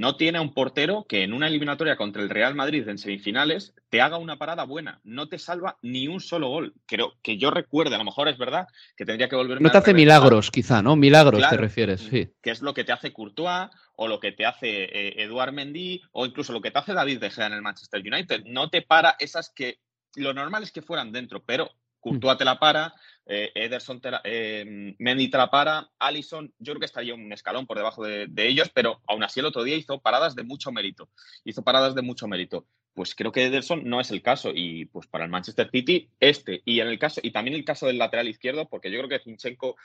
no 0.00 0.16
tiene 0.16 0.40
un 0.40 0.54
portero 0.54 1.04
que 1.06 1.24
en 1.24 1.34
una 1.34 1.46
eliminatoria 1.46 1.96
contra 1.96 2.22
el 2.22 2.30
Real 2.30 2.54
Madrid 2.54 2.88
en 2.88 2.96
semifinales 2.96 3.74
te 3.90 4.00
haga 4.00 4.16
una 4.16 4.38
parada 4.38 4.64
buena. 4.64 4.98
No 5.04 5.28
te 5.28 5.38
salva 5.38 5.76
ni 5.82 6.08
un 6.08 6.20
solo 6.20 6.48
gol. 6.48 6.72
Creo 6.86 7.18
que 7.22 7.36
yo 7.36 7.50
recuerde, 7.50 7.96
a 7.96 7.98
lo 7.98 8.04
mejor 8.04 8.28
es 8.28 8.38
verdad 8.38 8.66
que 8.96 9.04
tendría 9.04 9.28
que 9.28 9.36
volver. 9.36 9.60
No 9.60 9.70
te 9.70 9.76
hace 9.76 9.92
milagros, 9.92 10.50
quizá, 10.50 10.80
¿no? 10.80 10.96
Milagros 10.96 11.46
te 11.46 11.56
refieres, 11.58 12.00
sí. 12.00 12.30
Que 12.40 12.50
es 12.50 12.62
lo 12.62 12.72
que 12.72 12.84
te 12.84 12.92
hace 12.92 13.12
Courtois 13.12 13.68
o 13.94 14.08
lo 14.08 14.20
que 14.20 14.32
te 14.32 14.46
hace 14.46 14.84
eh, 14.84 15.22
Eduard 15.22 15.52
Mendy 15.52 16.00
o 16.12 16.24
incluso 16.24 16.54
lo 16.54 16.62
que 16.62 16.70
te 16.70 16.78
hace 16.78 16.94
David 16.94 17.20
De 17.20 17.28
Gea 17.28 17.48
en 17.48 17.52
el 17.52 17.62
Manchester 17.62 18.00
United. 18.00 18.44
No 18.46 18.70
te 18.70 18.80
para 18.80 19.16
esas 19.18 19.50
que 19.54 19.80
lo 20.16 20.32
normal 20.32 20.62
es 20.62 20.72
que 20.72 20.80
fueran 20.80 21.12
dentro, 21.12 21.42
pero 21.44 21.70
Courtois 22.00 22.38
te 22.38 22.44
la 22.44 22.58
para, 22.58 22.94
eh, 23.26 23.52
Ederson 23.54 24.00
te 24.00 24.10
la, 24.10 24.20
eh, 24.24 24.94
Mendy 24.98 25.28
te 25.28 25.38
la 25.38 25.50
para, 25.50 25.88
Allison, 25.98 26.52
yo 26.58 26.72
creo 26.72 26.80
que 26.80 26.86
estaría 26.86 27.14
un 27.14 27.32
escalón 27.32 27.66
por 27.66 27.76
debajo 27.76 28.04
de, 28.04 28.28
ellos, 28.36 28.70
pero 28.74 29.00
aún 29.06 29.22
así 29.22 29.40
el 29.40 29.46
otro 29.46 29.62
día 29.62 29.76
hizo 29.76 30.00
paradas 30.00 30.34
de 30.34 30.42
mucho 30.42 30.72
mérito. 30.72 31.08
Hizo 31.44 31.62
paradas 31.62 31.94
de 31.94 32.02
mucho 32.02 32.26
mérito. 32.26 32.66
Pues 32.94 33.14
creo 33.14 33.30
que 33.30 33.44
Ederson 33.44 33.84
no 33.84 34.00
es 34.00 34.10
el 34.10 34.22
caso. 34.22 34.50
Y 34.52 34.86
pues 34.86 35.06
para 35.06 35.24
el 35.24 35.30
Manchester 35.30 35.70
City, 35.70 36.10
este, 36.18 36.62
y 36.64 36.80
en 36.80 36.88
el 36.88 36.98
caso, 36.98 37.20
y 37.22 37.30
también 37.30 37.56
el 37.56 37.64
caso 37.64 37.86
del 37.86 37.98
lateral 37.98 38.28
izquierdo, 38.28 38.68
porque 38.68 38.90
yo 38.90 38.98
creo 38.98 39.08
que 39.08 39.20
Zinchenko 39.20 39.76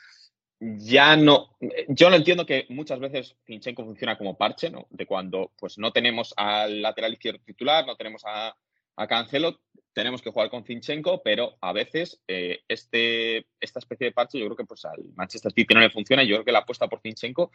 ya 0.60 1.16
no. 1.16 1.58
Yo 1.90 2.10
no 2.10 2.16
entiendo 2.16 2.46
que 2.46 2.66
muchas 2.70 3.00
veces 3.00 3.36
Zinchenko 3.46 3.84
funciona 3.84 4.18
como 4.18 4.38
parche, 4.38 4.70
¿no? 4.70 4.88
De 4.90 5.06
cuando 5.06 5.52
pues 5.58 5.78
no 5.78 5.92
tenemos 5.92 6.34
al 6.38 6.82
lateral 6.82 7.14
izquierdo 7.14 7.40
titular, 7.46 7.86
no 7.86 7.96
tenemos 7.96 8.24
a, 8.26 8.56
a 8.96 9.08
Cancelo, 9.08 9.60
tenemos 9.96 10.22
que 10.22 10.30
jugar 10.30 10.50
con 10.50 10.66
Zinchenko, 10.66 11.24
pero 11.24 11.56
a 11.62 11.72
veces 11.72 12.22
eh, 12.28 12.60
este, 12.68 13.48
esta 13.62 13.80
especie 13.80 14.08
de 14.08 14.12
parche 14.12 14.38
yo 14.38 14.46
creo 14.46 14.58
que 14.58 14.66
pues 14.66 14.84
al 14.84 15.02
Manchester 15.16 15.54
City 15.54 15.74
no 15.74 15.80
le 15.80 15.90
funciona 15.90 16.22
yo 16.22 16.36
creo 16.36 16.46
que 16.46 16.52
la 16.52 16.60
apuesta 16.60 16.90
por 16.90 17.00
Zinchenko, 17.00 17.50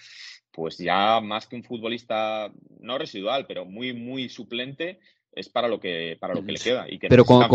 pues 0.51 0.79
ya 0.79 1.21
más 1.21 1.47
que 1.47 1.57
un 1.57 1.63
futbolista 1.63 2.51
no 2.81 2.97
residual, 2.97 3.45
pero 3.47 3.67
muy, 3.67 3.93
muy 3.93 4.31
suplente, 4.31 5.01
es 5.33 5.51
para 5.51 5.69
lo 5.69 5.79
que, 5.79 6.17
para 6.19 6.35
lo 6.35 6.43
que 6.43 6.53
le 6.53 6.59
queda. 6.59 6.87
Y 6.91 6.99
que 6.99 7.09
pero 7.09 7.27
con, 7.27 7.47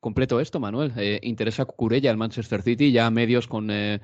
completo 0.00 0.38
esto, 0.38 0.60
Manuel. 0.60 0.92
Eh, 0.98 1.18
interesa 1.22 1.64
Cucurella 1.64 2.10
al 2.10 2.18
Manchester 2.18 2.60
City, 2.62 2.92
ya 2.92 3.10
medios 3.10 3.48
con... 3.48 3.70
Eh, 3.70 4.00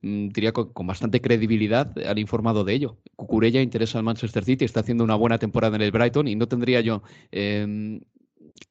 mm, 0.00 0.28
diría 0.28 0.52
con, 0.52 0.86
bastante 0.86 1.20
credibilidad 1.20 1.92
han 2.06 2.18
informado 2.18 2.62
de 2.62 2.74
ello. 2.74 2.98
Cucurella 3.16 3.60
interesa 3.60 3.98
al 3.98 4.04
Manchester 4.04 4.44
City, 4.44 4.64
está 4.64 4.78
haciendo 4.78 5.02
una 5.02 5.16
buena 5.16 5.38
temporada 5.38 5.74
en 5.74 5.82
el 5.82 5.90
Brighton 5.90 6.28
y 6.28 6.36
no 6.36 6.46
tendría 6.46 6.80
yo 6.82 7.02
em, 7.32 8.00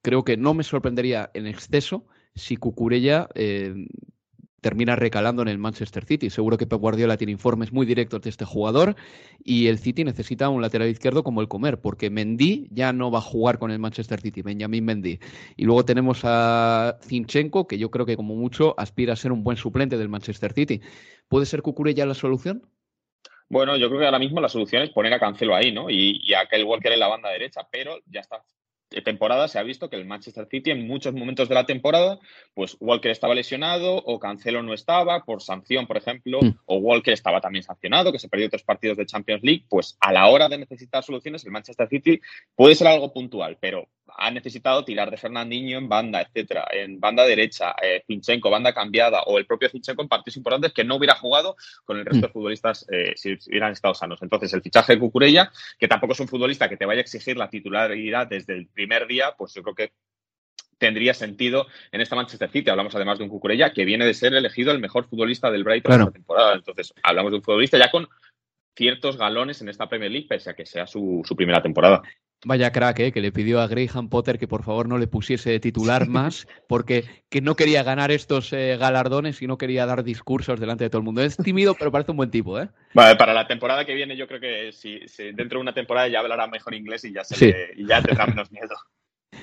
creo 0.02 0.24
que 0.24 0.38
no 0.38 0.54
me 0.54 0.64
sorprendería 0.64 1.30
en 1.34 1.48
exceso 1.48 2.06
si 2.36 2.58
Cucurella 2.58 3.28
eh, 3.36 3.74
termina 4.60 4.96
recalando 4.96 5.42
en 5.42 5.48
el 5.48 5.58
Manchester 5.58 6.06
City. 6.06 6.30
Seguro 6.30 6.58
que 6.58 6.68
Pep 6.68 6.80
Guardiola 6.80 7.18
tiene 7.18 7.32
informes 7.32 7.72
muy 7.72 7.86
directos 7.86 8.22
de 8.22 8.30
este 8.30 8.46
jugador 8.46 8.96
y 9.44 9.68
el 9.68 9.80
City 9.80 10.04
necesita 10.04 10.50
un 10.50 10.62
lateral 10.62 10.90
izquierdo 10.90 11.24
como 11.24 11.42
el 11.42 11.48
Comer, 11.48 11.80
porque 11.80 12.10
Mendy 12.10 12.68
ya 12.72 12.94
no 12.94 13.12
va 13.12 13.20
a 13.20 13.24
jugar 13.24 13.60
con 13.60 13.72
el 13.72 13.80
Manchester 13.80 14.22
City, 14.22 14.42
Benjamin 14.42 14.86
Mendy. 14.86 15.20
Y 15.56 15.66
luego 15.66 15.86
tenemos 15.86 16.22
a 16.24 16.98
Zinchenko, 17.04 17.68
que 17.68 17.78
yo 17.78 17.90
creo 17.90 18.06
que 18.06 18.16
como 18.16 18.36
mucho 18.36 18.76
aspira 18.78 19.14
a 19.14 19.18
ser 19.18 19.32
un 19.32 19.44
buen 19.44 19.58
suplente 19.58 19.98
del 19.98 20.10
Manchester 20.10 20.54
City. 20.54 20.82
¿Puede 21.28 21.46
ser 21.46 21.62
Cucurella 21.62 22.06
la 22.06 22.14
solución? 22.14 22.64
Bueno, 23.52 23.78
yo 23.78 23.88
creo 23.88 24.02
que 24.02 24.06
ahora 24.06 24.20
mismo 24.20 24.40
la 24.42 24.50
solución 24.50 24.84
es 24.84 24.92
poner 24.92 25.12
a 25.14 25.20
Cancelo 25.20 25.56
ahí, 25.56 25.72
¿no? 25.72 25.90
Y, 25.90 26.22
y 26.24 26.34
a 26.36 26.46
Kyle 26.46 26.66
Walker 26.66 26.92
en 26.92 27.00
la 27.00 27.08
banda 27.08 27.30
derecha, 27.30 27.68
pero 27.72 27.98
ya 28.06 28.20
está 28.20 28.44
temporada 29.04 29.48
se 29.48 29.60
ha 29.60 29.64
visto 29.64 29.90
que 29.90 29.96
el 29.96 30.06
Manchester 30.06 30.48
City 30.50 30.72
en 30.72 30.88
muchos 30.88 31.14
momentos 31.14 31.48
de 31.48 31.56
la 31.56 31.66
temporada, 31.66 32.20
pues 32.54 32.76
Walker 32.80 33.12
estaba 33.12 33.36
lesionado 33.36 33.96
o 33.98 34.20
Cancelo 34.20 34.64
no 34.64 34.74
estaba 34.74 35.24
por 35.26 35.42
sanción, 35.42 35.88
por 35.88 35.98
ejemplo, 35.98 36.40
mm. 36.42 36.60
o 36.66 36.78
Walker 36.78 37.14
estaba 37.14 37.40
también 37.40 37.64
sancionado, 37.64 38.12
que 38.12 38.20
se 38.20 38.30
perdió 38.30 38.50
tres 38.50 38.64
partidos 38.64 38.98
de 38.98 39.06
Champions 39.06 39.44
League, 39.44 39.66
pues 39.70 39.98
a 40.00 40.12
la 40.12 40.28
hora 40.28 40.50
de 40.50 40.58
necesitar 40.58 41.04
soluciones 41.04 41.46
el 41.46 41.52
Manchester 41.52 41.88
City 41.88 42.22
puede 42.56 42.76
ser 42.76 42.88
algo 42.88 43.14
puntual, 43.14 43.58
pero 43.60 43.88
ha 44.20 44.32
necesitado 44.32 44.84
tirar 44.84 45.10
de 45.10 45.18
Fernandinho 45.18 45.78
en 45.78 45.88
banda, 45.88 46.22
etcétera, 46.22 46.68
en 46.72 47.00
banda 47.00 47.26
derecha, 47.26 47.76
eh, 47.82 48.04
Zinchenko, 48.06 48.50
banda 48.50 48.74
cambiada, 48.74 49.24
o 49.24 49.38
el 49.38 49.46
propio 49.46 49.70
Zinchenko 49.70 50.02
en 50.02 50.08
partidos 50.08 50.38
importantes 50.38 50.74
que 50.74 50.84
no 50.84 50.96
hubiera 50.96 51.16
jugado 51.16 51.56
con 51.86 51.98
el 51.98 52.06
resto 52.06 52.22
de 52.22 52.28
mm. 52.28 52.34
futbolistas 52.34 52.86
eh, 52.92 53.14
si 53.16 53.38
hubieran 53.48 53.72
estado 53.72 53.94
sanos. 53.94 54.22
Entonces, 54.22 54.54
el 54.54 54.62
fichaje 54.62 54.94
de 54.94 55.00
Cucurella, 55.00 55.52
que 55.78 55.88
tampoco 55.88 56.14
es 56.14 56.20
un 56.20 56.28
futbolista 56.28 56.70
que 56.70 56.78
te 56.78 56.86
vaya 56.86 57.00
a 57.00 57.02
exigir 57.02 57.38
la 57.38 57.50
titularidad 57.50 58.28
desde 58.28 58.54
el 58.54 58.68
primer 58.68 59.08
día, 59.08 59.34
pues 59.38 59.54
yo 59.54 59.64
creo 59.64 59.76
que 59.76 59.94
tendría 60.78 61.14
sentido 61.14 61.68
en 61.92 62.02
esta 62.02 62.16
Manchester 62.16 62.50
City. 62.50 62.70
Hablamos 62.70 62.96
además 62.96 63.18
de 63.18 63.26
un 63.26 63.30
Cucurella 63.30 63.74
que 63.74 63.86
viene 63.86 64.06
de 64.06 64.14
ser 64.14 64.34
elegido 64.34 64.72
el 64.72 64.80
mejor 64.80 65.08
futbolista 65.08 65.52
del 65.52 65.64
Brighton 65.64 65.94
en 65.94 66.00
esta 66.02 66.12
temporada. 66.14 66.54
Entonces, 66.56 66.94
hablamos 67.04 67.32
de 67.32 67.38
un 67.38 67.44
futbolista 67.44 67.78
ya 67.78 67.92
con 67.92 68.08
ciertos 68.76 69.18
galones 69.18 69.62
en 69.62 69.70
esta 69.70 69.90
Premier 69.90 70.12
League, 70.12 70.28
pese 70.28 70.50
a 70.50 70.54
que 70.54 70.66
sea 70.66 70.88
su 70.88 71.24
primera 71.36 71.62
temporada. 71.62 72.02
Vaya 72.46 72.72
crack, 72.72 73.00
¿eh? 73.00 73.12
que 73.12 73.20
le 73.20 73.34
pidió 73.34 73.60
a 73.60 73.68
Graham 73.68 74.08
Potter 74.08 74.40
que 74.40 74.48
por 74.48 74.64
favor 74.64 74.88
no 74.88 74.98
le 74.98 75.08
pusiese 75.08 75.50
de 75.50 75.60
titular 75.60 76.08
más, 76.08 76.48
porque 76.68 77.04
que 77.30 77.42
no 77.42 77.56
quería 77.56 77.84
ganar 77.84 78.12
estos 78.12 78.54
eh, 78.54 78.78
galardones 78.78 79.42
y 79.42 79.48
no 79.48 79.58
quería 79.58 79.86
dar 79.86 80.04
discursos 80.04 80.60
delante 80.60 80.86
de 80.86 80.90
todo 80.90 81.00
el 81.00 81.06
mundo. 81.06 81.22
Es 81.22 81.36
tímido, 81.36 81.76
pero 81.76 81.92
parece 81.92 82.12
un 82.12 82.18
buen 82.18 82.32
tipo. 82.32 82.60
¿eh? 82.60 82.70
Vale, 82.94 83.18
para 83.18 83.34
la 83.34 83.46
temporada 83.46 83.84
que 83.84 83.94
viene 83.94 84.16
yo 84.16 84.28
creo 84.28 84.40
que 84.40 84.72
si, 84.72 85.00
dentro 85.34 85.60
de 85.60 85.64
una 85.64 85.74
temporada 85.74 86.08
ya 86.08 86.20
hablará 86.20 86.48
mejor 86.48 86.74
inglés 86.74 87.04
y 87.04 87.14
ya, 87.14 87.24
se 87.24 87.74
y 87.76 87.86
ya 87.86 88.02
tendrá 88.02 88.26
menos 88.26 88.52
miedo. 88.52 88.76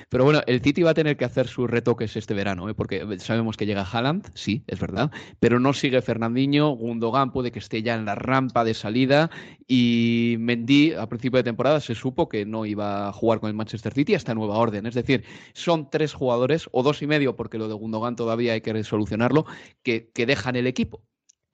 Pero 0.09 0.23
bueno, 0.23 0.41
el 0.47 0.61
Titi 0.61 0.83
va 0.83 0.91
a 0.91 0.93
tener 0.93 1.17
que 1.17 1.25
hacer 1.25 1.47
sus 1.47 1.69
retoques 1.69 2.15
este 2.15 2.33
verano, 2.33 2.69
¿eh? 2.69 2.73
porque 2.73 3.05
sabemos 3.19 3.57
que 3.57 3.65
llega 3.65 3.83
Haaland, 3.83 4.29
sí, 4.33 4.63
es 4.67 4.79
verdad, 4.79 5.11
pero 5.39 5.59
no 5.59 5.73
sigue 5.73 6.01
Fernandinho, 6.01 6.69
Gundogan 6.69 7.31
puede 7.31 7.51
que 7.51 7.59
esté 7.59 7.83
ya 7.83 7.95
en 7.95 8.05
la 8.05 8.15
rampa 8.15 8.63
de 8.63 8.73
salida 8.73 9.29
y 9.67 10.35
Mendy 10.39 10.93
a 10.93 11.07
principio 11.07 11.37
de 11.37 11.43
temporada 11.43 11.79
se 11.81 11.95
supo 11.95 12.29
que 12.29 12.45
no 12.45 12.65
iba 12.65 13.09
a 13.09 13.13
jugar 13.13 13.39
con 13.39 13.49
el 13.49 13.55
Manchester 13.55 13.93
City 13.93 14.15
hasta 14.15 14.33
nueva 14.33 14.57
orden. 14.57 14.85
Es 14.85 14.93
decir, 14.93 15.23
son 15.53 15.89
tres 15.89 16.13
jugadores, 16.13 16.69
o 16.71 16.83
dos 16.83 17.01
y 17.01 17.07
medio, 17.07 17.35
porque 17.35 17.57
lo 17.57 17.67
de 17.67 17.73
Gundogan 17.73 18.15
todavía 18.15 18.53
hay 18.53 18.61
que 18.61 18.83
solucionarlo, 18.83 19.45
que 19.83 20.11
dejan 20.15 20.55
el 20.55 20.67
equipo. 20.67 21.03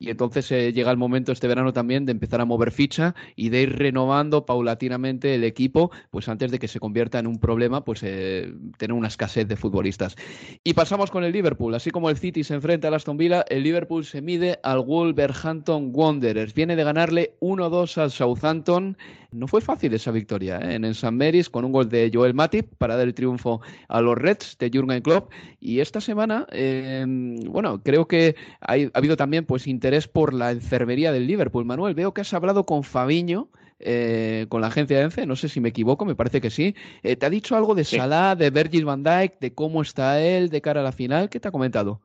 Y 0.04 0.10
entonces 0.10 0.52
eh, 0.52 0.74
llega 0.74 0.92
el 0.92 0.98
momento 0.98 1.32
este 1.32 1.48
verano 1.48 1.72
también 1.72 2.06
de 2.06 2.12
empezar 2.12 2.42
a 2.42 2.46
mover 2.46 2.72
ficha 2.72 3.16
y 3.38 3.48
de 3.48 3.62
ir 3.62 3.78
renovando 3.78 4.46
paulatinamente 4.46 5.34
el 5.34 5.46
equipo, 5.46 5.92
pues 6.12 6.28
antes 6.28 6.52
de 6.52 6.60
que 6.60 6.68
se 6.68 6.82
convierta 6.82 7.20
en 7.20 7.26
un 7.26 7.40
problema, 7.40 7.86
pues 7.86 8.02
eh, 8.04 8.54
tener 8.78 8.94
una 8.94 9.08
escasez 9.08 9.48
de 9.48 9.56
futbolistas. 9.56 10.18
Y 10.62 10.74
pasamos 10.74 11.10
con 11.10 11.24
el 11.24 11.32
Liverpool. 11.32 11.74
Así 11.74 11.90
como 11.90 12.10
el 12.10 12.18
City 12.18 12.44
se 12.44 12.54
enfrenta 12.54 12.90
al 12.90 12.96
Aston 12.96 13.16
Villa, 13.16 13.46
el 13.48 13.64
Liverpool 13.64 14.04
se 14.04 14.22
mide 14.22 14.60
al 14.64 14.82
Wolverhampton 14.82 15.92
Wanderers. 15.94 16.54
Viene 16.54 16.76
de 16.76 16.84
ganarle 16.84 17.36
1-2 17.40 18.02
al 18.02 18.12
Southampton 18.12 18.98
no 19.34 19.48
fue 19.48 19.62
fácil 19.62 19.94
esa 19.94 20.12
victoria 20.12 20.60
¿eh? 20.60 20.76
en 20.76 20.94
San 20.94 21.18
Mary's 21.18 21.50
con 21.50 21.66
un 21.66 21.72
gol 21.72 21.90
de 21.90 22.12
Joel 22.14 22.34
Matip 22.34 22.68
para 22.78 22.96
dar 22.96 23.08
el 23.08 23.14
triunfo 23.14 23.62
a 23.88 24.00
los 24.00 24.16
Reds 24.18 24.58
de 24.60 24.70
Jurgen 24.74 25.02
Klopp. 25.02 25.32
Y 25.60 25.80
esta 25.80 26.00
semana, 26.00 26.46
em, 26.52 27.40
bueno, 27.46 27.82
creo 27.84 28.08
que 28.08 28.36
ha 28.62 28.76
habido 28.94 29.18
también 29.18 29.46
pues 29.46 29.68
interés 29.68 29.93
por 30.08 30.34
la 30.34 30.52
enfermería 30.52 31.12
del 31.12 31.28
Liverpool. 31.28 31.66
Manuel, 31.66 31.94
veo 31.96 32.14
que 32.14 32.22
has 32.22 32.34
hablado 32.34 32.66
con 32.66 32.84
Fabiño. 32.84 33.50
Eh, 33.86 34.46
con 34.48 34.62
la 34.62 34.68
agencia 34.68 34.98
de 34.98 35.04
ENCE, 35.04 35.26
no 35.26 35.36
sé 35.36 35.50
si 35.50 35.60
me 35.60 35.70
equivoco, 35.70 36.06
me 36.06 36.16
parece 36.16 36.40
que 36.40 36.50
sí. 36.50 36.74
Eh, 37.02 37.18
¿Te 37.18 37.26
ha 37.26 37.30
dicho 37.30 37.58
algo 37.58 37.76
de 37.76 37.84
Salah, 37.84 38.34
de 38.36 38.50
Virgil 38.50 38.86
van 38.86 39.04
Dijk, 39.04 39.40
de 39.42 39.54
cómo 39.54 39.82
está 39.82 40.22
él 40.22 40.50
de 40.50 40.62
cara 40.62 40.80
a 40.80 40.84
la 40.84 40.94
final? 40.94 41.30
¿Qué 41.30 41.42
te 41.42 41.50
ha 41.50 41.52
comentado? 41.52 42.00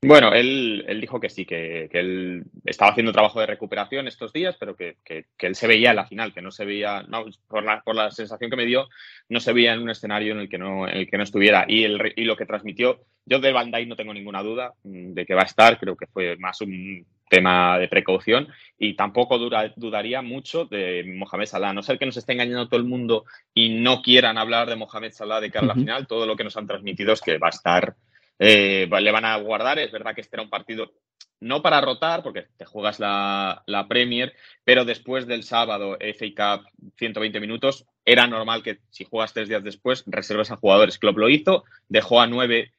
Bueno, 0.00 0.32
él, 0.32 0.84
él 0.86 1.00
dijo 1.00 1.18
que 1.18 1.28
sí, 1.28 1.44
que, 1.44 1.88
él 1.92 2.44
estaba 2.64 2.92
haciendo 2.92 3.12
trabajo 3.12 3.40
de 3.40 3.46
recuperación 3.46 4.06
estos 4.06 4.32
días, 4.32 4.56
pero 4.58 4.76
que, 4.76 4.96
él 5.38 5.54
se 5.56 5.66
veía 5.66 5.90
en 5.90 5.96
la 5.96 6.06
final, 6.06 6.32
que 6.32 6.40
no 6.40 6.52
se 6.52 6.64
veía, 6.64 7.02
no, 7.08 7.24
por, 7.48 7.64
la, 7.64 7.82
por 7.82 7.96
la 7.96 8.12
sensación 8.12 8.48
que 8.48 8.56
me 8.56 8.64
dio, 8.64 8.88
no 9.28 9.40
se 9.40 9.52
veía 9.52 9.72
en 9.72 9.82
un 9.82 9.90
escenario 9.90 10.34
en 10.34 10.40
el 10.40 10.48
que 10.48 10.56
no, 10.56 10.88
en 10.88 10.98
el 10.98 11.10
que 11.10 11.16
no 11.16 11.24
estuviera. 11.24 11.64
Y, 11.66 11.82
el, 11.82 12.12
y 12.14 12.24
lo 12.24 12.36
que 12.36 12.46
transmitió, 12.46 13.00
yo 13.26 13.40
de 13.40 13.50
Bandai 13.50 13.86
no 13.86 13.96
tengo 13.96 14.14
ninguna 14.14 14.40
duda 14.40 14.72
mm, 14.84 15.14
de 15.14 15.26
que 15.26 15.34
va 15.34 15.42
a 15.42 15.46
estar, 15.46 15.80
creo 15.80 15.96
que 15.96 16.06
fue 16.06 16.36
más 16.36 16.60
un 16.60 17.04
tema 17.28 17.78
de 17.78 17.88
precaución 17.88 18.48
y 18.78 18.94
tampoco 18.94 19.36
dudaría 19.36 20.22
mucho 20.22 20.64
de 20.64 21.04
Mohamed 21.06 21.46
Salah, 21.46 21.70
a 21.70 21.72
no 21.74 21.82
ser 21.82 21.98
que 21.98 22.06
nos 22.06 22.16
esté 22.16 22.32
engañando 22.32 22.68
todo 22.68 22.80
el 22.80 22.86
mundo 22.86 23.24
y 23.52 23.80
no 23.80 24.00
quieran 24.00 24.38
hablar 24.38 24.68
de 24.68 24.76
Mohamed 24.76 25.12
Salah 25.12 25.40
de 25.40 25.50
cara 25.50 25.64
a 25.64 25.68
la 25.68 25.74
final, 25.74 26.06
todo 26.06 26.24
lo 26.24 26.36
que 26.36 26.44
nos 26.44 26.56
han 26.56 26.68
transmitido 26.68 27.12
es 27.12 27.20
que 27.20 27.36
va 27.36 27.48
a 27.48 27.50
estar 27.50 27.96
eh, 28.38 28.88
le 28.90 29.12
van 29.12 29.24
a 29.24 29.36
guardar. 29.36 29.78
Es 29.78 29.92
verdad 29.92 30.14
que 30.14 30.20
este 30.20 30.36
era 30.36 30.42
un 30.42 30.50
partido 30.50 30.92
no 31.40 31.62
para 31.62 31.80
rotar, 31.80 32.22
porque 32.22 32.46
te 32.56 32.64
juegas 32.64 32.98
la, 32.98 33.86
Premier, 33.88 34.34
pero 34.64 34.84
después 34.84 35.26
del 35.26 35.44
sábado 35.44 35.96
FA 36.00 36.58
Cup 36.60 36.68
120 36.96 37.40
minutos, 37.40 37.86
era 38.04 38.26
normal 38.26 38.62
que 38.62 38.80
si 38.90 39.04
juegas 39.04 39.32
tres 39.32 39.48
días 39.48 39.62
después 39.62 40.02
reserves 40.06 40.50
a 40.50 40.56
jugadores. 40.56 40.98
Klopp 40.98 41.18
lo 41.18 41.28
hizo, 41.28 41.64
dejó 41.88 42.20
a 42.20 42.26
nueve 42.26 42.72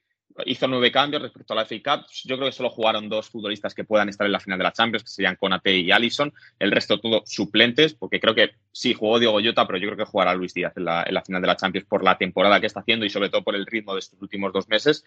hizo 0.46 0.68
nueve 0.68 0.92
cambios 0.92 1.22
respecto 1.22 1.54
a 1.54 1.58
la 1.58 1.66
FA 1.66 1.76
Cup. 1.84 2.06
Yo 2.26 2.38
creo 2.38 2.50
que 2.50 2.56
solo 2.56 2.70
jugaron 2.70 3.10
dos 3.10 3.30
futbolistas 3.30 3.74
que 3.74 3.84
puedan 3.84 4.10
estar 4.10 4.26
en 4.26 4.32
la 4.32 4.40
final 4.40 4.58
de 4.58 4.64
la 4.64 4.74
Champions, 4.74 5.04
que 5.04 5.10
serían 5.10 5.36
Conate 5.36 5.78
y 5.78 5.92
Allison. 5.92 6.34
El 6.60 6.72
resto 6.72 7.00
todo 7.00 7.24
suplentes, 7.26 7.94
porque 7.94 8.20
creo 8.20 8.36
que 8.36 8.52
sí 8.72 8.94
jugó 8.94 9.20
Diego 9.20 9.40
Jota, 9.44 9.66
pero 9.68 9.80
yo 9.80 9.88
creo 9.88 9.98
que 9.98 10.12
jugará 10.12 10.34
Luis 10.34 10.54
Díaz 10.54 10.74
en 10.78 10.86
la, 10.86 11.24
final 11.26 11.42
de 11.42 11.48
la 11.48 11.56
Champions 11.56 11.88
por 11.88 12.04
la 12.04 12.18
temporada 12.18 12.60
que 12.60 12.68
está 12.68 12.80
haciendo 12.80 13.06
y 13.06 13.10
sobre 13.10 13.30
todo 13.30 13.44
por 13.44 13.56
el 13.56 13.66
ritmo 13.66 13.94
de 13.94 14.00
estos 14.00 14.22
últimos 14.22 14.54
dos 14.54 14.68
meses. 14.70 15.04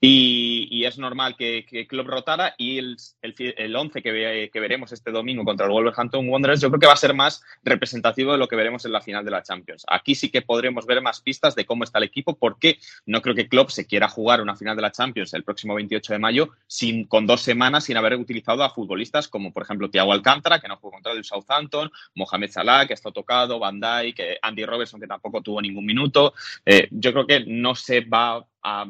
Y, 0.00 0.84
es 0.84 0.98
normal 0.98 1.34
que, 1.38 1.64
que 1.64 1.86
Club 1.86 2.06
rotara 2.06 2.54
y 2.58 2.76
el, 2.76 2.96
el, 3.22 3.74
11 3.74 4.02
que, 4.02 4.50
que 4.52 4.60
veremos 4.60 4.92
este 4.92 5.10
domingo 5.10 5.42
contra 5.44 5.64
el 5.64 5.72
Wolverhampton 5.72 6.28
Wanderers, 6.28 6.60
yo 6.60 6.68
creo 6.68 6.80
que 6.80 6.86
va 6.86 6.92
a 6.92 6.96
ser 6.96 7.14
más 7.14 7.42
representativo 7.62 8.32
de 8.32 8.38
lo 8.38 8.48
que 8.48 8.56
veremos 8.56 8.84
en 8.84 8.92
la 8.92 9.00
final 9.00 9.24
de 9.24 9.30
la 9.30 9.42
Champions. 9.42 9.84
Aquí 9.88 10.14
sí 10.14 10.30
que 10.30 10.42
podremos 10.42 10.84
ver 10.84 11.00
más 11.00 11.20
pistas 11.20 11.54
de 11.54 11.64
cómo 11.64 11.84
está 11.84 11.98
el 11.98 12.04
equipo, 12.04 12.36
porque 12.36 12.78
no 13.06 13.22
creo 13.22 13.34
que 13.34 13.48
Klopp 13.48 13.70
se 13.70 13.86
quiera 13.86 14.08
jugar 14.08 14.40
una 14.40 14.56
final 14.56 14.73
de 14.76 14.82
la 14.82 14.92
Champions 14.92 15.34
el 15.34 15.44
próximo 15.44 15.74
28 15.74 16.12
de 16.12 16.18
mayo 16.18 16.50
sin, 16.66 17.04
con 17.04 17.26
dos 17.26 17.42
semanas 17.42 17.84
sin 17.84 17.96
haber 17.96 18.14
utilizado 18.14 18.62
a 18.62 18.70
futbolistas 18.70 19.28
como, 19.28 19.52
por 19.52 19.62
ejemplo, 19.62 19.90
Thiago 19.90 20.12
Alcántara, 20.12 20.60
que 20.60 20.68
no 20.68 20.76
jugó 20.76 20.92
contra 20.92 21.12
el 21.12 21.24
Southampton, 21.24 21.90
Mohamed 22.14 22.50
Salah, 22.50 22.86
que 22.86 22.94
estado 22.94 23.12
tocado, 23.12 23.58
Van 23.58 23.80
Dijk, 23.80 24.20
Andy 24.42 24.64
Robertson, 24.64 25.00
que 25.00 25.06
tampoco 25.06 25.42
tuvo 25.42 25.60
ningún 25.60 25.84
minuto. 25.84 26.34
Eh, 26.64 26.88
yo 26.90 27.12
creo 27.12 27.26
que 27.26 27.44
no 27.46 27.74
se 27.74 28.00
va 28.00 28.46
a 28.62 28.86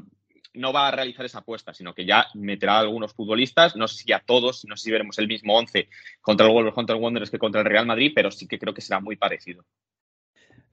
no 0.55 0.73
va 0.73 0.89
a 0.89 0.91
realizar 0.93 1.27
esa 1.27 1.39
apuesta, 1.39 1.75
sino 1.75 1.95
que 1.95 2.07
ya 2.07 2.29
meterá 2.35 2.77
a 2.77 2.81
algunos 2.81 3.13
futbolistas, 3.13 3.75
no 3.77 3.89
sé 3.89 4.05
si 4.05 4.13
a 4.13 4.21
todos, 4.21 4.65
no 4.67 4.77
sé 4.77 4.85
si 4.85 4.91
veremos 4.93 5.19
el 5.19 5.27
mismo 5.27 5.57
11 5.59 5.89
contra 6.21 6.47
el 6.47 6.53
Wolverhampton 6.53 7.03
Wanderers 7.03 7.31
que 7.31 7.39
contra 7.39 7.61
el 7.61 7.67
Real 7.67 7.87
Madrid, 7.87 8.13
pero 8.15 8.31
sí 8.31 8.47
que 8.47 8.59
creo 8.59 8.73
que 8.73 8.81
será 8.81 9.01
muy 9.01 9.17
parecido. 9.17 9.65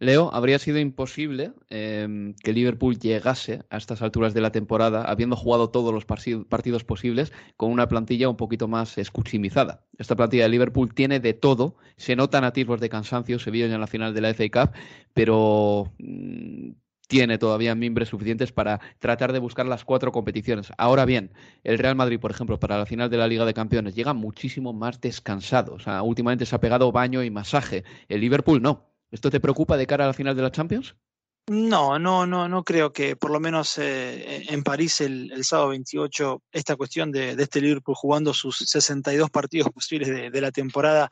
Leo, 0.02 0.34
habría 0.34 0.58
sido 0.58 0.80
imposible 0.80 1.54
em, 1.70 2.34
que 2.34 2.54
Liverpool 2.54 2.98
llegase 2.98 3.62
a 3.70 3.78
estas 3.78 4.02
alturas 4.02 4.34
de 4.34 4.42
la 4.42 4.52
temporada, 4.52 5.04
habiendo 5.04 5.36
jugado 5.36 5.70
todos 5.70 5.94
los 5.94 6.06
partidos 6.06 6.84
posibles, 6.84 7.32
con 7.56 7.72
una 7.72 7.88
plantilla 7.88 8.28
un 8.28 8.36
poquito 8.36 8.68
más 8.68 8.98
escuchimizada. 8.98 9.86
Esta 10.00 10.16
plantilla 10.16 10.46
de 10.46 10.50
Liverpool 10.50 10.96
tiene 10.96 11.20
de 11.20 11.36
todo, 11.36 11.76
se 11.98 12.16
notan 12.16 12.44
atisbos 12.46 12.80
de 12.82 12.90
cansancio, 12.90 13.38
se 13.38 13.52
vio 13.52 13.68
ya 13.68 13.76
en 13.76 13.80
la 13.80 13.86
final 13.86 14.16
de 14.16 14.22
la 14.22 14.30
FA 14.34 14.50
Cup, 14.50 14.72
pero 15.14 15.94
mm, 16.00 16.72
tiene 17.08 17.38
todavía 17.38 17.76
miembros 17.76 18.10
suficientes 18.10 18.52
para 18.52 18.80
tratar 18.98 19.34
de 19.34 19.38
buscar 19.38 19.68
las 19.68 19.86
cuatro 19.86 20.12
competiciones. 20.12 20.74
Ahora 20.80 21.06
bien, 21.06 21.32
el 21.64 21.78
Real 21.78 21.96
Madrid, 21.96 22.20
por 22.20 22.32
ejemplo, 22.32 22.60
para 22.60 22.80
la 22.80 22.88
final 22.88 23.12
de 23.12 23.18
la 23.18 23.28
Liga 23.28 23.46
de 23.46 23.54
Campeones, 23.54 23.94
llega 23.94 24.16
muchísimo 24.16 24.74
más 24.74 25.00
descansado. 25.00 25.76
O 25.76 25.80
sea, 25.80 26.02
últimamente 26.02 26.48
se 26.48 26.56
ha 26.56 26.60
pegado 26.60 26.92
baño 26.92 27.22
y 27.22 27.30
masaje. 27.30 27.84
El 28.10 28.22
Liverpool 28.22 28.64
no. 28.64 28.91
¿Esto 29.12 29.30
te 29.30 29.40
preocupa 29.40 29.78
de 29.78 29.88
cara 29.88 30.06
a 30.06 30.08
la 30.08 30.14
final 30.14 30.36
de 30.36 30.42
la 30.42 30.52
Champions? 30.52 30.96
No, 31.48 32.00
no, 32.00 32.26
no, 32.26 32.48
no 32.48 32.64
creo 32.64 32.94
que 32.94 33.16
por 33.16 33.32
lo 33.32 33.40
menos 33.40 33.78
eh, 33.78 34.46
en 34.48 34.64
París 34.64 35.02
el, 35.02 35.44
sábado 35.44 35.70
28 35.70 36.44
esta 36.52 36.76
cuestión 36.76 37.12
de, 37.12 37.32
este 37.32 37.60
Liverpool 37.62 37.96
jugando 37.96 38.34
sus 38.34 38.58
62 38.58 39.30
partidos 39.30 39.70
posibles 39.72 40.32
de, 40.32 40.42
la 40.42 40.52
temporada 40.52 41.10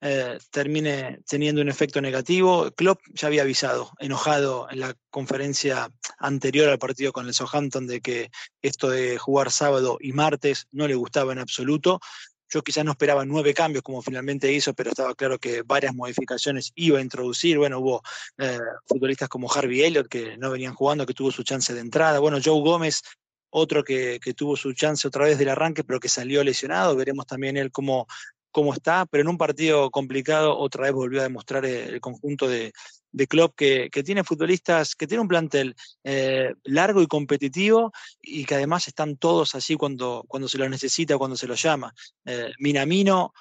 eh, 0.00 0.38
termine 0.50 1.20
teniendo 1.28 1.60
un 1.60 1.68
efecto 1.68 2.00
negativo. 2.00 2.70
Klopp 2.74 3.00
ya 3.14 3.28
había 3.28 3.42
avisado, 3.42 3.92
enojado 3.98 4.66
en 4.70 4.80
la 4.80 4.94
conferencia 5.10 5.90
anterior 6.18 6.68
al 6.68 6.78
partido 6.78 7.12
con 7.12 7.26
el 7.26 7.34
Southampton, 7.34 7.86
de 7.86 8.00
que 8.00 8.30
esto 8.62 8.90
de 8.90 9.18
jugar 9.18 9.52
sábado 9.52 9.98
y 10.00 10.12
martes 10.12 10.66
no 10.72 10.88
le 10.88 10.94
gustaba 10.94 11.32
en 11.32 11.38
absoluto. 11.38 12.00
Yo 12.48 12.62
quizás 12.62 12.84
no 12.84 12.92
esperaba 12.92 13.24
nueve 13.24 13.54
cambios 13.54 13.82
como 13.82 14.02
finalmente 14.02 14.52
hizo, 14.52 14.74
pero 14.74 14.90
estaba 14.90 15.14
claro 15.14 15.38
que 15.38 15.62
varias 15.62 15.94
modificaciones 15.94 16.72
iba 16.74 16.98
a 16.98 17.02
introducir. 17.02 17.58
Bueno, 17.58 17.80
hubo 17.80 18.02
eh, 18.38 18.58
futbolistas 18.86 19.28
como 19.28 19.52
Harvey 19.52 19.82
Elliott 19.82 20.08
que 20.08 20.36
no 20.36 20.50
venían 20.50 20.74
jugando, 20.74 21.06
que 21.06 21.14
tuvo 21.14 21.30
su 21.30 21.42
chance 21.42 21.74
de 21.74 21.80
entrada. 21.80 22.18
Bueno, 22.18 22.38
Joe 22.42 22.60
Gómez, 22.60 23.02
otro 23.50 23.82
que, 23.82 24.20
que, 24.22 24.34
tuvo 24.34 24.56
su 24.56 24.72
chance 24.74 25.06
otra 25.08 25.24
vez 25.24 25.38
del 25.38 25.48
arranque, 25.48 25.84
pero 25.84 26.00
que 26.00 26.08
salió 26.08 26.44
lesionado. 26.44 26.96
Veremos 26.96 27.26
también 27.26 27.56
él 27.56 27.72
cómo, 27.72 28.06
cómo 28.50 28.72
está, 28.72 29.06
pero 29.06 29.22
en 29.22 29.28
un 29.28 29.38
partido 29.38 29.90
complicado 29.90 30.56
otra 30.56 30.84
vez 30.84 30.92
volvió 30.92 31.20
a 31.20 31.24
demostrar 31.24 31.66
el 31.66 32.00
conjunto 32.00 32.48
de, 32.48 32.72
de 33.16 33.26
Klopp 33.26 33.54
que, 33.56 33.88
tiene 34.04 34.24
futbolistas, 34.24 34.94
que 34.94 35.06
tiene 35.06 35.22
un 35.22 35.28
plantel 35.28 35.74
eh, 36.04 36.52
largo 36.64 37.00
y 37.00 37.06
competitivo 37.06 37.90
y 38.20 38.44
que 38.44 38.56
además 38.56 38.88
están 38.88 39.16
todos 39.16 39.54
allí 39.54 39.74
cuando, 39.74 40.22
cuando 40.28 40.48
se 40.48 40.58
los 40.58 40.68
necesita, 40.68 41.16
cuando 41.16 41.34
se 41.34 41.46
los 41.46 41.62
llama. 41.62 41.94
Eh, 42.26 42.52
Minamino, 42.58 43.32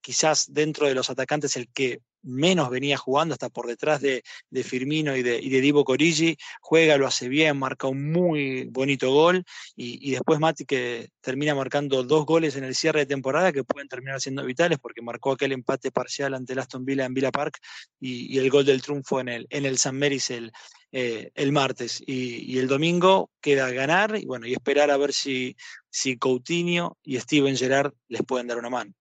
quizás 0.00 0.52
dentro 0.52 0.88
de 0.88 0.96
los 0.96 1.10
atacantes 1.10 1.56
el 1.56 1.68
que 1.72 2.00
menos 2.22 2.70
venía 2.70 2.96
jugando, 2.96 3.34
hasta 3.34 3.48
por 3.48 3.66
detrás 3.66 4.00
de, 4.00 4.22
Firmino 4.62 5.16
y 5.16 5.22
de, 5.22 5.38
y 5.40 5.48
de, 5.48 5.60
Divo 5.60 5.84
Corigi, 5.84 6.36
juega, 6.60 6.96
lo 6.96 7.06
hace 7.06 7.28
bien, 7.28 7.58
marca 7.58 7.86
un 7.86 8.12
muy 8.12 8.64
bonito 8.64 9.12
gol, 9.12 9.44
y, 9.76 10.10
después 10.10 10.40
Mati 10.40 10.64
que 10.64 11.10
termina 11.20 11.54
marcando 11.54 12.02
dos 12.02 12.26
goles 12.26 12.56
en 12.56 12.64
el 12.64 12.74
cierre 12.74 13.00
de 13.00 13.06
temporada 13.06 13.52
que 13.52 13.64
pueden 13.64 13.88
terminar 13.88 14.20
siendo 14.20 14.44
vitales, 14.44 14.78
porque 14.78 15.02
marcó 15.02 15.32
aquel 15.32 15.52
empate 15.52 15.90
parcial 15.90 16.34
ante 16.34 16.52
el 16.52 16.58
Aston 16.58 16.84
Villa 16.84 17.04
en 17.04 17.14
Villa 17.14 17.30
Park 17.30 17.58
y, 17.98 18.38
el 18.38 18.50
gol 18.50 18.64
del 18.64 18.82
triunfo 18.82 19.20
en 19.20 19.28
el, 19.28 19.46
en 19.50 19.66
el 19.66 19.78
San 19.78 19.96
Meris 19.96 20.30
el, 20.30 20.52
eh, 20.92 21.30
el 21.34 21.52
martes. 21.52 22.02
Y, 22.04 22.58
el 22.58 22.66
domingo 22.68 23.30
queda 23.40 23.70
ganar 23.70 24.16
y 24.16 24.26
bueno, 24.26 24.46
y 24.46 24.52
esperar 24.52 24.90
a 24.90 24.96
ver 24.96 25.12
si, 25.12 25.56
si 25.88 26.18
Coutinho 26.18 26.98
y 27.02 27.18
Steven 27.20 27.56
Gerrard 27.56 27.92
les 28.08 28.22
pueden 28.22 28.46
dar 28.48 28.58
una 28.58 28.70
mano. 28.70 28.92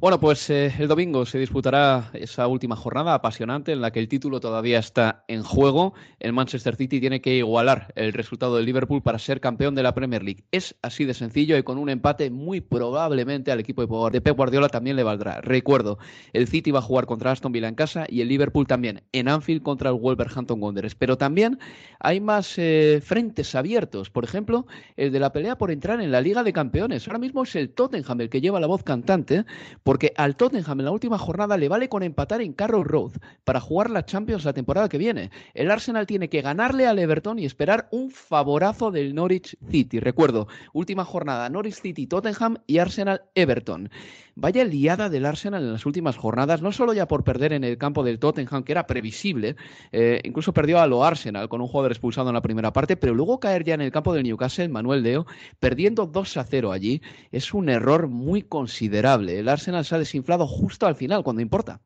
Bueno, 0.00 0.18
pues 0.18 0.48
eh, 0.48 0.72
el 0.78 0.88
domingo 0.88 1.26
se 1.26 1.38
disputará 1.38 2.08
esa 2.14 2.46
última 2.46 2.74
jornada 2.74 3.12
apasionante 3.12 3.72
en 3.72 3.82
la 3.82 3.90
que 3.90 4.00
el 4.00 4.08
título 4.08 4.40
todavía 4.40 4.78
está 4.78 5.26
en 5.28 5.42
juego. 5.42 5.92
El 6.20 6.32
Manchester 6.32 6.74
City 6.74 7.00
tiene 7.00 7.20
que 7.20 7.34
igualar 7.36 7.92
el 7.96 8.14
resultado 8.14 8.56
del 8.56 8.64
Liverpool 8.64 9.02
para 9.02 9.18
ser 9.18 9.42
campeón 9.42 9.74
de 9.74 9.82
la 9.82 9.92
Premier 9.94 10.22
League. 10.22 10.44
Es 10.52 10.74
así 10.80 11.04
de 11.04 11.12
sencillo 11.12 11.58
y 11.58 11.64
con 11.64 11.76
un 11.76 11.90
empate 11.90 12.30
muy 12.30 12.62
probablemente 12.62 13.52
al 13.52 13.60
equipo 13.60 13.82
de 14.08 14.22
Pep 14.22 14.34
Guardiola 14.34 14.70
también 14.70 14.96
le 14.96 15.02
valdrá. 15.02 15.42
Recuerdo, 15.42 15.98
el 16.32 16.48
City 16.48 16.70
va 16.70 16.78
a 16.78 16.82
jugar 16.82 17.04
contra 17.04 17.32
Aston 17.32 17.52
Villa 17.52 17.68
en 17.68 17.74
casa 17.74 18.06
y 18.08 18.22
el 18.22 18.28
Liverpool 18.28 18.66
también 18.66 19.02
en 19.12 19.28
Anfield 19.28 19.62
contra 19.62 19.90
el 19.90 19.96
Wolverhampton 19.96 20.62
Wanderers. 20.62 20.94
Pero 20.94 21.18
también 21.18 21.58
hay 21.98 22.20
más 22.20 22.54
eh, 22.56 23.02
frentes 23.04 23.54
abiertos. 23.54 24.08
Por 24.08 24.24
ejemplo, 24.24 24.66
el 24.96 25.12
de 25.12 25.20
la 25.20 25.30
pelea 25.30 25.58
por 25.58 25.70
entrar 25.70 26.00
en 26.00 26.10
la 26.10 26.22
Liga 26.22 26.42
de 26.42 26.54
Campeones. 26.54 27.06
Ahora 27.06 27.18
mismo 27.18 27.42
es 27.42 27.54
el 27.54 27.68
Tottenham 27.68 28.22
el 28.22 28.30
que 28.30 28.40
lleva 28.40 28.60
la 28.60 28.66
voz 28.66 28.82
cantante 28.82 29.44
porque 29.90 30.12
al 30.16 30.36
Tottenham 30.36 30.78
en 30.78 30.84
la 30.84 30.92
última 30.92 31.18
jornada 31.18 31.56
le 31.56 31.68
vale 31.68 31.88
con 31.88 32.04
empatar 32.04 32.40
en 32.42 32.52
Carroll 32.52 32.84
Road 32.84 33.10
para 33.42 33.58
jugar 33.58 33.90
la 33.90 34.04
Champions 34.04 34.44
la 34.44 34.52
temporada 34.52 34.88
que 34.88 34.98
viene. 34.98 35.32
El 35.52 35.68
Arsenal 35.68 36.06
tiene 36.06 36.28
que 36.28 36.42
ganarle 36.42 36.86
al 36.86 37.00
Everton 37.00 37.40
y 37.40 37.44
esperar 37.44 37.88
un 37.90 38.12
favorazo 38.12 38.92
del 38.92 39.16
Norwich 39.16 39.56
City. 39.68 39.98
Recuerdo, 39.98 40.46
última 40.72 41.04
jornada, 41.04 41.48
Norwich 41.48 41.80
City, 41.80 42.06
Tottenham 42.06 42.58
y 42.68 42.78
Arsenal 42.78 43.22
Everton. 43.34 43.90
Vaya 44.40 44.64
liada 44.64 45.10
del 45.10 45.26
Arsenal 45.26 45.62
en 45.62 45.72
las 45.74 45.84
últimas 45.84 46.16
jornadas, 46.16 46.62
no 46.62 46.72
solo 46.72 46.94
ya 46.94 47.06
por 47.06 47.24
perder 47.24 47.52
en 47.52 47.62
el 47.62 47.76
campo 47.76 48.02
del 48.02 48.18
Tottenham, 48.18 48.64
que 48.64 48.72
era 48.72 48.86
previsible, 48.86 49.54
eh, 49.92 50.18
incluso 50.24 50.54
perdió 50.54 50.80
a 50.80 50.86
lo 50.86 51.04
Arsenal 51.04 51.50
con 51.50 51.60
un 51.60 51.68
jugador 51.68 51.92
expulsado 51.92 52.30
en 52.30 52.34
la 52.34 52.40
primera 52.40 52.72
parte, 52.72 52.96
pero 52.96 53.12
luego 53.12 53.38
caer 53.38 53.64
ya 53.64 53.74
en 53.74 53.82
el 53.82 53.92
campo 53.92 54.14
del 54.14 54.22
Newcastle, 54.22 54.70
Manuel 54.70 55.02
Deo, 55.02 55.26
perdiendo 55.58 56.06
2 56.06 56.38
a 56.38 56.44
0 56.44 56.72
allí, 56.72 57.02
es 57.30 57.52
un 57.52 57.68
error 57.68 58.08
muy 58.08 58.40
considerable. 58.40 59.38
El 59.38 59.46
Arsenal 59.50 59.84
se 59.84 59.96
ha 59.96 59.98
desinflado 59.98 60.46
justo 60.46 60.86
al 60.86 60.96
final, 60.96 61.22
cuando 61.22 61.42
importa. 61.42 61.82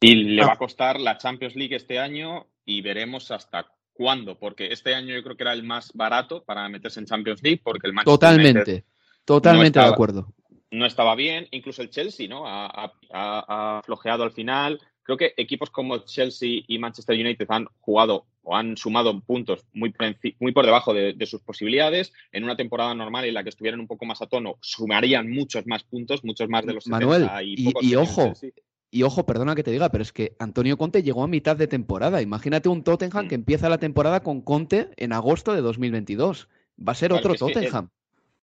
Y 0.00 0.14
le 0.14 0.42
va 0.42 0.54
a 0.54 0.58
costar 0.58 0.98
la 0.98 1.18
Champions 1.18 1.54
League 1.54 1.76
este 1.76 1.98
año 1.98 2.46
y 2.64 2.80
veremos 2.80 3.30
hasta 3.30 3.66
cuándo, 3.92 4.38
porque 4.38 4.72
este 4.72 4.94
año 4.94 5.14
yo 5.14 5.22
creo 5.22 5.36
que 5.36 5.42
era 5.42 5.52
el 5.52 5.64
más 5.64 5.92
barato 5.92 6.44
para 6.44 6.66
meterse 6.70 7.00
en 7.00 7.04
Champions 7.04 7.42
League, 7.42 7.60
porque 7.62 7.88
el 7.88 7.92
Manchester 7.92 8.18
Totalmente, 8.18 8.84
totalmente 9.26 9.78
de 9.78 9.84
acuerdo 9.84 10.32
no 10.70 10.86
estaba 10.86 11.14
bien. 11.14 11.48
Incluso 11.50 11.82
el 11.82 11.90
Chelsea, 11.90 12.28
¿no? 12.28 12.44
Ha, 12.46 13.82
flojeado 13.84 14.24
al 14.24 14.32
final. 14.32 14.80
Creo 15.02 15.16
que 15.16 15.34
equipos 15.36 15.70
como 15.70 15.98
Chelsea 15.98 16.62
y 16.66 16.78
Manchester 16.78 17.18
United 17.18 17.46
han 17.48 17.66
jugado 17.78 18.26
o 18.42 18.56
han 18.56 18.76
sumado 18.76 19.20
puntos 19.20 19.64
muy 19.72 19.90
por, 19.90 20.16
muy 20.40 20.52
por 20.52 20.64
debajo 20.64 20.94
de, 20.94 21.26
sus 21.26 21.42
posibilidades. 21.42 22.12
En 22.32 22.44
una 22.44 22.56
temporada 22.56 22.94
normal 22.94 23.24
en 23.24 23.34
la 23.34 23.42
que 23.42 23.50
estuvieran 23.50 23.80
un 23.80 23.86
poco 23.86 24.04
más 24.04 24.20
a 24.22 24.26
tono, 24.26 24.58
sumarían 24.60 25.30
muchos 25.30 25.66
más 25.66 25.84
puntos, 25.84 26.24
muchos 26.24 26.48
más 26.48 26.66
de 26.66 26.74
los 26.74 26.86
Manuel, 26.88 27.28
y, 27.42 27.72
y, 27.80 27.94
ojo, 27.94 28.32
y 28.90 29.02
ojo, 29.02 29.26
perdona 29.26 29.54
que 29.54 29.62
te 29.62 29.70
diga, 29.70 29.90
pero 29.90 30.02
es 30.02 30.12
que 30.12 30.36
Antonio 30.38 30.76
Conte 30.78 31.02
llegó 31.02 31.22
a 31.22 31.28
mitad 31.28 31.56
de 31.56 31.66
temporada. 31.66 32.22
Imagínate 32.22 32.68
un 32.68 32.82
Tottenham 32.82 33.26
mm. 33.26 33.28
que 33.28 33.34
empieza 33.34 33.68
la 33.68 33.78
temporada 33.78 34.20
con 34.20 34.40
Conte 34.40 34.90
en 34.96 35.12
agosto 35.12 35.54
de 35.54 35.60
2022. 35.60 36.48
Va 36.78 36.92
a 36.92 36.96
ser 36.96 37.12
otro 37.12 37.34
Tottenham 37.34 37.90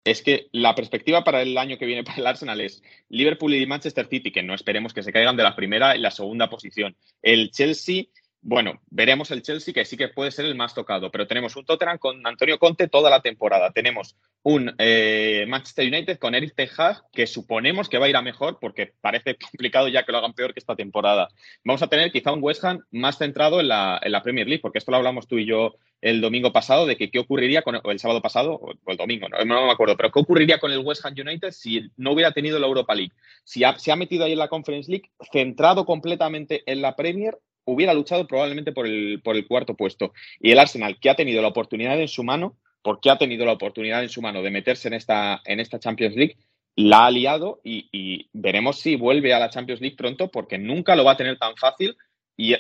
es 0.07 0.23
que 0.23 0.49
la 0.53 0.75
perspectiva 0.75 1.25
para 1.25 1.43
el 1.43 1.59
año 1.59 1.79
que 1.79 1.85
viene 1.85 2.05
para 2.05 2.19
el 2.19 2.27
Arsenal 2.27 2.61
es 2.61 2.83
Liverpool 3.09 3.55
y 3.55 3.67
Manchester 3.67 4.07
City, 4.07 4.31
que 4.31 4.45
no 4.45 4.55
esperemos 4.55 4.95
que 4.95 5.03
se 5.03 5.13
caigan 5.13 5.37
de 5.37 5.43
la 5.43 5.57
primera 5.57 5.97
y 5.97 6.01
la 6.01 6.13
segunda 6.13 6.49
posición. 6.49 6.97
El 7.23 7.51
Chelsea 7.51 8.05
bueno, 8.49 8.81
veremos 8.91 9.33
el 9.33 9.43
Chelsea 9.43 9.75
que 9.75 9.85
sí 9.85 9.97
que 9.97 10.07
puede 10.07 10.31
ser 10.31 10.45
el 10.45 10.55
más 10.55 10.73
tocado, 10.73 11.11
pero 11.11 11.27
tenemos 11.27 11.57
un 11.57 11.65
Tottenham 11.65 11.99
con 11.99 12.25
Antonio 12.25 12.61
Conte 12.61 12.87
toda 12.87 13.11
la 13.11 13.21
temporada. 13.21 13.73
Tenemos 13.73 14.17
un 14.45 14.73
eh, 14.79 15.47
Manchester 15.49 15.89
United 15.89 16.21
con 16.21 16.33
Eric 16.33 16.55
Ten 16.55 16.69
que 17.13 17.27
suponemos 17.27 17.89
que 17.89 17.99
va 17.99 18.07
a 18.07 18.09
ir 18.09 18.15
a 18.15 18.23
mejor 18.23 18.59
porque 18.61 18.93
parece 19.01 19.37
complicado 19.51 19.89
ya 19.89 20.05
que 20.05 20.13
lo 20.13 20.19
hagan 20.19 20.33
peor 20.33 20.55
que 20.55 20.61
esta 20.61 20.77
temporada. 20.77 21.27
Vamos 21.65 21.83
a 21.83 21.89
tener 21.89 22.13
quizá 22.13 22.31
un 22.31 22.39
West 22.41 22.65
Ham 22.65 22.85
más 22.93 23.19
centrado 23.19 23.59
en 23.59 23.67
la, 23.67 23.99
en 24.01 24.13
la 24.13 24.23
Premier 24.23 24.47
League, 24.47 24.63
porque 24.63 24.79
esto 24.79 24.93
lo 24.93 24.99
hablamos 24.99 25.27
tú 25.27 25.39
y 25.39 25.45
yo 25.45 25.75
el 26.01 26.21
domingo 26.21 26.53
pasado 26.53 26.87
de 26.87 26.97
que 26.97 27.11
qué 27.11 27.19
ocurriría 27.19 27.63
con 27.63 27.81
el, 27.83 27.99
sábado 27.99 28.23
pasado 28.23 28.55
o, 28.55 28.75
el 28.87 28.97
domingo, 28.97 29.29
no, 29.29 29.67
me 29.67 29.73
acuerdo, 29.73 29.97
pero 29.97 30.13
qué 30.13 30.21
ocurriría 30.21 30.61
con 30.61 30.71
el 30.71 30.79
West 30.79 31.05
Ham 31.05 31.15
United 31.19 31.51
si 31.51 31.91
no 31.97 32.13
hubiera 32.13 32.31
tenido 32.31 32.61
la 32.61 32.69
Europa 32.69 32.95
League. 32.95 33.13
Si 33.43 33.63
se 33.79 33.91
ha 33.91 33.97
metido 33.97 34.25
ahí 34.25 34.35
en 34.35 34.39
la 34.39 34.47
Conference 34.47 34.89
League, 34.89 35.11
centrado 35.33 35.85
completamente 35.85 36.63
en 36.71 36.81
la 36.81 36.95
Premier, 36.95 37.37
hubiera 37.67 37.93
luchado 37.93 38.27
probablemente 38.27 38.73
por 38.73 38.87
el, 38.87 39.21
por 39.23 39.37
el 39.37 39.47
cuarto 39.47 39.75
puesto. 39.75 40.15
Y 40.41 40.51
el 40.51 40.59
Arsenal, 40.59 40.99
que 40.99 41.11
ha 41.11 41.17
tenido 41.17 41.43
la 41.43 41.49
oportunidad 41.49 42.01
en 42.01 42.09
su 42.09 42.25
mano, 42.25 42.57
porque 42.83 43.11
ha 43.11 43.19
tenido 43.19 43.45
la 43.45 43.53
oportunidad 43.53 44.03
en 44.03 44.09
su 44.09 44.23
mano 44.23 44.43
de 44.43 44.51
meterse 44.51 44.89
en 44.89 44.95
esta, 44.95 45.43
en 45.45 45.61
esta 45.61 45.79
Champions 45.79 46.17
League, 46.17 46.37
la 46.77 47.07
ha 47.07 47.11
liado 47.11 47.61
y, 47.65 47.89
y, 47.93 48.29
veremos 48.33 48.79
si 48.81 48.97
vuelve 48.97 49.35
a 49.35 49.39
la 49.39 49.51
Champions 49.51 49.81
League 49.81 49.97
pronto, 49.97 50.31
porque 50.31 50.59
nunca 50.59 50.97
lo 50.97 51.05
va 51.05 51.13
a 51.13 51.17
tener 51.17 51.39
tan 51.39 51.57
fácil. 51.57 51.97
Y 52.37 52.55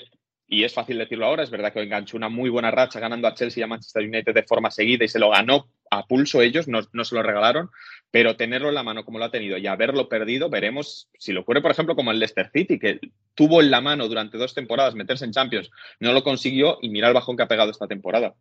y 0.49 0.65
es 0.65 0.73
fácil 0.73 0.99
decirlo 0.99 1.27
ahora, 1.27 1.43
es 1.43 1.51
verdad 1.51 1.73
que 1.73 1.83
enganchó 1.83 2.17
una 2.17 2.29
muy 2.29 2.51
buena 2.51 2.71
racha 2.71 3.01
ganando 3.01 3.27
a 3.27 3.35
Chelsea 3.35 3.61
y 3.61 3.65
a 3.65 3.67
Manchester 3.67 4.05
United 4.05 4.33
de 4.33 4.45
forma 4.45 4.71
seguida 4.71 5.05
y 5.05 5.09
se 5.09 5.19
lo 5.19 5.31
ganó 5.31 5.69
a 5.91 6.07
pulso 6.07 6.43
ellos, 6.43 6.69
no, 6.69 6.83
se 6.83 7.15
lo 7.15 7.23
regalaron, 7.23 7.71
pero 8.11 8.37
tenerlo 8.37 8.69
en 8.69 8.75
la 8.75 8.83
mano 8.83 9.05
como 9.05 9.19
lo 9.19 9.25
ha 9.25 9.31
tenido 9.31 9.57
y 9.59 9.67
haberlo 9.67 10.09
perdido, 10.09 10.49
veremos 10.49 11.09
si 11.19 11.33
lo 11.33 11.41
ocurre, 11.41 11.63
por 11.63 11.71
ejemplo, 11.71 11.97
como 11.97 12.11
el 12.11 12.19
Leicester 12.19 12.51
City, 12.53 12.79
que 12.79 13.01
tuvo 13.35 13.61
en 13.61 13.71
la 13.71 13.81
mano 13.81 14.09
durante 14.09 14.39
dos 14.39 14.55
temporadas 14.55 14.95
meterse 14.95 15.25
en 15.25 15.33
Champions, 15.33 15.71
no 16.01 16.13
lo 16.13 16.23
consiguió 16.23 16.79
y 16.81 16.89
mira 16.89 17.09
el 17.09 17.15
bajón 17.15 17.37
que 17.37 17.43
ha 17.43 17.49
pegado 17.49 17.71
esta 17.71 17.87
temporada. 17.87 18.35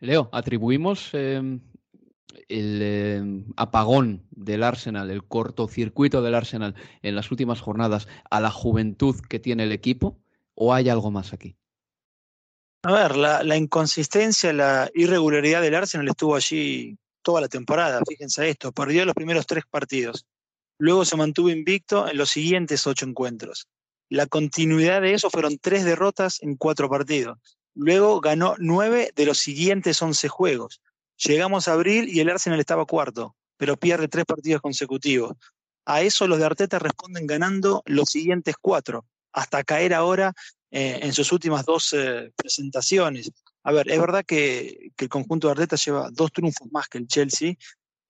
Leo, 0.00 0.28
atribuimos 0.32 1.14
em, 1.14 1.60
el 2.48 2.82
em, 2.82 3.44
apagón 3.56 4.24
del 4.30 4.62
Arsenal, 4.62 5.10
el 5.10 5.24
cortocircuito 5.24 6.22
del 6.22 6.34
Arsenal 6.34 6.74
en 7.02 7.14
las 7.14 7.30
últimas 7.30 7.60
jornadas 7.60 8.08
a 8.30 8.40
la 8.40 8.50
juventud 8.50 9.16
que 9.28 9.38
tiene 9.38 9.64
el 9.64 9.72
equipo 9.72 10.18
¿O 10.54 10.74
hay 10.74 10.88
algo 10.88 11.10
más 11.10 11.32
aquí? 11.32 11.56
A 12.84 12.92
ver, 12.92 13.16
la, 13.16 13.56
inconsistencia, 13.56 14.52
la 14.52 14.90
irregularidad 14.92 15.62
del 15.62 15.76
Arsenal 15.76 16.08
estuvo 16.08 16.34
allí 16.34 16.98
toda 17.22 17.40
la 17.40 17.46
temporada. 17.48 18.00
Fíjense 18.08 18.48
esto, 18.48 18.72
perdió 18.72 19.04
los 19.04 19.14
primeros 19.14 19.46
tres 19.46 19.62
partidos. 19.70 20.26
Luego 20.78 21.04
se 21.04 21.16
mantuvo 21.16 21.50
invicto 21.50 22.08
en 22.08 22.16
los 22.16 22.30
siguientes 22.30 22.84
ocho 22.88 23.06
encuentros. 23.06 23.68
La 24.08 24.26
continuidad 24.26 25.00
de 25.00 25.14
eso 25.14 25.30
fueron 25.30 25.58
tres 25.58 25.84
derrotas 25.84 26.42
en 26.42 26.56
cuatro 26.56 26.90
partidos. 26.90 27.38
Luego 27.74 28.20
ganó 28.20 28.56
nueve 28.58 29.12
de 29.14 29.26
los 29.26 29.38
siguientes 29.38 30.02
once 30.02 30.28
juegos. 30.28 30.82
Llegamos 31.16 31.68
a 31.68 31.74
abril 31.74 32.08
y 32.08 32.18
el 32.18 32.30
Arsenal 32.30 32.58
estaba 32.58 32.84
cuarto, 32.84 33.36
pero 33.58 33.76
pierde 33.76 34.08
tres 34.08 34.24
partidos 34.24 34.60
consecutivos. 34.60 35.36
A 35.86 36.02
eso 36.02 36.26
los 36.26 36.40
de 36.40 36.46
Arteta 36.46 36.80
responden 36.80 37.28
ganando 37.28 37.82
los 37.86 38.10
siguientes 38.10 38.56
cuatro 38.60 39.06
hasta 39.32 39.62
caer 39.62 39.94
ahora 39.94 40.34
eh, 40.74 41.00
en 41.02 41.12
sus 41.12 41.30
últimas 41.32 41.66
dos 41.66 41.92
eh, 41.92 42.32
presentaciones. 42.34 43.30
A 43.62 43.72
ver, 43.72 43.90
es 43.90 44.00
verdad 44.00 44.24
que, 44.24 44.90
el 44.96 45.08
conjunto 45.10 45.46
de 45.46 45.52
Arteta 45.52 45.76
lleva 45.76 46.08
dos 46.10 46.32
triunfos 46.32 46.66
más 46.72 46.88
que 46.88 46.96
el 46.96 47.06
Chelsea, 47.06 47.56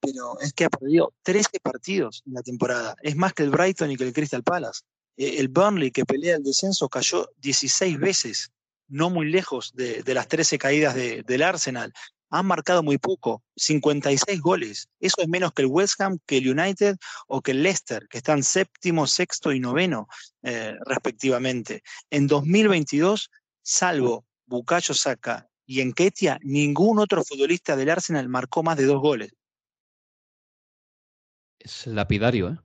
pero 0.01 0.39
es 0.41 0.53
que 0.53 0.67
ha 0.67 0.71
perdido 0.71 1.13
13 1.23 1.59
partidos 1.61 2.23
en 2.25 2.35
la 2.35 2.43
temporada. 2.43 2.95
Es 3.03 3.17
más 3.17 3.33
que 3.33 3.43
el 3.43 3.51
Brighton 3.51 3.91
y 3.91 3.97
que 3.97 4.05
el 4.05 4.13
Crystal 4.13 4.45
Palace. 4.45 4.83
Eh, 5.17 5.41
el 5.41 5.49
Burnley, 5.49 5.91
que 5.91 6.05
pelea 6.05 6.37
el 6.37 6.45
descenso, 6.45 6.89
cayó 6.89 7.29
16 7.39 7.99
veces, 7.99 8.53
no 8.87 9.11
muy 9.11 9.29
lejos 9.29 9.73
de, 9.75 10.05
las 10.15 10.29
13 10.29 10.57
caídas 10.59 10.95
del 10.95 11.43
Arsenal 11.43 11.93
han 12.33 12.47
marcado 12.47 12.83
muy 12.83 12.97
poco, 12.97 13.43
56 13.57 14.41
goles. 14.41 14.89
Eso 14.99 15.17
es 15.21 15.29
menos 15.29 15.53
que 15.53 15.63
el 15.63 15.69
West 15.69 16.01
Ham, 16.01 16.19
que 16.27 16.39
el 16.39 16.59
United 16.59 16.97
o 17.29 17.43
que 17.43 17.51
el 17.51 17.63
Leicester, 17.63 18.09
que 18.09 18.19
están 18.19 18.43
séptimo, 18.43 19.07
sexto 19.07 19.53
y 19.53 19.61
noveno 19.61 20.09
eh, 20.43 20.75
respectivamente. 20.87 21.83
En 22.11 22.27
2022, 22.27 23.31
salvo 23.63 24.25
Bukayo 24.47 24.95
Saka 24.95 25.47
y 25.67 25.83
Enketia, 25.83 26.39
ningún 26.43 26.99
otro 26.99 27.23
futbolista 27.23 27.77
del 27.77 27.91
Arsenal 27.91 28.29
marcó 28.31 28.63
más 28.63 28.79
de 28.79 28.87
dos 28.87 29.01
goles. 29.01 29.35
Es 31.59 31.87
lapidario, 31.87 32.49
¿eh? 32.49 32.59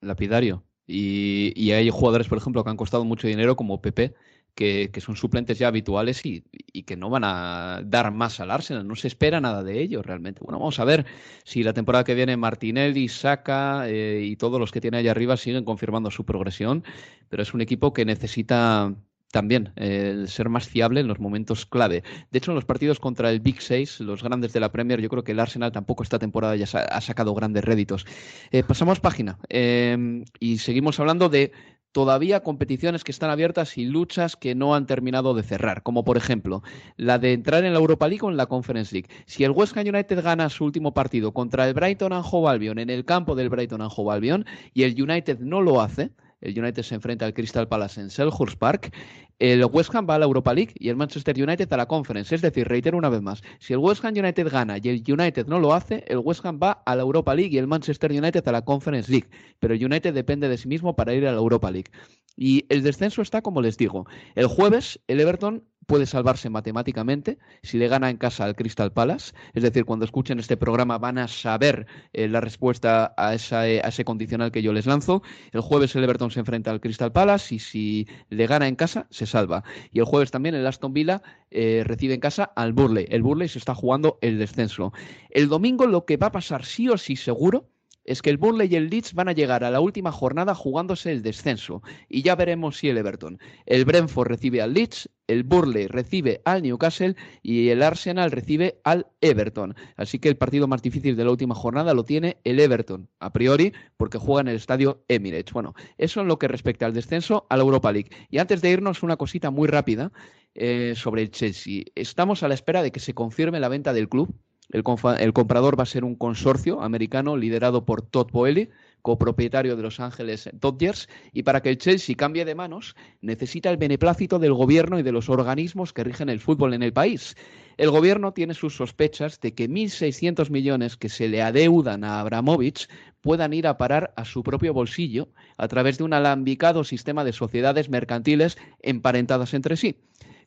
Lapidario. 0.00 0.64
Y, 0.86 1.52
y, 1.56 1.70
hay 1.72 1.88
jugadores, 1.88 2.28
por 2.28 2.36
ejemplo, 2.36 2.62
que 2.62 2.68
han 2.68 2.76
costado 2.76 3.04
mucho 3.06 3.26
dinero, 3.26 3.56
como 3.56 3.80
Pepe, 3.80 4.14
que, 4.54 4.90
son 5.00 5.16
suplentes 5.16 5.58
ya 5.58 5.68
habituales 5.68 6.24
y, 6.24 6.42
que 6.84 6.96
no 6.96 7.10
van 7.10 7.24
a 7.24 7.82
dar 7.84 8.12
más 8.12 8.40
al 8.40 8.50
Arsenal. 8.50 8.86
No 8.86 8.96
se 8.96 9.08
espera 9.08 9.40
nada 9.40 9.62
de 9.62 9.80
ellos 9.80 10.04
realmente. 10.04 10.40
Bueno, 10.42 10.58
vamos 10.58 10.78
a 10.78 10.84
ver 10.84 11.06
si 11.44 11.62
la 11.62 11.72
temporada 11.72 12.04
que 12.04 12.14
viene 12.14 12.36
Martinelli, 12.36 13.08
Saka 13.08 13.88
eh, 13.88 14.22
y 14.22 14.36
todos 14.36 14.60
los 14.60 14.70
que 14.70 14.80
tiene 14.80 14.98
allá 14.98 15.10
arriba 15.10 15.36
siguen 15.36 15.64
confirmando 15.64 16.10
su 16.10 16.24
progresión, 16.24 16.84
pero 17.28 17.42
es 17.42 17.54
un 17.54 17.60
equipo 17.60 17.92
que 17.92 18.04
necesita 18.04 18.94
también 19.34 19.72
el 19.74 20.28
ser 20.28 20.48
más 20.48 20.68
fiable 20.68 21.00
en 21.00 21.08
los 21.08 21.18
momentos 21.18 21.66
clave. 21.66 22.04
De 22.30 22.38
hecho, 22.38 22.52
en 22.52 22.54
los 22.54 22.64
partidos 22.64 23.00
contra 23.00 23.30
el 23.30 23.40
Big 23.40 23.60
Six, 23.60 23.98
los 23.98 24.22
grandes 24.22 24.52
de 24.52 24.60
la 24.60 24.70
Premier, 24.70 25.00
yo 25.00 25.08
creo 25.08 25.24
que 25.24 25.32
el 25.32 25.40
Arsenal 25.40 25.72
tampoco 25.72 26.04
esta 26.04 26.20
temporada 26.20 26.54
ya 26.54 26.66
ha 26.78 27.00
sacado 27.00 27.34
grandes 27.34 27.64
réditos. 27.64 28.06
Eh, 28.52 28.62
pasamos 28.62 29.00
página 29.00 29.36
eh, 29.48 30.22
y 30.38 30.58
seguimos 30.58 31.00
hablando 31.00 31.28
de 31.28 31.50
todavía 31.94 32.40
competiciones 32.40 33.04
que 33.04 33.12
están 33.12 33.30
abiertas 33.30 33.78
y 33.78 33.84
luchas 33.84 34.34
que 34.34 34.56
no 34.56 34.74
han 34.74 34.84
terminado 34.84 35.32
de 35.32 35.44
cerrar, 35.44 35.84
como 35.84 36.04
por 36.04 36.16
ejemplo 36.16 36.64
la 36.96 37.20
de 37.20 37.32
entrar 37.32 37.64
en 37.64 37.72
la 37.72 37.78
Europa 37.78 38.08
League 38.08 38.26
o 38.26 38.30
en 38.30 38.36
la 38.36 38.46
Conference 38.46 38.92
League. 38.92 39.08
Si 39.26 39.44
el 39.44 39.52
West 39.52 39.76
Ham 39.76 39.86
United 39.86 40.20
gana 40.20 40.50
su 40.50 40.64
último 40.64 40.92
partido 40.92 41.32
contra 41.32 41.68
el 41.68 41.72
Brighton 41.72 42.12
and 42.12 42.24
Hove 42.28 42.50
Albion 42.50 42.80
en 42.80 42.90
el 42.90 43.04
campo 43.04 43.36
del 43.36 43.48
Brighton 43.48 43.80
and 43.80 43.92
Hove 43.94 44.12
Albion 44.12 44.44
y 44.74 44.82
el 44.82 45.00
United 45.00 45.38
no 45.38 45.60
lo 45.60 45.80
hace, 45.80 46.10
el 46.44 46.58
United 46.58 46.82
se 46.82 46.94
enfrenta 46.94 47.26
al 47.26 47.34
Crystal 47.34 47.66
Palace 47.66 48.00
en 48.00 48.10
Selhurst 48.10 48.58
Park, 48.58 48.94
el 49.38 49.64
West 49.64 49.94
Ham 49.94 50.06
va 50.08 50.14
a 50.14 50.18
la 50.18 50.26
Europa 50.26 50.54
League 50.54 50.72
y 50.76 50.88
el 50.88 50.96
Manchester 50.96 51.34
United 51.42 51.72
a 51.72 51.76
la 51.76 51.86
Conference. 51.86 52.34
Es 52.34 52.42
decir, 52.42 52.68
reitero 52.68 52.96
una 52.96 53.08
vez 53.08 53.20
más, 53.20 53.42
si 53.58 53.72
el 53.72 53.80
West 53.80 54.04
Ham 54.04 54.14
United 54.16 54.48
gana 54.48 54.78
y 54.80 54.88
el 54.88 55.02
United 55.06 55.46
no 55.46 55.58
lo 55.58 55.74
hace, 55.74 56.04
el 56.06 56.18
West 56.18 56.44
Ham 56.46 56.60
va 56.62 56.82
a 56.86 56.94
la 56.94 57.02
Europa 57.02 57.34
League 57.34 57.52
y 57.52 57.58
el 57.58 57.66
Manchester 57.66 58.12
United 58.12 58.46
a 58.46 58.52
la 58.52 58.62
Conference 58.62 59.10
League. 59.10 59.28
Pero 59.58 59.74
el 59.74 59.84
United 59.84 60.14
depende 60.14 60.48
de 60.48 60.56
sí 60.56 60.68
mismo 60.68 60.94
para 60.94 61.14
ir 61.14 61.26
a 61.26 61.32
la 61.32 61.38
Europa 61.38 61.70
League. 61.70 61.90
Y 62.36 62.66
el 62.68 62.82
descenso 62.82 63.22
está 63.22 63.42
como 63.42 63.60
les 63.60 63.76
digo. 63.76 64.06
El 64.34 64.46
jueves 64.46 65.00
el 65.06 65.20
Everton 65.20 65.64
puede 65.86 66.06
salvarse 66.06 66.50
matemáticamente 66.50 67.38
si 67.62 67.78
le 67.78 67.88
gana 67.88 68.10
en 68.10 68.16
casa 68.16 68.44
al 68.44 68.54
Crystal 68.56 68.92
Palace. 68.92 69.32
Es 69.52 69.62
decir, 69.62 69.84
cuando 69.84 70.04
escuchen 70.04 70.38
este 70.38 70.56
programa 70.56 70.98
van 70.98 71.18
a 71.18 71.28
saber 71.28 71.86
eh, 72.12 72.28
la 72.28 72.40
respuesta 72.40 73.14
a, 73.16 73.34
eh, 73.34 73.80
a, 73.82 73.88
ese 73.88 74.04
condicional 74.04 74.52
que 74.52 74.62
yo 74.62 74.72
les 74.72 74.86
lanzo. 74.86 75.22
El 75.52 75.60
jueves 75.60 75.94
el 75.96 76.04
Everton 76.04 76.30
se 76.30 76.40
enfrenta 76.40 76.70
al 76.70 76.80
Crystal 76.80 77.12
Palace 77.12 77.54
y 77.54 77.58
si 77.58 78.08
le 78.30 78.46
gana 78.46 78.68
en 78.68 78.76
casa 78.76 79.06
se 79.10 79.26
salva. 79.26 79.64
Y 79.92 79.98
el 79.98 80.04
jueves 80.04 80.30
también 80.30 80.54
el 80.54 80.66
Aston 80.66 80.92
Villa 80.92 81.22
eh, 81.50 81.82
recibe 81.84 82.14
en 82.14 82.20
casa 82.20 82.44
al 82.44 82.72
Burley. 82.72 83.06
El 83.10 83.22
Burley 83.22 83.48
se 83.48 83.58
está 83.58 83.74
jugando 83.74 84.18
el 84.20 84.38
descenso. 84.38 84.92
El 85.30 85.48
domingo 85.48 85.86
lo 85.86 86.04
que 86.04 86.16
va 86.16 86.28
a 86.28 86.32
pasar 86.32 86.64
sí 86.64 86.88
o 86.88 86.98
sí 86.98 87.16
seguro 87.16 87.68
es 88.04 88.22
que 88.22 88.30
el 88.30 88.36
Burnley 88.36 88.68
y 88.70 88.76
el 88.76 88.90
Leeds 88.90 89.14
van 89.14 89.28
a 89.28 89.32
llegar 89.32 89.64
a 89.64 89.70
la 89.70 89.80
última 89.80 90.12
jornada 90.12 90.54
jugándose 90.54 91.10
el 91.10 91.22
descenso. 91.22 91.82
Y 92.08 92.22
ya 92.22 92.36
veremos 92.36 92.78
si 92.78 92.88
el 92.88 92.98
Everton. 92.98 93.38
El 93.66 93.84
Brentford 93.84 94.28
recibe 94.28 94.60
al 94.62 94.74
Leeds, 94.74 95.08
el 95.26 95.42
Burnley 95.42 95.86
recibe 95.86 96.42
al 96.44 96.62
Newcastle 96.62 97.16
y 97.42 97.70
el 97.70 97.82
Arsenal 97.82 98.30
recibe 98.30 98.80
al 98.84 99.06
Everton. 99.20 99.74
Así 99.96 100.18
que 100.18 100.28
el 100.28 100.36
partido 100.36 100.66
más 100.66 100.82
difícil 100.82 101.16
de 101.16 101.24
la 101.24 101.30
última 101.30 101.54
jornada 101.54 101.94
lo 101.94 102.04
tiene 102.04 102.36
el 102.44 102.60
Everton, 102.60 103.08
a 103.20 103.32
priori, 103.32 103.72
porque 103.96 104.18
juega 104.18 104.42
en 104.42 104.48
el 104.48 104.56
estadio 104.56 105.04
Emirates. 105.08 105.52
Bueno, 105.52 105.74
eso 105.96 106.20
en 106.20 106.28
lo 106.28 106.38
que 106.38 106.48
respecta 106.48 106.86
al 106.86 106.92
descenso 106.92 107.46
a 107.48 107.56
la 107.56 107.62
Europa 107.62 107.92
League. 107.92 108.10
Y 108.30 108.38
antes 108.38 108.60
de 108.60 108.70
irnos, 108.70 109.02
una 109.02 109.16
cosita 109.16 109.50
muy 109.50 109.68
rápida 109.68 110.12
eh, 110.54 110.94
sobre 110.96 111.22
el 111.22 111.30
Chelsea. 111.30 111.84
Estamos 111.94 112.42
a 112.42 112.48
la 112.48 112.54
espera 112.54 112.82
de 112.82 112.92
que 112.92 113.00
se 113.00 113.14
confirme 113.14 113.60
la 113.60 113.68
venta 113.68 113.92
del 113.92 114.08
club 114.08 114.34
el, 114.70 114.82
comprador 114.82 115.78
va 115.78 115.82
a 115.82 115.86
ser 115.86 116.04
un 116.04 116.14
consorcio 116.14 116.82
americano 116.82 117.36
liderado 117.36 117.84
por 117.84 118.02
Todd 118.02 118.30
Boehly, 118.32 118.70
copropietario 119.02 119.76
de 119.76 119.82
Los 119.82 120.00
Ángeles 120.00 120.48
Dodgers, 120.54 121.08
y 121.32 121.42
para 121.42 121.60
que 121.60 121.68
el 121.68 121.78
Chelsea 121.78 122.16
cambie 122.16 122.46
de 122.46 122.54
manos 122.54 122.96
necesita 123.20 123.70
el 123.70 123.76
beneplácito 123.76 124.38
del 124.38 124.54
gobierno 124.54 124.98
y 124.98 125.02
de 125.02 125.12
los 125.12 125.28
organismos 125.28 125.92
que 125.92 126.04
rigen 126.04 126.30
el 126.30 126.40
fútbol 126.40 126.72
en 126.72 126.82
el 126.82 126.94
país. 126.94 127.36
El 127.76 127.90
gobierno 127.90 128.32
tiene 128.32 128.54
sus 128.54 128.76
sospechas 128.76 129.40
de 129.40 129.54
que 129.54 129.68
1.600 129.68 130.48
millones 130.48 130.96
que 130.96 131.10
se 131.10 131.28
le 131.28 131.42
adeudan 131.42 132.02
a 132.02 132.20
Abramovich 132.20 132.88
puedan 133.20 133.52
ir 133.52 133.66
a 133.66 133.76
parar 133.76 134.14
a 134.16 134.24
su 134.24 134.42
propio 134.42 134.72
bolsillo 134.72 135.28
a 135.58 135.68
través 135.68 135.98
de 135.98 136.04
un 136.04 136.14
alambicado 136.14 136.84
sistema 136.84 137.24
de 137.24 137.32
sociedades 137.32 137.90
mercantiles 137.90 138.56
emparentadas 138.80 139.52
entre 139.52 139.76
sí, 139.76 139.96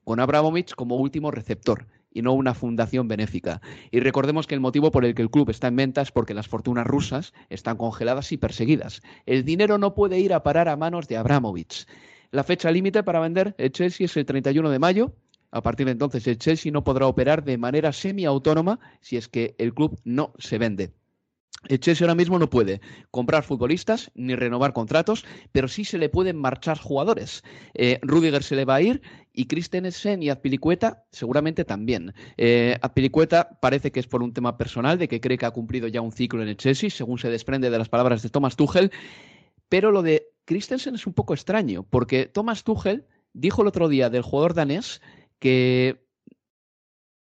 con 0.04 0.20
Abramovich 0.20 0.74
como 0.74 0.96
último 0.96 1.30
receptor 1.30 1.86
y 2.18 2.24
no 2.24 2.34
una 2.34 2.56
fundación 2.56 3.08
benéfica. 3.08 3.62
Y 3.92 4.00
recordemos 4.00 4.48
que 4.48 4.56
el 4.56 4.62
motivo 4.62 4.90
por 4.90 5.06
el 5.06 5.14
que 5.14 5.22
el 5.22 5.30
club 5.30 5.52
está 5.52 5.68
en 5.68 5.76
venta 5.76 6.02
es 6.02 6.12
porque 6.12 6.34
las 6.34 6.48
fortunas 6.48 6.88
rusas 6.88 7.34
están 7.50 7.78
congeladas 7.78 8.32
y 8.32 8.38
perseguidas. 8.38 9.02
El 9.28 9.46
dinero 9.46 9.78
no 9.78 9.94
puede 9.94 10.20
ir 10.20 10.34
a 10.34 10.42
parar 10.42 10.68
a 10.68 10.76
manos 10.76 11.08
de 11.08 11.18
Abramovich. 11.18 11.86
La 12.32 12.44
fecha 12.44 12.72
límite 12.72 13.04
para 13.04 13.20
vender 13.20 13.54
el 13.60 13.72
Chelsea 13.72 14.06
es 14.06 14.18
el 14.18 14.26
31 14.26 14.70
de 14.72 14.80
mayo. 14.80 15.14
A 15.52 15.62
partir 15.62 15.86
de 15.86 15.92
entonces, 15.92 16.26
el 16.28 16.40
Chelsea 16.40 16.72
no 16.72 16.84
podrá 16.84 17.06
operar 17.06 17.44
de 17.44 17.58
manera 17.58 17.94
semiautónoma 17.94 18.80
si 19.00 19.16
es 19.16 19.28
que 19.28 19.56
el 19.60 19.74
club 19.74 20.00
no 20.04 20.34
se 20.40 20.58
vende. 20.58 20.92
El 21.68 21.80
Chelsea 21.80 22.06
ahora 22.06 22.16
mismo 22.16 22.40
no 22.40 22.50
puede 22.50 22.82
comprar 23.12 23.44
futbolistas 23.44 24.12
ni 24.14 24.36
renovar 24.36 24.74
contratos, 24.74 25.26
pero 25.52 25.68
sí 25.68 25.86
se 25.86 25.98
le 25.98 26.08
pueden 26.08 26.38
marchar 26.38 26.78
jugadores. 26.78 27.44
Eh, 27.74 28.00
Rudiger 28.04 28.44
se 28.44 28.56
le 28.56 28.66
va 28.66 28.76
a 28.76 28.82
ir 28.82 29.02
y 29.34 29.46
Christensen 29.46 30.24
y 30.24 30.30
Azpilicueta 30.30 31.06
seguramente 31.12 31.66
también. 31.66 32.14
Eh, 32.38 32.78
Azpilicueta 32.82 33.60
parece 33.60 33.92
que 33.92 34.00
es 34.00 34.08
por 34.08 34.24
un 34.24 34.34
tema 34.34 34.58
personal, 34.58 34.98
de 34.98 35.08
que 35.08 35.20
cree 35.20 35.38
que 35.38 35.46
ha 35.46 35.52
cumplido 35.52 35.88
ya 35.88 36.02
un 36.02 36.12
ciclo 36.12 36.42
en 36.42 36.50
el 36.50 36.58
según 36.60 37.18
se 37.18 37.30
desprende 37.30 37.70
de 37.70 37.78
las 37.78 37.90
palabras 37.90 38.22
de 38.22 38.30
Thomas 38.30 38.56
Tuchel. 38.56 38.92
Pero 39.68 39.92
lo 39.92 40.04
de 40.04 40.28
Christensen 40.46 40.96
es 40.96 41.06
un 41.08 41.14
poco 41.14 41.34
extraño, 41.34 41.84
porque 41.84 42.28
Thomas 42.28 42.64
Tuchel 42.64 43.06
dijo 43.34 43.62
el 43.62 43.68
otro 43.68 43.90
día 43.90 44.10
del 44.10 44.22
jugador 44.22 44.54
danés 44.54 45.02
que 45.40 46.08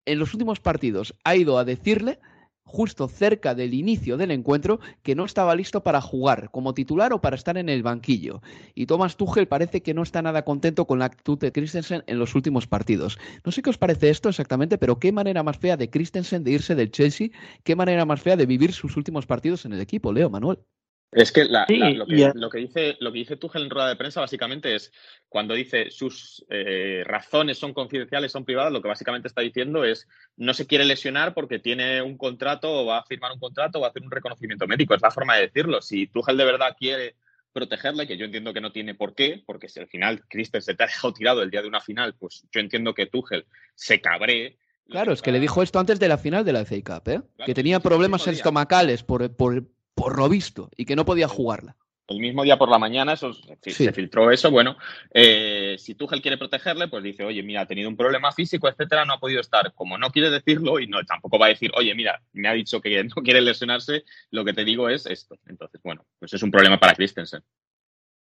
en 0.04 0.18
los 0.18 0.34
últimos 0.34 0.58
partidos 0.58 1.14
ha 1.22 1.36
ido 1.36 1.58
a 1.58 1.64
decirle 1.64 2.18
justo 2.64 3.08
cerca 3.08 3.54
del 3.54 3.74
inicio 3.74 4.16
del 4.16 4.30
encuentro 4.30 4.80
que 5.02 5.14
no 5.14 5.24
estaba 5.24 5.54
listo 5.54 5.82
para 5.82 6.00
jugar 6.00 6.50
como 6.50 6.74
titular 6.74 7.12
o 7.12 7.20
para 7.20 7.36
estar 7.36 7.58
en 7.58 7.68
el 7.68 7.82
banquillo. 7.82 8.40
Y 8.74 8.86
Thomas 8.86 9.16
Tuchel 9.16 9.48
parece 9.48 9.82
que 9.82 9.94
no 9.94 10.02
está 10.02 10.22
nada 10.22 10.44
contento 10.44 10.86
con 10.86 10.98
la 10.98 11.06
actitud 11.06 11.38
de 11.38 11.52
Christensen 11.52 12.02
en 12.06 12.18
los 12.18 12.34
últimos 12.34 12.66
partidos. 12.66 13.18
No 13.44 13.52
sé 13.52 13.62
qué 13.62 13.70
os 13.70 13.78
parece 13.78 14.10
esto 14.10 14.28
exactamente, 14.28 14.78
pero 14.78 14.98
qué 14.98 15.12
manera 15.12 15.42
más 15.42 15.58
fea 15.58 15.76
de 15.76 15.90
Christensen 15.90 16.44
de 16.44 16.52
irse 16.52 16.74
del 16.74 16.90
Chelsea, 16.90 17.28
qué 17.64 17.76
manera 17.76 18.04
más 18.04 18.20
fea 18.20 18.36
de 18.36 18.46
vivir 18.46 18.72
sus 18.72 18.96
últimos 18.96 19.26
partidos 19.26 19.64
en 19.64 19.72
el 19.72 19.80
equipo, 19.80 20.12
Leo 20.12 20.30
Manuel. 20.30 20.58
Es 21.12 21.30
que, 21.30 21.44
lo, 21.44 21.66
que, 22.46 22.58
dice, 22.58 22.96
lo 23.00 23.12
que 23.12 23.18
dice 23.18 23.36
Tuchel 23.36 23.64
en 23.64 23.70
rueda 23.70 23.90
de 23.90 23.96
prensa 23.96 24.20
básicamente 24.20 24.74
es 24.74 24.90
cuando 25.28 25.52
dice 25.52 25.90
sus 25.90 26.42
eh, 26.48 27.02
razones 27.04 27.58
son 27.58 27.74
confidenciales, 27.74 28.32
son 28.32 28.46
privadas, 28.46 28.72
lo 28.72 28.80
que 28.80 28.88
básicamente 28.88 29.28
está 29.28 29.42
diciendo 29.42 29.84
es 29.84 30.08
no 30.38 30.54
se 30.54 30.66
quiere 30.66 30.86
lesionar 30.86 31.34
porque 31.34 31.58
tiene 31.58 32.00
un 32.00 32.16
contrato 32.16 32.72
o 32.72 32.86
va 32.86 32.98
a 32.98 33.04
firmar 33.04 33.30
un 33.32 33.38
contrato 33.38 33.76
o 33.76 33.82
va 33.82 33.88
a 33.88 33.90
hacer 33.90 34.02
un 34.02 34.10
reconocimiento 34.10 34.66
médico. 34.66 34.94
Es 34.94 35.02
la 35.02 35.10
forma 35.10 35.36
de 35.36 35.42
decirlo. 35.42 35.82
Si 35.82 36.06
Tuchel 36.06 36.38
de 36.38 36.46
verdad 36.46 36.74
quiere 36.78 37.16
protegerle, 37.52 38.06
que 38.06 38.16
yo 38.16 38.24
entiendo 38.24 38.54
que 38.54 38.62
no 38.62 38.72
tiene 38.72 38.94
por 38.94 39.14
qué, 39.14 39.42
porque 39.44 39.68
si 39.68 39.80
al 39.80 39.88
final 39.88 40.22
Christensen 40.28 40.72
se 40.72 40.74
te 40.74 40.84
ha 40.84 40.86
dejado 40.86 41.12
tirado 41.12 41.42
el 41.42 41.50
día 41.50 41.60
de 41.60 41.68
una 41.68 41.82
final, 41.82 42.14
pues 42.14 42.46
yo 42.50 42.60
entiendo 42.60 42.94
que 42.94 43.04
Tuchel 43.04 43.44
se 43.74 44.00
cabree. 44.00 44.56
Claro, 44.88 45.12
es 45.12 45.20
que 45.20 45.32
le 45.32 45.40
dijo 45.40 45.62
esto 45.62 45.78
antes 45.78 46.00
de 46.00 46.08
la 46.08 46.16
final 46.16 46.42
de 46.46 46.54
la 46.54 46.64
FA 46.64 46.76
Cup, 46.82 47.08
¿eh? 47.10 47.20
que 47.44 47.52
tenía 47.52 47.80
problemas 47.80 48.26
estomacales 48.26 49.02
por, 49.02 49.30
por, 49.36 49.64
por 49.94 50.18
lo 50.18 50.28
visto, 50.28 50.70
y 50.76 50.84
que 50.84 50.96
no 50.96 51.04
podía 51.04 51.28
jugarla. 51.28 51.76
El 52.08 52.18
mismo 52.18 52.42
día 52.42 52.58
por 52.58 52.68
la 52.68 52.78
mañana 52.78 53.12
eso, 53.12 53.32
se 53.32 53.92
filtró 53.92 54.30
eso. 54.30 54.50
Bueno, 54.50 54.76
eh, 55.12 55.76
si 55.78 55.94
Tuchel 55.94 56.20
quiere 56.20 56.36
protegerle, 56.36 56.88
pues 56.88 57.02
dice, 57.02 57.24
oye, 57.24 57.42
mira, 57.42 57.62
ha 57.62 57.66
tenido 57.66 57.88
un 57.88 57.96
problema 57.96 58.32
físico, 58.32 58.68
etcétera, 58.68 59.04
no 59.04 59.14
ha 59.14 59.20
podido 59.20 59.40
estar. 59.40 59.72
Como 59.72 59.96
no 59.96 60.10
quiere 60.10 60.30
decirlo 60.30 60.78
y 60.80 60.86
no 60.88 61.02
tampoco 61.04 61.38
va 61.38 61.46
a 61.46 61.50
decir, 61.50 61.70
oye, 61.74 61.94
mira, 61.94 62.20
me 62.32 62.48
ha 62.48 62.52
dicho 62.52 62.80
que 62.80 63.02
no 63.16 63.22
quiere 63.22 63.40
lesionarse, 63.40 64.04
lo 64.30 64.44
que 64.44 64.52
te 64.52 64.64
digo 64.64 64.88
es 64.88 65.06
esto. 65.06 65.38
Entonces, 65.46 65.80
bueno, 65.82 66.04
pues 66.18 66.34
es 66.34 66.42
un 66.42 66.50
problema 66.50 66.78
para 66.78 66.94
Christensen. 66.94 67.42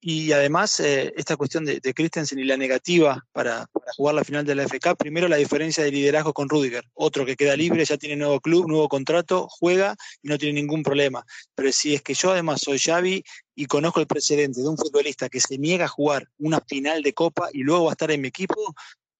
Y 0.01 0.31
además, 0.31 0.79
eh, 0.79 1.13
esta 1.17 1.37
cuestión 1.37 1.65
de, 1.65 1.81
Christensen 1.81 2.39
y 2.39 2.45
la 2.45 2.57
negativa 2.57 3.27
para, 3.33 3.67
jugar 3.97 4.15
la 4.15 4.23
final 4.23 4.45
de 4.45 4.55
la 4.55 4.63
FK, 4.63 4.95
primero 4.97 5.27
la 5.27 5.37
diferencia 5.37 5.83
de 5.83 5.91
liderazgo 5.91 6.33
con 6.33 6.49
Rudiger, 6.49 6.85
otro 6.95 7.27
que 7.27 7.35
queda 7.35 7.57
libre, 7.57 7.85
ya 7.85 7.97
tiene 7.97 8.15
nuevo 8.15 8.41
club, 8.41 8.69
nuevo 8.69 8.89
contrato, 8.89 9.49
juega 9.51 9.97
y 10.23 10.29
no 10.29 10.39
tiene 10.39 10.61
ningún 10.61 10.85
problema. 10.85 11.25
Pero 11.55 11.73
si 11.73 11.95
es 11.95 12.03
que 12.03 12.15
yo 12.15 12.31
además 12.31 12.61
soy 12.61 12.79
Xavi 12.79 13.25
y 13.57 13.67
conozco 13.67 13.99
el 13.99 14.07
precedente 14.07 14.61
de 14.61 14.69
un 14.69 14.77
futbolista 14.77 15.29
que 15.29 15.41
se 15.41 15.59
niega 15.59 15.87
a 15.87 15.89
jugar 15.89 16.29
una 16.39 16.61
final 16.61 17.03
de 17.03 17.13
Copa 17.13 17.49
y 17.53 17.65
luego 17.65 17.87
va 17.87 17.91
a 17.91 17.95
estar 17.95 18.11
en 18.13 18.21
mi 18.21 18.29
equipo, 18.29 18.55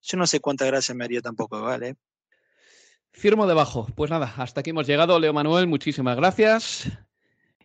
yo 0.01 0.17
no 0.17 0.29
sé 0.29 0.39
cuánta 0.39 0.65
gracia 0.65 0.95
me 0.95 1.05
haría 1.05 1.21
tampoco, 1.21 1.61
¿vale? 1.61 1.97
Firmo 3.11 3.49
debajo. 3.49 3.89
Pues 3.97 4.11
nada, 4.11 4.33
hasta 4.37 4.61
aquí 4.61 4.71
hemos 4.71 4.87
llegado. 4.87 5.19
Leo 5.19 5.33
Manuel, 5.33 5.67
muchísimas 5.67 6.17
gracias. 6.17 6.89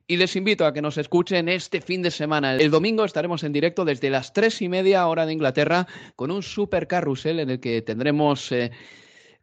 Y 0.06 0.18
les 0.18 0.36
invito 0.36 0.66
a 0.66 0.74
que 0.74 0.82
nos 0.82 0.98
escuchen 0.98 1.48
este 1.48 1.80
fin 1.80 2.02
de 2.02 2.12
semana. 2.12 2.56
El 2.56 2.72
domingo 2.72 3.06
estaremos 3.06 3.44
en 3.44 3.54
directo 3.54 3.86
desde 3.86 4.10
las 4.10 4.34
tres 4.34 4.62
y 4.62 4.68
media 4.68 5.08
hora 5.08 5.26
de 5.26 5.32
Inglaterra 5.32 5.88
con 6.18 6.30
un 6.30 6.44
super 6.44 6.88
carrusel 6.88 7.40
en 7.40 7.50
el 7.50 7.60
que 7.62 7.82
tendremos 7.82 8.52
eh, 8.52 8.72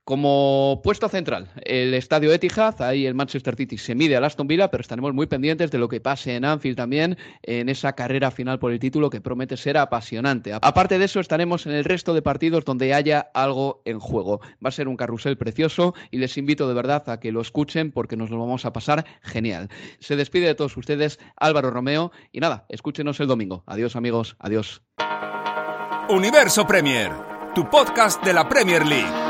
como 0.05 0.80
puesto 0.82 1.09
central, 1.09 1.48
el 1.64 1.94
estadio 1.94 2.32
Etihad, 2.32 2.80
ahí 2.82 3.07
el 3.07 3.14
Manchester 3.14 3.55
City 3.55 3.78
se 3.78 3.94
mide 3.94 4.16
al 4.16 4.24
Aston 4.24 4.46
Villa, 4.46 4.70
pero 4.70 4.80
estaremos 4.80 5.14
muy 5.14 5.26
pendientes 5.26 5.70
de 5.70 5.78
lo 5.78 5.88
que 5.88 6.01
pase 6.01 6.36
en 6.36 6.44
Anfield 6.44 6.76
también, 6.76 7.16
en 7.42 7.68
esa 7.68 7.92
carrera 7.92 8.30
final 8.30 8.59
por 8.59 8.72
el 8.72 8.78
título 8.78 9.11
que 9.11 9.20
promete 9.20 9.57
ser 9.57 9.78
apasionante. 9.78 10.53
Aparte 10.53 10.98
de 10.98 11.05
eso, 11.05 11.20
estaremos 11.20 11.66
en 11.66 11.72
el 11.72 11.84
resto 11.84 12.14
de 12.14 12.22
partidos 12.22 12.64
donde 12.64 12.94
haya 12.94 13.30
algo 13.34 13.82
en 13.84 14.01
juego. 14.01 14.40
Va 14.64 14.68
a 14.68 14.72
ser 14.72 14.88
un 14.88 14.96
carrusel 14.96 15.36
precioso 15.36 15.94
y 16.11 16.18
les 16.18 16.36
invito 16.38 16.66
de 16.66 16.74
verdad 16.74 17.09
a 17.09 17.20
que 17.20 17.32
lo 17.32 17.40
escuchen 17.40 17.92
porque 17.92 18.16
nos 18.16 18.30
lo 18.30 18.38
vamos 18.38 18.64
a 18.64 18.72
pasar 18.72 19.05
genial. 19.22 19.68
Se 20.01 20.16
despide 20.16 20.46
de 20.46 20.55
todos 20.55 20.76
ustedes 20.76 21.18
Álvaro 21.36 21.70
Romeo 21.70 22.11
y 22.32 22.40
nada, 22.40 22.66
escúchenos 22.68 23.20
el 23.20 23.28
domingo. 23.28 23.62
Adiós 23.66 23.96
amigos, 23.96 24.36
adiós. 24.38 24.82
Universo 26.09 26.66
Premier, 26.66 27.12
tu 27.55 27.70
podcast 27.70 28.24
de 28.24 28.32
la 28.32 28.48
Premier 28.48 28.84
League. 28.84 29.29